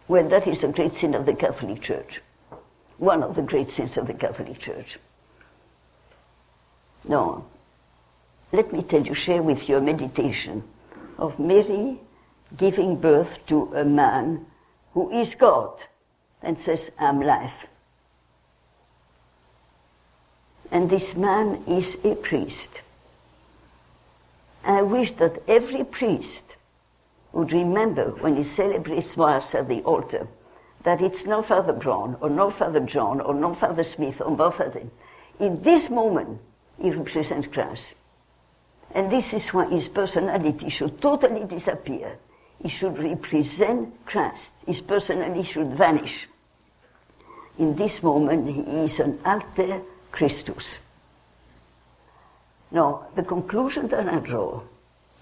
Well, 0.07 0.27
that 0.29 0.47
is 0.47 0.63
a 0.63 0.69
great 0.69 0.95
sin 0.95 1.13
of 1.13 1.25
the 1.25 1.33
Catholic 1.33 1.81
Church. 1.81 2.21
One 2.97 3.21
of 3.21 3.35
the 3.35 3.41
great 3.41 3.69
sins 3.69 3.97
of 3.97 4.07
the 4.07 4.13
Catholic 4.13 4.57
Church. 4.57 4.97
Now, 7.03 7.43
let 8.53 8.71
me 8.71 8.81
tell 8.81 9.01
you, 9.01 9.13
share 9.13 9.43
with 9.43 9.67
you 9.67 9.75
a 9.75 9.81
meditation 9.81 10.63
of 11.17 11.37
Mary 11.37 11.99
giving 12.55 12.95
birth 12.95 13.45
to 13.47 13.73
a 13.75 13.83
man 13.83 14.45
who 14.93 15.11
is 15.11 15.35
God 15.35 15.83
and 16.41 16.57
says, 16.57 16.91
I'm 16.97 17.19
life. 17.19 17.67
And 20.71 20.89
this 20.89 21.13
man 21.13 21.61
is 21.67 21.97
a 22.05 22.15
priest. 22.15 22.81
I 24.67 24.81
wish 24.81 25.13
that 25.13 25.41
every 25.47 25.85
priest 25.85 26.57
would 27.31 27.53
remember 27.53 28.11
when 28.19 28.35
he 28.35 28.43
celebrates 28.43 29.15
Mass 29.15 29.55
at 29.55 29.69
the 29.69 29.81
altar 29.83 30.27
that 30.83 31.01
it's 31.01 31.25
no 31.25 31.41
Father 31.41 31.71
Brown 31.71 32.17
or 32.19 32.29
no 32.29 32.49
Father 32.49 32.81
John 32.81 33.21
or 33.21 33.33
no 33.33 33.53
Father 33.53 33.83
Smith 33.83 34.21
or 34.21 34.35
both 34.35 34.59
of 34.59 34.73
them. 34.73 34.91
In 35.39 35.61
this 35.61 35.89
moment, 35.89 36.41
he 36.81 36.91
represents 36.91 37.47
Christ. 37.47 37.95
And 38.93 39.09
this 39.09 39.33
is 39.33 39.53
why 39.53 39.69
his 39.69 39.87
personality 39.87 40.69
should 40.69 41.01
totally 41.01 41.45
disappear. 41.45 42.17
He 42.61 42.67
should 42.67 42.97
represent 42.97 44.05
Christ. 44.05 44.53
His 44.65 44.81
personality 44.81 45.43
should 45.43 45.75
vanish. 45.75 46.27
In 47.57 47.75
this 47.75 48.03
moment, 48.03 48.49
he 48.49 48.61
is 48.83 48.99
an 48.99 49.19
alter 49.23 49.81
Christus. 50.11 50.79
Now, 52.71 53.07
the 53.15 53.23
conclusion 53.23 53.87
that 53.87 54.07
I 54.07 54.19
draw, 54.19 54.61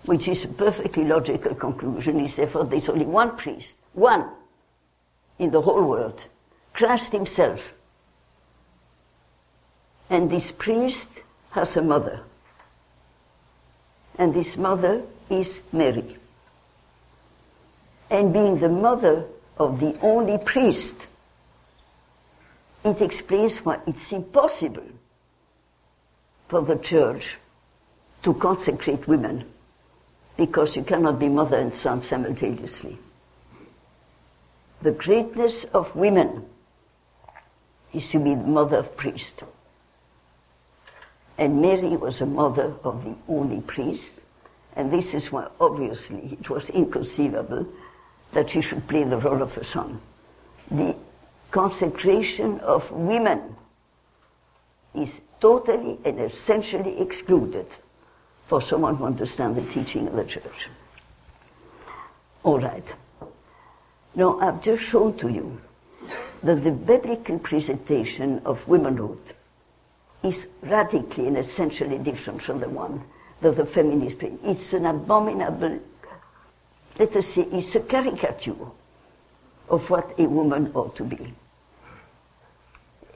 which 0.05 0.27
is 0.27 0.45
a 0.45 0.47
perfectly 0.47 1.05
logical 1.05 1.55
conclusion, 1.55 2.19
is 2.19 2.35
therefore 2.35 2.65
there's 2.65 2.89
only 2.89 3.05
one 3.05 3.37
priest, 3.37 3.77
one 3.93 4.29
in 5.37 5.51
the 5.51 5.61
whole 5.61 5.83
world, 5.83 6.25
Christ 6.73 7.13
himself. 7.13 7.73
And 10.09 10.29
this 10.29 10.51
priest 10.51 11.11
has 11.51 11.77
a 11.77 11.81
mother. 11.81 12.21
And 14.17 14.33
this 14.33 14.57
mother 14.57 15.03
is 15.29 15.61
Mary. 15.71 16.17
And 18.09 18.31
being 18.31 18.59
the 18.59 18.69
mother 18.69 19.25
of 19.57 19.79
the 19.79 19.97
only 20.01 20.37
priest, 20.37 21.07
it 22.83 23.01
explains 23.01 23.65
why 23.65 23.79
it's 23.87 24.11
impossible 24.13 24.94
for 26.47 26.61
the 26.61 26.77
church 26.77 27.37
to 28.23 28.33
consecrate 28.33 29.07
women 29.07 29.45
because 30.37 30.75
you 30.75 30.83
cannot 30.83 31.19
be 31.19 31.29
mother 31.29 31.57
and 31.57 31.75
son 31.75 32.01
simultaneously. 32.01 32.97
The 34.81 34.91
greatness 34.91 35.63
of 35.65 35.95
women 35.95 36.45
is 37.93 38.09
to 38.11 38.19
be 38.19 38.35
the 38.35 38.43
mother 38.43 38.77
of 38.77 38.97
priest. 38.97 39.43
And 41.37 41.61
Mary 41.61 41.95
was 41.97 42.21
a 42.21 42.25
mother 42.25 42.73
of 42.83 43.03
the 43.03 43.15
only 43.27 43.61
priest, 43.61 44.13
and 44.75 44.91
this 44.91 45.13
is 45.13 45.31
why 45.31 45.47
obviously 45.59 46.37
it 46.39 46.49
was 46.49 46.69
inconceivable 46.69 47.67
that 48.31 48.49
she 48.49 48.61
should 48.61 48.87
play 48.87 49.03
the 49.03 49.17
role 49.17 49.41
of 49.41 49.57
a 49.57 49.63
son. 49.63 49.99
The 50.69 50.95
consecration 51.51 52.59
of 52.59 52.91
women 52.91 53.55
is 54.93 55.21
totally 55.39 55.97
and 56.05 56.19
essentially 56.19 56.99
excluded 56.99 57.67
for 58.47 58.61
someone 58.61 58.95
who 58.95 59.05
understands 59.05 59.57
the 59.57 59.71
teaching 59.71 60.07
of 60.07 60.15
the 60.15 60.25
church. 60.25 60.69
All 62.43 62.59
right. 62.59 62.93
Now, 64.13 64.39
I've 64.39 64.61
just 64.61 64.83
shown 64.83 65.17
to 65.17 65.29
you 65.29 65.59
that 66.43 66.63
the 66.63 66.71
biblical 66.71 67.39
presentation 67.39 68.41
of 68.45 68.67
womanhood 68.67 69.19
is 70.23 70.47
radically 70.61 71.27
and 71.27 71.37
essentially 71.37 71.97
different 71.97 72.41
from 72.41 72.59
the 72.59 72.69
one 72.69 73.03
that 73.41 73.55
the 73.55 73.65
feminists 73.65 74.17
bring. 74.17 74.39
It's 74.43 74.73
an 74.73 74.85
abominable, 74.85 75.79
let 76.97 77.15
us 77.15 77.27
say, 77.27 77.41
it's 77.51 77.75
a 77.75 77.79
caricature 77.81 78.55
of 79.69 79.89
what 79.89 80.17
a 80.19 80.27
woman 80.27 80.71
ought 80.73 80.95
to 80.95 81.03
be. 81.03 81.33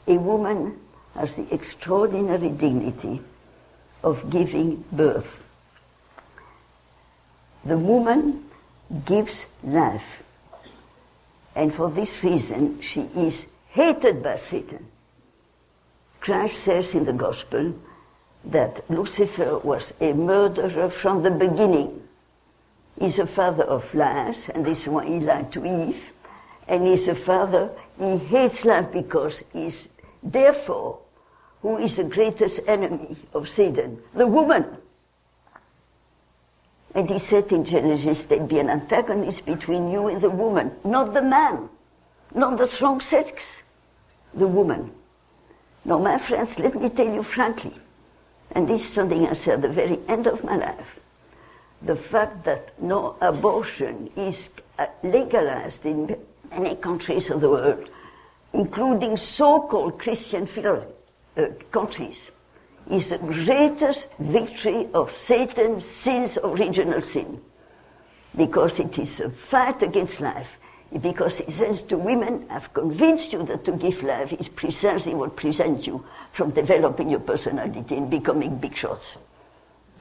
A 0.08 0.18
woman 0.18 0.80
has 1.16 1.36
the 1.36 1.54
extraordinary 1.54 2.50
dignity 2.50 3.22
of 4.04 4.30
giving 4.30 4.84
birth. 4.92 5.48
The 7.66 7.78
woman 7.78 8.46
gives 9.06 9.48
life. 9.64 10.24
And 11.56 11.74
for 11.74 11.90
this 11.90 12.24
reason, 12.24 12.82
she 12.82 13.02
is 13.16 13.48
hated 13.70 14.24
by 14.24 14.38
Satan. 14.38 14.86
Christ 16.20 16.60
says 16.60 16.96
in 16.96 17.06
the 17.06 17.14
Gospel 17.14 17.74
that 18.46 18.90
Lucifer 18.90 19.58
was 19.60 19.94
a 20.00 20.14
murderer 20.14 20.90
from 20.90 21.24
the 21.24 21.32
beginning. 21.32 22.02
He's 23.00 23.20
a 23.20 23.28
father 23.28 23.64
of 23.64 23.94
lies, 23.94 24.50
and 24.50 24.66
this 24.66 24.82
is 24.84 24.90
why 24.90 25.06
he 25.06 25.20
lied 25.20 25.52
to 25.54 25.66
Eve. 25.66 26.14
And 26.68 26.86
he's 26.86 27.08
a 27.08 27.16
father, 27.16 27.72
he 27.98 28.18
hates 28.18 28.66
life 28.66 28.92
because 28.92 29.44
he's, 29.54 29.90
therefore, 30.24 31.00
who 31.62 31.78
is 31.78 31.98
the 31.98 32.04
greatest 32.04 32.62
enemy 32.68 33.18
of 33.34 33.50
Satan? 33.50 34.02
The 34.14 34.28
woman. 34.28 34.66
And 36.96 37.10
he 37.10 37.20
said 37.20 37.52
in 37.52 37.66
Genesis, 37.66 38.24
there'd 38.24 38.48
be 38.48 38.60
an 38.60 38.70
antagonist 38.70 39.46
between 39.46 39.92
you 39.92 40.08
and 40.08 40.22
the 40.22 40.30
woman, 40.30 40.72
not 40.84 41.14
the 41.14 41.22
man, 41.22 41.70
not 42.34 42.58
the 42.58 42.66
strong 42.66 43.00
sex, 43.02 43.64
the 44.34 44.48
woman. 44.48 44.92
Now, 45.86 46.00
my 46.00 46.18
friends, 46.18 46.60
let 46.60 46.76
me 46.76 46.90
tell 46.90 47.14
you 47.14 47.24
frankly, 47.24 47.74
and 48.52 48.68
this 48.68 48.84
is 48.84 48.90
something 48.90 49.28
I 49.28 49.34
said 49.34 49.56
at 49.56 49.62
the 49.62 49.70
very 49.70 50.00
end 50.08 50.28
of 50.28 50.44
my 50.44 50.56
life. 50.56 51.00
The 51.82 51.96
fact 51.96 52.44
that 52.46 52.72
no 52.82 53.16
abortion 53.22 54.10
is 54.16 54.50
uh, 54.78 54.88
legalized 55.04 55.86
in 55.86 56.18
many 56.52 56.76
countries 56.76 57.30
of 57.30 57.42
the 57.42 57.50
world, 57.50 57.90
including 58.54 59.18
so-called 59.18 60.00
Christian 60.00 60.48
uh, 60.66 61.48
countries, 61.72 62.32
is 62.90 63.10
the 63.10 63.20
greatest 63.20 64.10
victory 64.18 64.88
of 64.94 65.12
Satan 65.12 65.80
since 65.80 66.38
original 66.44 67.02
sin. 67.02 67.42
Because 68.36 68.80
it 68.80 68.98
is 68.98 69.20
a 69.20 69.30
fight 69.30 69.84
against 69.84 70.22
life 70.22 70.60
because 71.02 71.38
he 71.38 71.52
says 71.52 71.84
to 71.84 71.98
women, 71.98 72.48
I've 72.50 72.74
convinced 72.74 73.32
you 73.34 73.44
that 73.44 73.64
to 73.66 73.74
give 73.74 74.02
life 74.02 74.34
is 74.34 74.50
precisely 74.50 75.14
what 75.14 75.36
prevents 75.36 75.86
you 75.86 76.04
from 76.32 76.50
developing 76.50 77.10
your 77.10 77.20
personality 77.20 77.96
and 77.96 78.10
becoming 78.10 78.58
big 78.58 78.76
shots. 78.76 79.18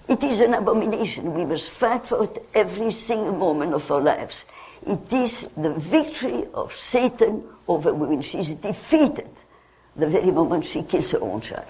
It 0.09 0.25
is 0.25 0.41
an 0.41 0.55
abomination. 0.55 1.35
We 1.35 1.45
must 1.45 1.69
fight 1.69 2.07
for 2.07 2.25
it 2.25 2.43
every 2.55 2.93
single 2.93 3.35
moment 3.35 3.75
of 3.75 3.91
our 3.91 4.01
lives. 4.01 4.47
It 4.89 5.13
is 5.13 5.47
the 5.55 5.75
victory 5.75 6.45
of 6.55 6.73
Satan 6.73 7.45
over 7.69 7.93
women. 7.93 8.23
She 8.23 8.39
is 8.39 8.55
defeated 8.55 9.29
the 9.95 10.07
very 10.07 10.31
moment 10.31 10.65
she 10.65 10.83
kills 10.83 11.11
her 11.11 11.21
own 11.21 11.43
child. 11.43 11.69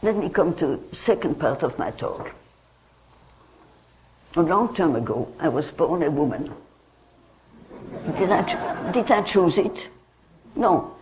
Let 0.00 0.16
me 0.16 0.30
come 0.30 0.54
to 0.54 0.66
the 0.78 0.96
second 0.96 1.38
part 1.38 1.62
of 1.62 1.78
my 1.78 1.90
talk. 1.90 2.34
A 4.36 4.40
long 4.40 4.74
time 4.74 4.96
ago, 4.96 5.28
I 5.38 5.50
was 5.50 5.70
born 5.70 6.02
a 6.02 6.10
woman. 6.10 6.50
Did 8.16 8.30
I, 8.30 8.90
did 8.90 9.10
I 9.10 9.20
choose 9.22 9.58
it? 9.58 9.90
No. 10.56 10.96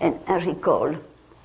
And 0.00 0.20
I 0.26 0.36
recall, 0.44 0.96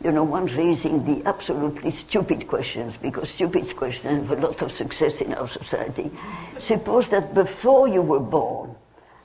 you 0.03 0.11
know, 0.11 0.23
one 0.23 0.45
raising 0.45 1.03
the 1.03 1.27
absolutely 1.27 1.91
stupid 1.91 2.47
questions, 2.47 2.97
because 2.97 3.29
stupid 3.29 3.75
questions 3.75 4.29
have 4.29 4.37
a 4.37 4.41
lot 4.41 4.61
of 4.61 4.71
success 4.71 5.19
in 5.21 5.33
our 5.33 5.47
society. 5.47 6.09
Suppose 6.57 7.09
that 7.09 7.33
before 7.33 7.87
you 7.87 8.01
were 8.01 8.19
born, 8.19 8.75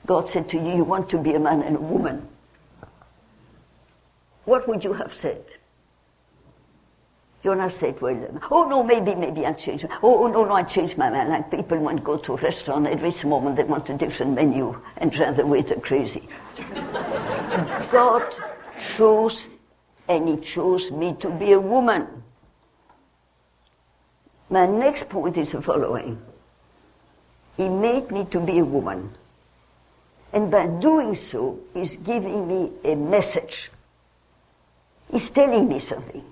God 0.05 0.29
said 0.29 0.49
to 0.49 0.57
you, 0.57 0.75
you 0.75 0.83
want 0.83 1.09
to 1.09 1.17
be 1.17 1.33
a 1.33 1.39
man 1.39 1.61
and 1.61 1.77
a 1.77 1.79
woman. 1.79 2.27
What 4.43 4.67
would 4.67 4.83
you 4.83 4.93
have 4.93 5.13
said? 5.13 5.43
You 7.45 7.53
not 7.53 7.73
said, 7.73 8.01
well, 8.01 8.41
oh 8.49 8.67
no, 8.67 8.81
maybe, 8.81 9.13
maybe 9.13 9.45
I'll 9.45 9.53
change. 9.53 9.85
Oh, 10.01 10.25
no, 10.27 10.45
no, 10.45 10.53
I 10.53 10.63
changed 10.63 10.97
my 10.97 11.11
mind. 11.11 11.29
Like 11.29 11.51
people 11.51 11.77
want 11.77 11.97
to 11.97 12.03
go 12.03 12.17
to 12.17 12.33
a 12.33 12.37
restaurant 12.37 12.87
every 12.87 13.13
moment, 13.29 13.55
they 13.55 13.63
want 13.63 13.87
a 13.91 13.93
different 13.93 14.33
menu 14.33 14.75
and 14.97 15.11
drive 15.11 15.37
the 15.37 15.45
waiter 15.45 15.75
crazy. 15.75 16.27
God 17.91 18.33
chose, 18.79 19.47
and 20.07 20.27
He 20.27 20.37
chose 20.37 20.91
me 20.91 21.15
to 21.19 21.29
be 21.29 21.53
a 21.53 21.59
woman. 21.59 22.07
My 24.49 24.65
next 24.65 25.09
point 25.09 25.37
is 25.37 25.51
the 25.51 25.61
following. 25.61 26.21
He 27.57 27.69
made 27.69 28.11
me 28.11 28.25
to 28.25 28.39
be 28.39 28.59
a 28.59 28.65
woman. 28.65 29.11
And 30.33 30.51
by 30.51 30.67
doing 30.67 31.15
so, 31.15 31.59
He's 31.73 31.97
giving 31.97 32.47
me 32.47 32.71
a 32.83 32.95
message. 32.95 33.71
He's 35.11 35.29
telling 35.29 35.67
me 35.67 35.79
something. 35.79 36.23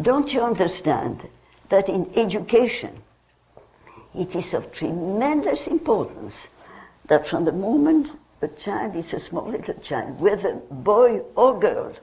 Don't 0.00 0.32
you 0.32 0.40
understand 0.42 1.28
that 1.68 1.88
in 1.88 2.10
education, 2.16 3.02
it 4.14 4.34
is 4.34 4.54
of 4.54 4.72
tremendous 4.72 5.66
importance 5.66 6.48
that 7.06 7.26
from 7.26 7.44
the 7.44 7.52
moment 7.52 8.10
a 8.42 8.48
child 8.48 8.96
is 8.96 9.12
a 9.12 9.20
small 9.20 9.48
little 9.48 9.74
child, 9.74 10.18
whether 10.20 10.54
boy 10.70 11.20
or 11.36 11.58
girl, 11.58 11.94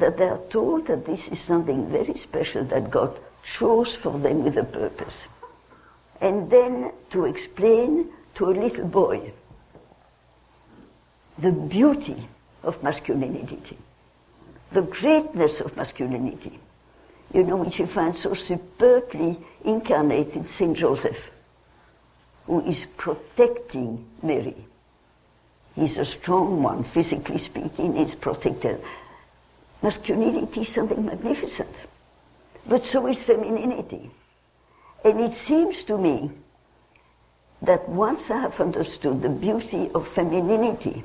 that 0.00 0.16
they 0.16 0.28
are 0.28 0.40
told 0.50 0.86
that 0.86 1.06
this 1.06 1.28
is 1.28 1.38
something 1.38 1.88
very 1.88 2.14
special 2.14 2.64
that 2.64 2.90
God 2.90 3.16
chose 3.42 3.94
for 3.94 4.18
them 4.18 4.44
with 4.44 4.56
a 4.56 4.64
purpose. 4.64 5.28
And 6.20 6.50
then 6.50 6.92
to 7.10 7.24
explain 7.24 8.10
to 8.34 8.50
a 8.50 8.52
little 8.52 8.86
boy 8.86 9.32
the 11.38 11.52
beauty 11.52 12.16
of 12.62 12.82
masculinity, 12.82 13.78
the 14.72 14.82
greatness 14.82 15.60
of 15.60 15.76
masculinity, 15.76 16.58
you 17.32 17.44
know, 17.44 17.56
which 17.56 17.78
you 17.78 17.86
find 17.86 18.14
so 18.14 18.34
superbly 18.34 19.38
incarnated 19.64 20.36
in 20.36 20.48
St. 20.48 20.76
Joseph, 20.76 21.30
who 22.46 22.60
is 22.66 22.84
protecting 22.96 24.04
Mary. 24.22 24.56
He's 25.74 25.96
a 25.96 26.04
strong 26.04 26.62
one, 26.62 26.84
physically 26.84 27.38
speaking, 27.38 27.96
he's 27.96 28.14
protected. 28.14 28.82
Masculinity 29.82 30.60
is 30.60 30.68
something 30.68 31.04
magnificent, 31.06 31.86
but 32.66 32.84
so 32.86 33.06
is 33.06 33.22
femininity. 33.22 34.10
And 35.04 35.20
it 35.20 35.34
seems 35.34 35.84
to 35.84 35.96
me 35.96 36.30
that 37.62 37.88
once 37.88 38.30
I 38.30 38.40
have 38.40 38.60
understood 38.60 39.22
the 39.22 39.30
beauty 39.30 39.90
of 39.94 40.06
femininity, 40.06 41.02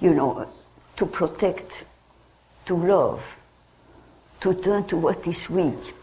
you 0.00 0.14
know, 0.14 0.48
to 0.96 1.06
protect, 1.06 1.84
to 2.66 2.76
love, 2.76 3.40
to 4.40 4.54
turn 4.54 4.84
to 4.84 4.96
what 4.96 5.26
is 5.26 5.48
weak. 5.50 5.94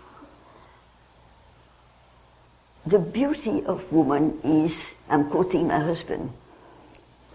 The 2.86 3.00
beauty 3.00 3.64
of 3.66 3.92
woman 3.92 4.40
is, 4.44 4.94
I'm 5.10 5.30
quoting 5.30 5.68
my 5.68 5.80
husband, 5.80 6.32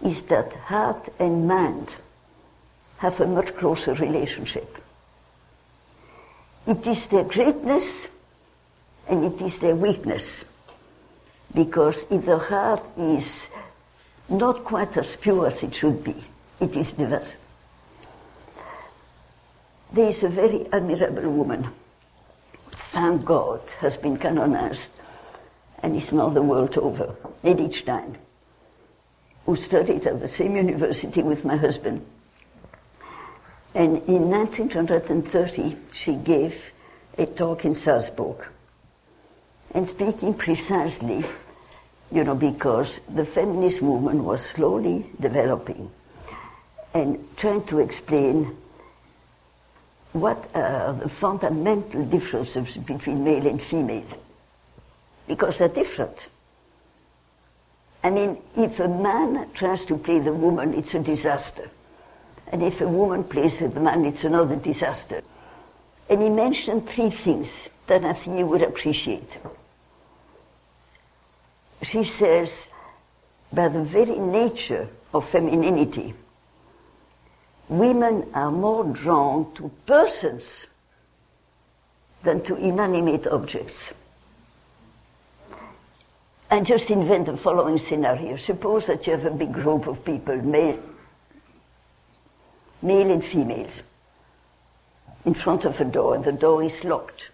is 0.03 0.21
that 0.23 0.53
heart 0.53 1.07
and 1.19 1.47
mind 1.47 1.95
have 2.97 3.19
a 3.21 3.27
much 3.27 3.55
closer 3.55 3.93
relationship. 3.93 4.77
It 6.65 6.85
is 6.85 7.07
their 7.07 7.23
greatness 7.23 8.09
and 9.07 9.23
it 9.23 9.41
is 9.41 9.59
their 9.59 9.75
weakness. 9.75 10.43
Because 11.53 12.05
if 12.11 12.25
the 12.25 12.37
heart 12.37 12.83
is 12.97 13.47
not 14.29 14.63
quite 14.63 14.97
as 14.97 15.15
pure 15.15 15.47
as 15.47 15.63
it 15.63 15.73
should 15.73 16.03
be, 16.03 16.15
it 16.59 16.75
is 16.75 16.93
diverse. 16.93 17.37
There 19.93 20.09
is 20.09 20.23
a 20.23 20.29
very 20.29 20.67
admirable 20.73 21.31
woman, 21.31 21.67
thank 22.71 23.23
God, 23.23 23.61
has 23.79 23.95
been 23.95 24.17
canonized 24.17 24.91
and 25.81 25.95
is 25.95 26.11
now 26.11 26.29
the 26.29 26.41
world 26.41 26.77
over, 26.77 27.15
Edith 27.43 27.75
Stein, 27.75 28.17
who 29.45 29.55
studied 29.55 30.05
at 30.05 30.19
the 30.19 30.27
same 30.27 30.57
university 30.57 31.23
with 31.23 31.45
my 31.45 31.55
husband. 31.55 32.05
And 33.77 34.01
in 34.07 34.31
1930, 34.31 35.77
she 35.93 36.15
gave 36.15 36.73
a 37.15 37.27
talk 37.27 37.63
in 37.63 37.75
Salzburg. 37.75 38.47
And 39.71 39.87
speaking 39.87 40.33
precisely, 40.33 41.23
you 42.11 42.23
know, 42.23 42.33
because 42.33 42.99
the 43.07 43.23
feminist 43.23 43.83
movement 43.83 44.23
was 44.23 44.43
slowly 44.43 45.05
developing 45.19 45.91
and 46.95 47.23
trying 47.37 47.65
to 47.65 47.77
explain 47.77 48.55
what 50.11 50.49
are 50.55 50.93
the 50.93 51.07
fundamental 51.07 52.03
differences 52.03 52.77
between 52.77 53.23
male 53.23 53.45
and 53.45 53.61
female. 53.61 54.07
Because 55.27 55.59
they're 55.59 55.67
different. 55.67 56.29
I 58.03 58.09
mean, 58.09 58.37
if 58.55 58.79
a 58.79 58.87
man 58.87 59.51
tries 59.53 59.85
to 59.85 59.97
play 59.97 60.17
the 60.17 60.33
woman, 60.33 60.73
it's 60.73 60.95
a 60.95 60.99
disaster. 60.99 61.69
And 62.51 62.63
if 62.63 62.81
a 62.81 62.87
woman 62.87 63.23
plays 63.23 63.61
with 63.61 63.73
the 63.73 63.79
man, 63.79 64.05
it's 64.05 64.23
another 64.23 64.55
disaster. 64.55 65.21
And 66.09 66.21
he 66.21 66.29
mentioned 66.29 66.87
three 66.87 67.09
things 67.09 67.69
that 67.87 68.03
I 68.03 68.13
think 68.13 68.37
you 68.37 68.45
would 68.45 68.61
appreciate. 68.61 69.37
She 71.83 72.03
says, 72.03 72.69
by 73.51 73.67
the 73.67 73.83
very 73.83 74.17
nature 74.17 74.87
of 75.13 75.27
femininity, 75.27 76.13
women 77.69 78.29
are 78.33 78.51
more 78.51 78.85
drawn 78.85 79.53
to 79.55 79.69
persons 79.85 80.67
than 82.23 82.41
to 82.43 82.55
inanimate 82.55 83.27
objects. 83.27 83.93
And 86.49 86.65
just 86.65 86.89
invent 86.89 87.25
the 87.25 87.35
following 87.35 87.77
scenario. 87.77 88.37
Suppose 88.37 88.85
that 88.87 89.05
you 89.05 89.13
have 89.13 89.25
a 89.25 89.31
big 89.31 89.51
group 89.51 89.85
of 89.87 90.03
people, 90.05 90.37
male, 90.37 90.79
male 92.81 93.11
and 93.11 93.23
females, 93.23 93.83
in 95.25 95.33
front 95.33 95.65
of 95.65 95.79
a 95.81 95.85
door, 95.85 96.15
and 96.15 96.23
the 96.23 96.31
door 96.31 96.63
is 96.63 96.83
locked. 96.83 97.29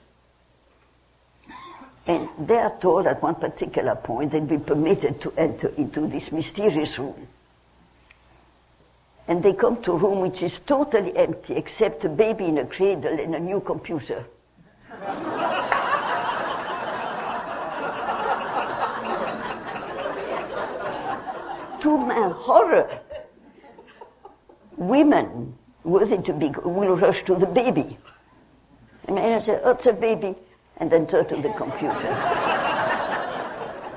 And 2.06 2.28
they 2.38 2.58
are 2.58 2.76
told 2.80 3.08
at 3.08 3.22
one 3.22 3.36
particular 3.36 3.96
point 3.96 4.32
they'll 4.32 4.42
be 4.46 4.58
permitted 4.58 5.22
to 5.22 5.34
enter 5.38 5.70
into 5.78 6.08
this 6.08 6.32
mysterious 6.32 7.00
room. 7.00 7.28
And 9.28 9.42
they 9.42 9.54
come 9.54 9.82
to 9.84 9.94
a 9.94 9.98
room 9.98 10.20
which 10.20 10.44
is 10.44 10.60
totally 10.60 11.16
empty 11.16 11.56
except 11.56 12.04
a 12.04 12.10
baby 12.10 12.46
in 12.46 12.58
a 12.58 12.66
cradle 12.66 13.18
and 13.20 13.36
a 13.36 13.40
new 13.40 13.62
computer. 13.62 14.26
to 21.84 21.98
my 21.98 22.30
horror, 22.36 23.00
women 24.78 25.56
worthy 25.84 26.18
to 26.18 26.34
be 26.34 26.50
will 26.64 26.96
rush 26.96 27.24
to 27.24 27.36
the 27.36 27.46
baby. 27.46 27.98
And 29.06 29.20
I 29.20 29.40
say, 29.40 29.60
oh, 29.64 29.72
it's 29.72 29.86
a 29.86 29.94
baby, 29.94 30.36
and 30.78 30.90
then 30.90 31.08
turn 31.08 31.28
to 31.28 31.36
the 31.36 31.50
computer. 31.54 31.94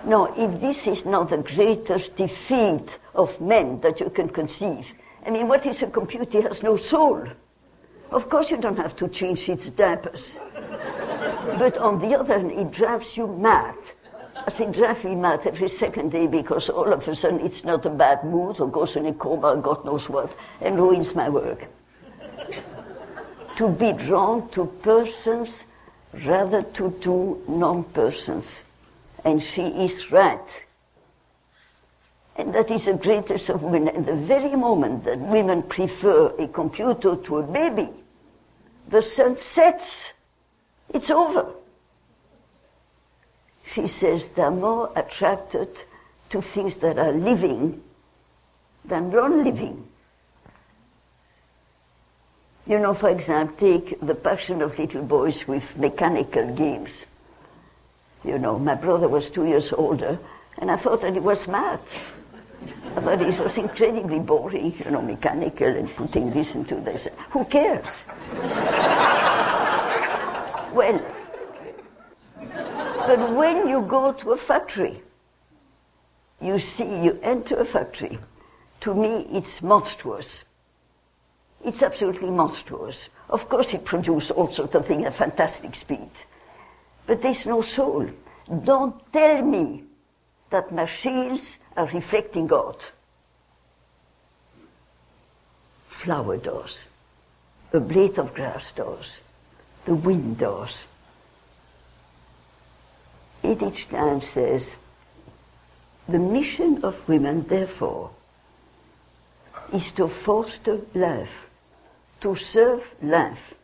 no, 0.04 0.32
if 0.36 0.60
this 0.60 0.86
is 0.86 1.06
not 1.06 1.30
the 1.30 1.38
greatest 1.38 2.16
defeat 2.16 2.98
of 3.14 3.40
men 3.40 3.80
that 3.80 4.00
you 4.00 4.10
can 4.10 4.28
conceive, 4.28 4.94
I 5.24 5.30
mean, 5.30 5.48
what 5.48 5.66
is 5.66 5.82
a 5.82 5.86
computer? 5.88 6.38
It 6.38 6.44
has 6.44 6.62
no 6.62 6.76
soul. 6.76 7.26
Of 8.10 8.28
course, 8.28 8.50
you 8.50 8.56
don't 8.56 8.76
have 8.76 8.94
to 8.96 9.08
change 9.08 9.48
its 9.48 9.70
diapers. 9.70 10.40
but 11.58 11.76
on 11.78 11.98
the 11.98 12.18
other 12.18 12.38
hand, 12.38 12.52
it 12.52 12.70
drives 12.70 13.16
you 13.16 13.26
mad. 13.26 13.76
I 14.46 14.50
say 14.50 14.70
drive 14.70 15.04
me 15.04 15.16
mad 15.16 15.44
every 15.44 15.68
second 15.68 16.12
day 16.12 16.28
because 16.28 16.68
all 16.68 16.92
of 16.92 17.08
a 17.08 17.16
sudden 17.16 17.40
it's 17.40 17.64
not 17.64 17.84
a 17.84 17.90
bad 17.90 18.22
mood 18.22 18.60
or 18.60 18.70
goes 18.70 18.94
in 18.94 19.06
a 19.06 19.12
coma, 19.12 19.56
God 19.56 19.84
knows 19.84 20.08
what, 20.08 20.36
and 20.60 20.76
ruins 20.76 21.16
my 21.16 21.28
work. 21.28 21.66
to 23.56 23.68
be 23.70 23.92
drawn 23.92 24.48
to 24.50 24.66
persons 24.66 25.64
rather 26.24 26.62
to 26.62 26.90
do 27.00 27.42
non-persons. 27.48 28.62
And 29.24 29.42
she 29.42 29.62
is 29.62 30.12
right. 30.12 30.66
And 32.36 32.54
that 32.54 32.70
is 32.70 32.84
the 32.84 32.94
greatest 32.94 33.50
of 33.50 33.64
women. 33.64 33.88
And 33.88 34.06
the 34.06 34.14
very 34.14 34.54
moment 34.54 35.04
that 35.04 35.18
women 35.18 35.64
prefer 35.64 36.28
a 36.38 36.46
computer 36.46 37.16
to 37.16 37.38
a 37.38 37.42
baby, 37.42 37.88
the 38.86 39.02
sun 39.02 39.36
sets. 39.36 40.12
It's 40.94 41.10
over 41.10 41.52
she 43.66 43.86
says 43.86 44.28
they're 44.28 44.50
more 44.50 44.90
attracted 44.94 45.68
to 46.30 46.40
things 46.40 46.76
that 46.76 46.98
are 46.98 47.12
living 47.12 47.82
than 48.84 49.10
non-living. 49.10 49.86
You 52.66 52.78
know, 52.78 52.94
for 52.94 53.10
example, 53.10 53.56
take 53.56 54.00
the 54.00 54.14
passion 54.14 54.62
of 54.62 54.78
little 54.78 55.02
boys 55.02 55.46
with 55.46 55.78
mechanical 55.78 56.52
games. 56.54 57.06
You 58.24 58.38
know, 58.38 58.58
my 58.58 58.74
brother 58.74 59.08
was 59.08 59.30
two 59.30 59.46
years 59.46 59.72
older, 59.72 60.18
and 60.58 60.70
I 60.70 60.76
thought 60.76 61.02
that 61.02 61.14
he 61.14 61.20
was 61.20 61.46
mad. 61.46 61.80
I 62.96 63.00
thought 63.00 63.20
it 63.20 63.38
was 63.38 63.58
incredibly 63.58 64.18
boring, 64.18 64.74
you 64.84 64.90
know, 64.90 65.02
mechanical 65.02 65.68
and 65.68 65.94
putting 65.94 66.30
this 66.30 66.54
into 66.54 66.76
this. 66.76 67.06
Who 67.30 67.44
cares? 67.44 68.04
well, 70.72 71.00
but 73.06 73.32
when 73.34 73.68
you 73.68 73.82
go 73.82 74.12
to 74.12 74.32
a 74.32 74.36
factory, 74.36 75.02
you 76.40 76.58
see, 76.58 77.02
you 77.04 77.18
enter 77.22 77.56
a 77.56 77.64
factory, 77.64 78.18
to 78.80 78.94
me 78.94 79.26
it's 79.30 79.62
monstrous. 79.62 80.44
It's 81.64 81.82
absolutely 81.82 82.30
monstrous. 82.30 83.08
Of 83.28 83.48
course, 83.48 83.74
it 83.74 83.84
produces 83.84 84.30
all 84.30 84.50
sorts 84.50 84.74
of 84.74 84.86
things 84.86 85.06
at 85.06 85.14
fantastic 85.14 85.74
speed. 85.74 86.10
But 87.06 87.22
there's 87.22 87.46
no 87.46 87.62
soul. 87.62 88.08
Don't 88.64 89.12
tell 89.12 89.42
me 89.42 89.84
that 90.50 90.72
machines 90.72 91.58
are 91.76 91.86
reflecting 91.86 92.46
God. 92.46 92.76
Flower 95.88 96.36
does. 96.36 96.86
A 97.72 97.80
blade 97.80 98.18
of 98.18 98.34
grass 98.34 98.70
does. 98.72 99.20
The 99.86 99.94
wind 99.94 100.38
does. 100.38 100.86
Edith 103.46 103.76
Stein 103.76 104.20
says, 104.20 104.76
The 106.08 106.18
mission 106.18 106.84
of 106.84 107.08
women, 107.08 107.46
therefore, 107.46 108.10
is 109.72 109.92
to 109.92 110.08
foster 110.08 110.80
life, 110.94 111.50
to 112.20 112.34
serve 112.34 112.94
life. 113.02 113.54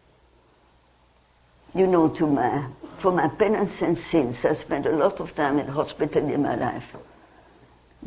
You 1.74 1.86
know, 1.86 2.08
to 2.08 2.26
my, 2.26 2.66
for 2.96 3.12
my 3.12 3.28
penance 3.28 3.82
and 3.82 3.98
sins, 3.98 4.44
I 4.44 4.52
spent 4.52 4.86
a 4.86 4.90
lot 4.90 5.20
of 5.20 5.34
time 5.34 5.58
in 5.58 5.66
hospital 5.66 6.28
in 6.28 6.42
my 6.42 6.54
life. 6.54 6.96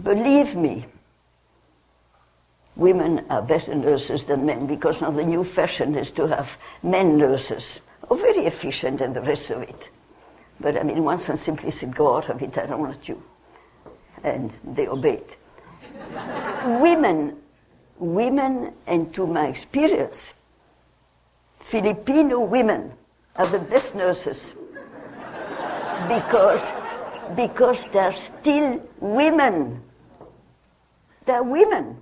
Believe 0.01 0.55
me, 0.55 0.85
women 2.75 3.25
are 3.29 3.41
better 3.41 3.73
nurses 3.73 4.25
than 4.25 4.45
men 4.45 4.67
because 4.67 5.01
now 5.01 5.11
the 5.11 5.23
new 5.23 5.43
fashion 5.43 5.95
is 5.95 6.11
to 6.11 6.27
have 6.27 6.57
men 6.83 7.17
nurses. 7.17 7.79
Oh, 8.09 8.15
very 8.15 8.45
efficient 8.45 9.01
and 9.01 9.15
the 9.15 9.21
rest 9.21 9.49
of 9.49 9.61
it. 9.63 9.89
But 10.59 10.77
I 10.77 10.83
mean, 10.83 11.03
once 11.03 11.29
I 11.29 11.35
simply 11.35 11.71
said, 11.71 11.95
go 11.95 12.15
out 12.15 12.29
of 12.29 12.41
it, 12.41 12.57
I 12.57 12.65
don't 12.65 12.79
want 12.79 13.07
you. 13.07 13.21
And 14.23 14.51
they 14.63 14.87
obeyed. 14.87 15.35
women, 16.81 17.35
women, 17.97 18.73
and 18.87 19.13
to 19.13 19.27
my 19.27 19.47
experience, 19.47 20.33
Filipino 21.59 22.39
women 22.39 22.93
are 23.35 23.47
the 23.47 23.59
best 23.59 23.95
nurses 23.95 24.55
because, 26.07 26.71
because 27.35 27.87
they're 27.87 28.13
still 28.13 28.81
women. 28.99 29.81
They're 31.25 31.43
women. 31.43 32.01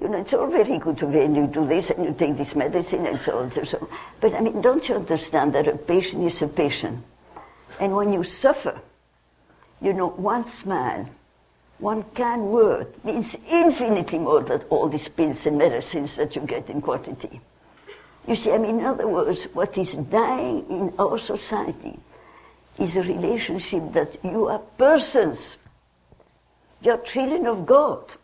You 0.00 0.08
know, 0.08 0.18
it's 0.18 0.32
all 0.32 0.46
very 0.46 0.78
good 0.78 0.96
to 0.98 1.06
when 1.06 1.34
you 1.34 1.48
do 1.48 1.66
this 1.66 1.90
and 1.90 2.04
you 2.04 2.14
take 2.14 2.36
this 2.36 2.54
medicine 2.54 3.04
and 3.04 3.20
so 3.20 3.38
on 3.38 3.50
and 3.50 3.66
so 3.66 3.78
on. 3.78 3.88
But 4.20 4.34
I 4.34 4.40
mean, 4.40 4.60
don't 4.62 4.88
you 4.88 4.94
understand 4.94 5.52
that 5.54 5.66
a 5.66 5.76
patient 5.76 6.22
is 6.22 6.40
a 6.40 6.46
patient? 6.46 7.04
And 7.80 7.94
when 7.94 8.12
you 8.12 8.24
suffer, 8.24 8.80
you 9.80 9.92
know, 9.92 10.08
one 10.08 10.48
smile, 10.48 11.08
one 11.78 12.02
kind 12.14 12.48
word 12.48 12.88
means 13.04 13.36
infinitely 13.48 14.18
more 14.18 14.42
than 14.42 14.60
all 14.62 14.88
these 14.88 15.08
pills 15.08 15.46
and 15.46 15.58
medicines 15.58 16.16
that 16.16 16.34
you 16.34 16.42
get 16.42 16.68
in 16.70 16.80
quantity. 16.80 17.40
You 18.26 18.34
see, 18.34 18.52
I 18.52 18.58
mean, 18.58 18.80
in 18.80 18.84
other 18.84 19.06
words, 19.06 19.44
what 19.54 19.78
is 19.78 19.92
dying 19.92 20.66
in 20.68 20.92
our 20.98 21.18
society 21.18 21.98
is 22.78 22.96
a 22.96 23.02
relationship 23.02 23.92
that 23.92 24.22
you 24.24 24.48
are 24.48 24.58
persons. 24.58 25.58
You're 26.82 26.98
children 26.98 27.46
of 27.46 27.64
God. 27.64 28.14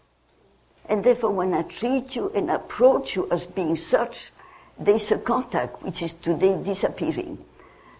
And 0.88 1.02
therefore, 1.02 1.30
when 1.30 1.54
I 1.54 1.62
treat 1.62 2.14
you 2.14 2.30
and 2.34 2.50
approach 2.50 3.16
you 3.16 3.28
as 3.30 3.46
being 3.46 3.76
such, 3.76 4.30
there's 4.78 5.10
a 5.12 5.18
contact 5.18 5.82
which 5.82 6.02
is 6.02 6.12
today 6.12 6.60
disappearing. 6.62 7.38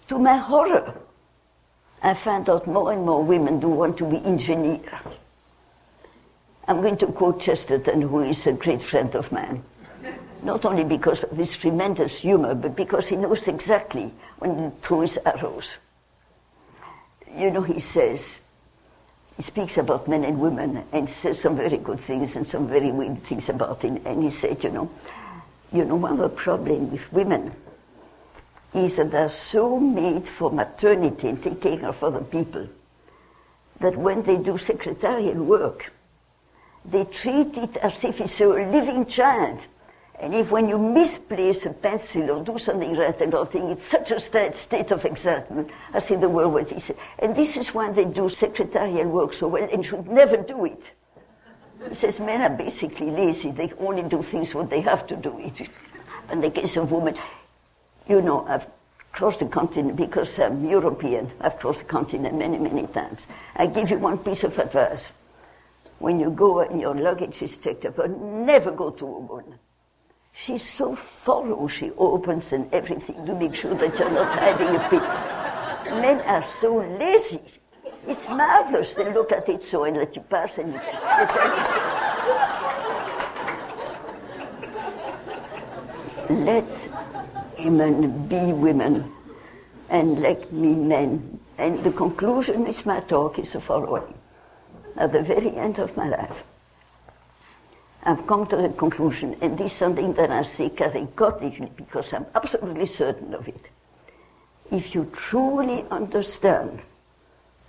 To 0.09 0.19
my 0.19 0.37
horror, 0.37 0.95
I 2.05 2.13
find 2.13 2.47
out 2.51 2.67
more 2.67 2.93
and 2.93 3.07
more 3.07 3.25
women 3.25 3.61
do 3.61 3.71
want 3.71 3.97
to 3.97 4.05
be 4.05 4.19
engineers. 4.19 4.85
I'm 6.69 6.83
going 6.83 6.99
to 6.99 7.07
quote 7.07 7.41
Chesterton, 7.41 8.03
who 8.03 8.21
is 8.21 8.47
a 8.47 8.53
great 8.53 8.83
friend 8.83 9.15
of 9.17 9.33
mine. 9.33 9.65
Not 10.43 10.67
only 10.67 10.85
because 10.85 11.25
of 11.25 11.35
his 11.35 11.57
tremendous 11.57 12.21
humor, 12.21 12.55
but 12.55 12.77
because 12.77 13.09
he 13.09 13.17
knows 13.17 13.49
exactly 13.49 14.13
when 14.39 14.65
he 14.65 14.71
throws 14.83 15.17
arrows. 15.25 15.79
You 17.39 17.51
know, 17.51 17.63
he 17.63 17.81
says, 17.81 18.43
he 19.39 19.43
speaks 19.43 19.79
about 19.79 20.07
men 20.07 20.25
and 20.25 20.39
women 20.39 20.85
and 20.93 21.09
says 21.09 21.41
some 21.41 21.57
very 21.57 21.79
good 21.79 22.01
things 22.01 22.37
and 22.37 22.47
some 22.47 22.69
very 22.69 22.93
weird 22.93 23.19
things 23.21 23.49
about 23.49 23.83
it. 23.83 24.03
And 24.05 24.23
he 24.23 24.29
said, 24.29 24.63
you 24.63 24.71
know, 24.71 24.91
you 25.73 25.87
know, 25.87 25.97
one 25.97 26.13
of 26.13 26.19
the 26.19 26.29
problems 26.29 26.93
with 26.93 27.13
women 27.15 27.51
is 28.75 28.97
that 28.97 29.11
they're 29.11 29.29
so 29.29 29.79
made 29.79 30.27
for 30.27 30.51
maternity 30.51 31.29
and 31.29 31.43
taking 31.43 31.79
care 31.79 31.89
of 31.89 32.03
other 32.03 32.21
people 32.21 32.69
that 33.81 33.97
when 33.97 34.23
they 34.23 34.37
do 34.37 34.59
secretarial 34.59 35.43
work, 35.45 35.93
they 36.85 37.05
treat 37.05 37.57
it 37.57 37.77
as 37.79 38.05
if 38.05 38.21
it's 38.21 38.41
a 38.41 38.47
living 38.47 39.07
child. 39.07 39.67
And 40.21 40.35
if 40.35 40.53
when 40.53 40.69
you 40.69 40.79
misplace 40.79 41.67
a 41.67 41.71
pencil 41.71 42.31
or 42.31 42.45
do 42.45 42.57
something 42.57 42.95
right 42.95 43.21
and 43.21 43.51
thing, 43.51 43.71
it's 43.71 43.85
such 43.85 44.11
a 44.13 44.21
state, 44.21 44.55
state 44.55 44.93
of 44.93 45.05
excitement, 45.05 45.71
as 45.93 46.11
in 46.11 46.21
the 46.21 46.29
world 46.29 46.53
what 46.53 46.69
said. 46.81 46.97
And 47.19 47.35
this 47.35 47.57
is 47.57 47.75
why 47.75 47.91
they 47.91 48.05
do 48.05 48.29
secretarial 48.29 49.09
work 49.09 49.33
so 49.33 49.49
well 49.49 49.69
and 49.73 49.85
should 49.85 50.07
never 50.07 50.37
do 50.37 50.67
it. 50.67 50.93
He 51.89 51.95
says 51.95 52.21
men 52.21 52.41
are 52.41 52.57
basically 52.57 53.11
lazy. 53.11 53.51
They 53.51 53.73
only 53.79 54.03
do 54.03 54.23
things 54.23 54.55
what 54.55 54.71
they 54.71 54.81
have 54.81 55.07
to 55.09 55.17
do. 55.17 55.39
It. 55.59 55.69
In 56.33 56.41
the 56.41 56.51
case 56.51 56.79
of 56.79 56.91
women, 56.91 57.17
you 58.09 58.21
know, 58.21 58.45
I've 58.47 58.67
crossed 59.13 59.41
the 59.41 59.47
continent 59.47 59.97
because 59.97 60.39
I'm 60.39 60.69
European. 60.69 61.31
I've 61.41 61.59
crossed 61.59 61.81
the 61.81 61.87
continent 61.87 62.37
many, 62.37 62.59
many 62.59 62.87
times. 62.89 63.27
I 63.57 63.67
give 63.67 63.91
you 63.91 63.99
one 63.99 64.19
piece 64.19 64.45
of 64.45 64.59
advice. 64.59 65.13
When 65.99 66.19
you 66.19 66.31
go 66.31 66.61
and 66.61 66.81
your 66.81 66.95
luggage 66.95 67.41
is 67.43 67.57
checked 67.57 67.85
up, 67.85 67.97
never 68.11 68.73
go 68.73 68.91
to 68.91 69.07
a 69.07 69.21
woman. 69.21 69.59
She's 70.33 70.69
so 70.69 70.97
thorough, 70.97 71.69
she 71.69 71.93
opens 71.97 72.53
and 72.53 72.73
everything 72.75 73.25
to 73.25 73.35
make 73.37 73.55
sure 73.55 73.75
that 73.75 73.99
you're 73.99 74.11
not 74.11 74.37
hiding 74.37 74.75
a 74.75 74.89
pin. 74.91 76.01
Men 76.01 76.21
are 76.23 76.43
so 76.43 76.79
lazy. 76.79 77.41
It's 78.09 78.29
marvelous. 78.29 78.95
They 78.95 79.13
look 79.15 79.31
at 79.31 79.49
it 79.49 79.63
so 79.63 79.85
and 79.85 79.97
let 79.97 80.17
you 80.17 80.23
pass 80.23 80.59
and 80.59 80.75
you, 80.75 80.81
let 86.45 86.65
women 87.65 88.29
be 88.29 88.53
women 88.53 89.11
and 89.89 90.21
let 90.21 90.53
me 90.53 90.75
men. 90.75 91.41
And 91.59 91.83
the 91.85 91.93
conclusion 91.93 92.67
is 92.67 92.85
my 92.85 93.01
talk 93.01 93.39
is 93.39 93.53
the 93.53 93.61
following. 93.61 94.15
At 94.97 95.13
the 95.13 95.23
very 95.23 95.55
end 95.57 95.79
of 95.79 95.97
my 95.97 96.09
life, 96.09 96.45
I've 98.03 98.27
come 98.27 98.47
to 98.49 98.57
the 98.57 98.69
conclusion, 98.69 99.37
and 99.41 99.57
this 99.57 99.73
is 99.73 99.79
something 99.79 100.13
that 100.15 100.31
I 100.31 100.43
say 100.43 100.69
categorically 100.69 101.71
because 101.75 102.13
I'm 102.13 102.27
absolutely 102.35 102.87
certain 102.87 103.35
of 103.35 103.49
it. 103.49 103.71
If 104.71 104.95
you 104.95 105.11
truly 105.13 105.87
understand 105.91 106.83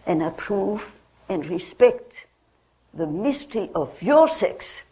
and 0.05 0.21
approve 0.21 0.93
and 1.29 1.45
respect 1.45 2.25
the 2.93 3.07
mystery 3.07 3.69
of 3.73 4.01
your 4.01 4.27
sex, 4.27 4.83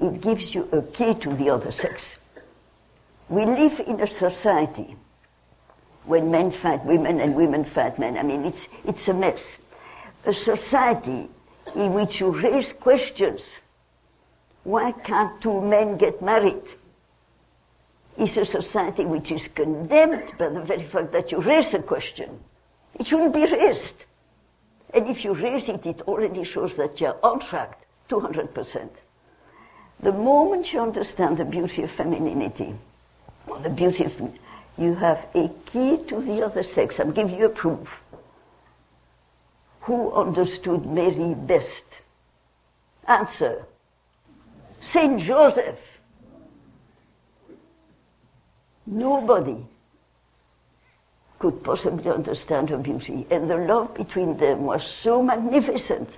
it 0.00 0.20
gives 0.20 0.54
you 0.54 0.68
a 0.72 0.82
key 0.82 1.14
to 1.14 1.34
the 1.34 1.50
other 1.50 1.70
sex. 1.70 2.18
We 3.28 3.44
live 3.44 3.80
in 3.86 4.00
a 4.00 4.06
society 4.06 4.96
when 6.04 6.30
men 6.30 6.50
fight 6.50 6.84
women 6.84 7.20
and 7.20 7.34
women 7.34 7.64
fight 7.64 7.98
men. 7.98 8.18
I 8.18 8.22
mean, 8.22 8.44
it's, 8.44 8.68
it's 8.84 9.08
a 9.08 9.14
mess. 9.14 9.58
A 10.26 10.32
society 10.32 11.28
in 11.74 11.92
which 11.94 12.20
you 12.20 12.30
raise 12.30 12.72
questions. 12.72 13.60
Why 14.64 14.92
can't 14.92 15.40
two 15.40 15.60
men 15.60 15.96
get 15.96 16.22
married? 16.22 16.62
Is 18.16 18.36
a 18.38 18.44
society 18.44 19.04
which 19.06 19.32
is 19.32 19.48
condemned 19.48 20.32
by 20.38 20.48
the 20.48 20.60
very 20.60 20.82
fact 20.82 21.12
that 21.12 21.32
you 21.32 21.40
raise 21.40 21.74
a 21.74 21.82
question. 21.82 22.38
It 22.94 23.06
shouldn't 23.06 23.34
be 23.34 23.44
raised. 23.44 24.04
And 24.92 25.08
if 25.08 25.24
you 25.24 25.34
raise 25.34 25.68
it, 25.68 25.84
it 25.84 26.02
already 26.02 26.44
shows 26.44 26.76
that 26.76 27.00
you're 27.00 27.18
on 27.22 27.40
track 27.40 27.86
200%. 28.08 28.88
The 30.00 30.12
moment 30.12 30.72
you 30.72 30.80
understand 30.80 31.38
the 31.38 31.44
beauty 31.44 31.82
of 31.82 31.90
femininity, 31.90 32.74
the 33.62 33.70
beauty 33.70 34.04
of, 34.04 34.20
you 34.76 34.94
have 34.94 35.26
a 35.34 35.50
key 35.66 35.98
to 36.08 36.20
the 36.20 36.44
other 36.44 36.62
sex. 36.62 36.98
I'll 36.98 37.12
give 37.12 37.30
you 37.30 37.46
a 37.46 37.48
proof. 37.48 38.02
Who 39.82 40.12
understood 40.12 40.86
Mary 40.86 41.34
best? 41.34 42.02
Answer 43.06 43.66
Saint 44.80 45.20
Joseph. 45.20 45.98
Nobody 48.86 49.66
could 51.38 51.62
possibly 51.62 52.10
understand 52.10 52.70
her 52.70 52.78
beauty, 52.78 53.26
and 53.30 53.48
the 53.48 53.56
love 53.56 53.94
between 53.94 54.36
them 54.36 54.64
was 54.64 54.86
so 54.86 55.22
magnificent 55.22 56.16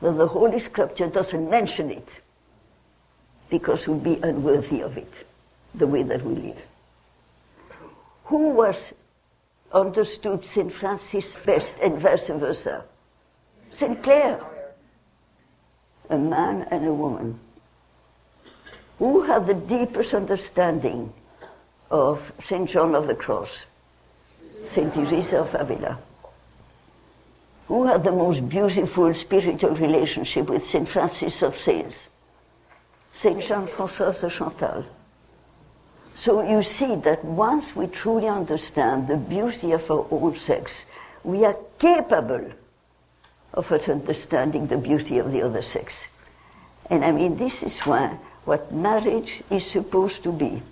that 0.00 0.12
the 0.12 0.26
Holy 0.26 0.58
Scripture 0.58 1.08
doesn't 1.08 1.48
mention 1.48 1.90
it 1.90 2.22
because 3.50 3.86
we'd 3.86 4.02
be 4.02 4.18
unworthy 4.22 4.80
of 4.80 4.98
it, 4.98 5.26
the 5.74 5.86
way 5.86 6.02
that 6.02 6.24
we 6.24 6.34
live. 6.34 6.62
Who 8.24 8.50
was 8.50 8.94
understood 9.72 10.44
St. 10.44 10.72
Francis 10.72 11.36
best 11.44 11.78
and 11.82 11.98
vice 11.98 12.28
versa? 12.28 12.84
St. 13.70 14.02
Clare, 14.02 14.40
a 16.08 16.18
man 16.18 16.66
and 16.70 16.86
a 16.86 16.94
woman. 16.94 17.38
Who 18.98 19.22
had 19.22 19.46
the 19.46 19.54
deepest 19.54 20.14
understanding 20.14 21.12
of 21.90 22.32
St. 22.38 22.68
John 22.68 22.94
of 22.94 23.08
the 23.08 23.14
Cross? 23.14 23.66
St. 24.64 24.92
Teresa 24.94 25.40
of 25.40 25.54
Avila. 25.54 25.98
Who 27.66 27.86
had 27.86 28.04
the 28.04 28.12
most 28.12 28.48
beautiful 28.48 29.12
spiritual 29.14 29.74
relationship 29.74 30.48
with 30.48 30.66
St. 30.66 30.88
Francis 30.88 31.42
of 31.42 31.54
Sales? 31.54 32.08
St. 33.10 33.42
Jean 33.42 33.66
Francois 33.66 34.12
de 34.20 34.30
Chantal. 34.30 34.84
So 36.14 36.48
you 36.48 36.62
see 36.62 36.94
that 36.96 37.24
once 37.24 37.74
we 37.74 37.86
truly 37.88 38.28
understand 38.28 39.08
the 39.08 39.16
beauty 39.16 39.72
of 39.72 39.90
our 39.90 40.06
own 40.10 40.36
sex, 40.36 40.86
we 41.24 41.44
are 41.44 41.56
capable 41.78 42.52
of 43.52 43.72
understanding 43.72 44.66
the 44.66 44.78
beauty 44.78 45.18
of 45.18 45.32
the 45.32 45.42
other 45.42 45.62
sex. 45.62 46.06
And 46.90 47.04
I 47.04 47.12
mean, 47.12 47.36
this 47.36 47.62
is 47.62 47.80
why 47.80 48.18
what 48.44 48.72
marriage 48.72 49.42
is 49.50 49.66
supposed 49.66 50.22
to 50.24 50.32
be 50.32 50.62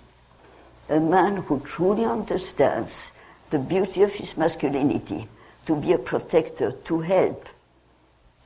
a 0.89 0.99
man 0.99 1.37
who 1.37 1.59
truly 1.61 2.05
understands 2.05 3.11
the 3.49 3.59
beauty 3.59 4.03
of 4.03 4.13
his 4.13 4.37
masculinity, 4.37 5.27
to 5.65 5.75
be 5.75 5.93
a 5.93 5.97
protector, 5.97 6.71
to 6.71 7.01
help, 7.01 7.47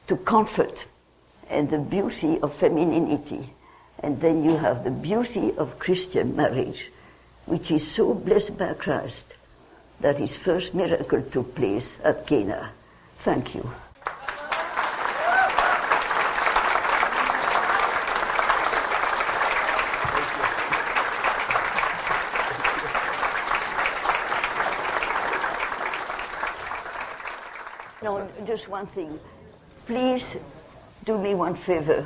to 0.08 0.16
comfort, 0.18 0.86
and 1.50 1.70
the 1.70 1.80
beauty 1.80 2.40
of 2.42 2.54
femininity. 2.54 3.54
And 4.04 4.22
then 4.22 4.44
you 4.44 4.58
have 4.58 4.84
the 4.84 4.92
beauty 4.92 5.54
of 5.58 5.80
Christian 5.80 6.36
marriage, 6.36 6.92
which 7.46 7.72
is 7.72 7.86
so 7.86 8.14
blessed 8.14 8.58
by 8.58 8.74
Christ 8.74 9.34
that 10.00 10.18
his 10.18 10.38
first 10.38 10.74
miracle 10.74 11.22
took 11.22 11.56
place 11.56 11.98
at 12.04 12.28
Cana. 12.28 12.72
Thank 13.18 13.56
you. 13.56 13.70
No, 28.04 28.26
just 28.46 28.70
one 28.70 28.86
thing. 28.86 29.20
Please 29.86 30.38
do 31.04 31.18
me 31.18 31.34
one 31.34 31.56
favor. 31.56 32.06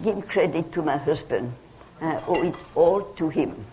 Give 0.00 0.26
credit 0.28 0.72
to 0.72 0.82
my 0.82 0.96
husband. 0.96 1.52
I 2.00 2.22
owe 2.26 2.42
it 2.42 2.54
all 2.74 3.02
to 3.02 3.28
him. 3.28 3.64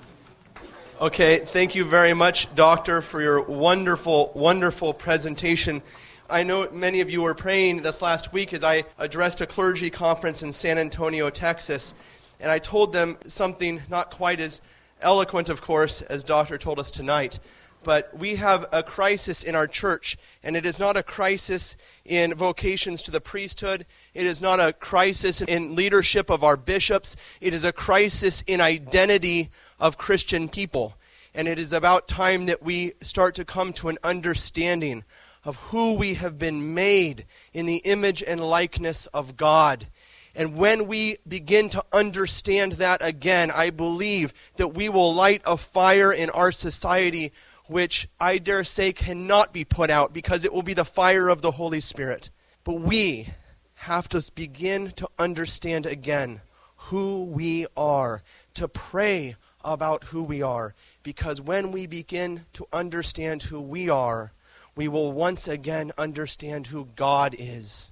Okay, 1.02 1.40
thank 1.40 1.76
you 1.76 1.86
very 1.86 2.14
much, 2.14 2.54
Doctor, 2.56 3.02
for 3.02 3.22
your 3.22 3.42
wonderful, 3.42 4.32
wonderful 4.36 4.94
presentation. 4.94 5.82
I 6.30 6.44
know 6.44 6.70
many 6.72 7.02
of 7.02 7.10
you 7.10 7.22
were 7.22 7.34
praying 7.34 7.84
this 7.84 8.02
last 8.02 8.34
week 8.34 8.54
as 8.54 8.64
I 8.64 8.84
addressed 8.98 9.42
a 9.42 9.48
clergy 9.48 9.90
conference 9.90 10.44
in 10.44 10.52
San 10.52 10.78
Antonio, 10.78 11.30
Texas, 11.30 11.96
and 12.40 12.52
I 12.52 12.60
told 12.60 12.94
them 12.94 13.18
something 13.26 13.82
not 13.90 14.12
quite 14.12 14.40
as 14.40 14.62
eloquent, 15.02 15.50
of 15.50 15.62
course, 15.62 16.02
as 16.02 16.24
Doctor 16.24 16.58
told 16.58 16.80
us 16.80 16.92
tonight. 16.92 17.40
But 17.84 18.18
we 18.18 18.36
have 18.36 18.68
a 18.72 18.84
crisis 18.84 19.42
in 19.42 19.56
our 19.56 19.68
church, 19.68 20.18
and 20.44 20.58
it 20.58 20.66
is 20.66 20.80
not 20.80 20.98
a 20.98 21.04
crisis 21.04 21.78
in 22.04 22.34
vocations 22.34 23.02
to 23.04 23.12
the 23.12 23.22
priesthood. 23.22 23.86
It 24.14 24.26
is 24.26 24.42
not 24.42 24.60
a 24.60 24.74
crisis 24.74 25.42
in 25.42 25.76
leadership 25.76 26.30
of 26.30 26.44
our 26.44 26.58
bishops. 26.58 27.16
It 27.40 27.54
is 27.54 27.64
a 27.64 27.72
crisis 27.72 28.44
in 28.48 28.60
identity 28.60 29.50
of 29.80 29.98
Christian 29.98 30.50
people. 30.50 30.96
And 31.34 31.48
it 31.48 31.58
is 31.58 31.72
about 31.72 32.08
time 32.08 32.48
that 32.48 32.62
we 32.62 32.94
start 33.02 33.36
to 33.36 33.46
come 33.46 33.72
to 33.74 33.90
an 33.90 33.98
understanding 34.04 35.06
of 35.46 35.56
who 35.72 35.94
we 35.94 36.16
have 36.16 36.38
been 36.38 36.74
made 36.74 37.26
in 37.54 37.66
the 37.66 37.78
image 37.78 38.22
and 38.22 38.42
likeness 38.42 39.06
of 39.08 39.38
God. 39.38 39.88
And 40.36 40.56
when 40.56 40.88
we 40.88 41.18
begin 41.28 41.70
to 41.70 41.84
understand 41.92 42.74
that 42.74 43.04
again, 43.04 43.52
I 43.52 43.70
believe 43.70 44.34
that 44.58 44.70
we 44.70 44.90
will 44.90 45.14
light 45.14 45.42
a 45.46 45.58
fire 45.58 46.12
in 46.12 46.30
our 46.32 46.52
society 46.52 47.32
which 47.70 48.10
I 48.20 48.40
dare 48.40 48.64
say 48.64 48.92
cannot 48.92 49.54
be 49.54 49.64
put 49.64 49.92
out 49.92 50.12
because 50.12 50.44
it 50.44 50.52
will 50.52 50.64
be 50.64 50.74
the 50.74 50.84
fire 50.84 51.30
of 51.30 51.44
the 51.44 51.52
Holy 51.52 51.80
Spirit. 51.80 52.32
But 52.64 52.82
we 52.82 53.30
have 53.76 54.10
to 54.10 54.32
begin 54.34 54.90
to 54.94 55.08
understand 55.20 55.86
again 55.86 56.42
who 56.76 57.26
we 57.26 57.68
are, 57.78 58.24
to 58.56 58.68
pray 58.68 59.36
about 59.64 60.06
who 60.06 60.24
we 60.24 60.42
are, 60.42 60.74
because 61.04 61.40
when 61.40 61.72
we 61.72 61.86
begin 61.86 62.46
to 62.54 62.66
understand 62.74 63.44
who 63.44 63.62
we 63.62 63.88
are, 63.88 64.32
we 64.76 64.88
will 64.88 65.12
once 65.12 65.48
again 65.48 65.92
understand 65.96 66.68
who 66.68 66.88
God 66.96 67.36
is. 67.38 67.92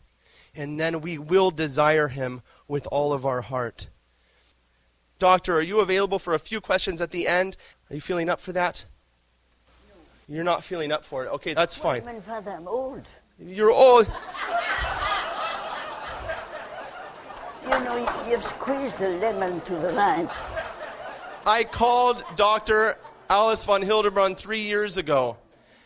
And 0.55 0.79
then 0.79 1.01
we 1.01 1.19
will 1.19 1.51
desire 1.51 2.07
Him 2.07 2.41
with 2.67 2.87
all 2.91 3.13
of 3.13 3.27
our 3.27 3.41
heart. 3.41 3.89
Doctor, 5.19 5.53
are 5.53 5.61
you 5.61 5.81
available 5.81 6.17
for 6.17 6.33
a 6.33 6.39
few 6.39 6.61
questions 6.61 6.99
at 6.99 7.11
the 7.11 7.27
end? 7.27 7.57
Are 7.91 7.95
you 7.95 8.01
feeling 8.01 8.29
up 8.29 8.39
for 8.39 8.53
that? 8.53 8.87
You're 10.29 10.43
not 10.43 10.63
feeling 10.63 10.91
up 10.91 11.05
for 11.05 11.23
it. 11.25 11.29
Okay, 11.29 11.53
that's 11.53 11.75
fine. 11.75 12.03
Well, 12.03 12.19
Father, 12.19 12.51
I'm 12.51 12.67
old. 12.67 13.07
You're 13.39 13.71
old. 13.71 14.11
You 17.63 17.83
know, 17.83 18.25
you've 18.29 18.43
squeezed 18.43 18.99
the 18.99 19.09
lemon 19.09 19.61
to 19.61 19.75
the 19.75 19.91
line. 19.93 20.29
I 21.45 21.63
called 21.63 22.23
Dr. 22.35 22.97
Alice 23.29 23.63
von 23.63 23.81
Hildebrand 23.81 24.37
three 24.37 24.61
years 24.61 24.97
ago, 24.97 25.37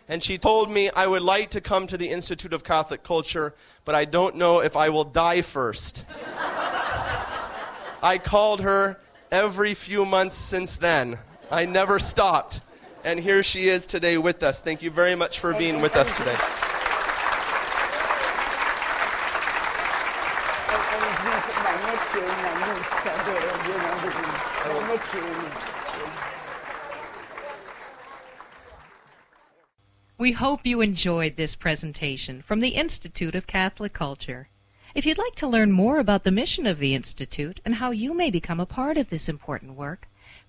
and 0.07 0.23
she 0.23 0.39
told 0.39 0.71
me 0.71 0.89
I 0.89 1.05
would 1.05 1.21
like 1.21 1.51
to 1.51 1.61
come 1.61 1.85
to 1.87 1.97
the 1.97 2.09
Institute 2.09 2.53
of 2.53 2.63
Catholic 2.63 3.03
Culture, 3.03 3.53
but 3.85 3.93
I 3.93 4.05
don't 4.05 4.37
know 4.37 4.61
if 4.61 4.75
I 4.75 4.89
will 4.89 5.03
die 5.03 5.43
first. 5.43 6.05
I 8.03 8.19
called 8.23 8.61
her 8.61 8.99
every 9.31 9.75
few 9.75 10.03
months 10.03 10.35
since 10.35 10.77
then. 10.77 11.19
I 11.51 11.65
never 11.65 11.99
stopped. 11.99 12.61
And 13.03 13.19
here 13.19 13.41
she 13.41 13.67
is 13.67 13.87
today 13.87 14.17
with 14.17 14.43
us. 14.43 14.61
Thank 14.61 14.83
you 14.83 14.91
very 14.91 15.15
much 15.15 15.39
for 15.39 15.53
being 15.53 15.81
with 15.81 15.95
us 15.95 16.11
today. 16.11 16.37
We 30.19 30.33
hope 30.33 30.67
you 30.67 30.81
enjoyed 30.81 31.35
this 31.35 31.55
presentation 31.55 32.43
from 32.43 32.59
the 32.59 32.69
Institute 32.69 33.33
of 33.33 33.47
Catholic 33.47 33.93
Culture. 33.93 34.49
If 34.93 35.03
you'd 35.03 35.17
like 35.17 35.33
to 35.37 35.47
learn 35.47 35.71
more 35.71 35.97
about 35.97 36.23
the 36.23 36.31
mission 36.31 36.67
of 36.67 36.77
the 36.77 36.93
Institute 36.93 37.59
and 37.65 37.75
how 37.75 37.89
you 37.89 38.13
may 38.13 38.29
become 38.29 38.59
a 38.59 38.67
part 38.67 38.97
of 38.97 39.09
this 39.09 39.27
important 39.27 39.73
work, 39.75 40.07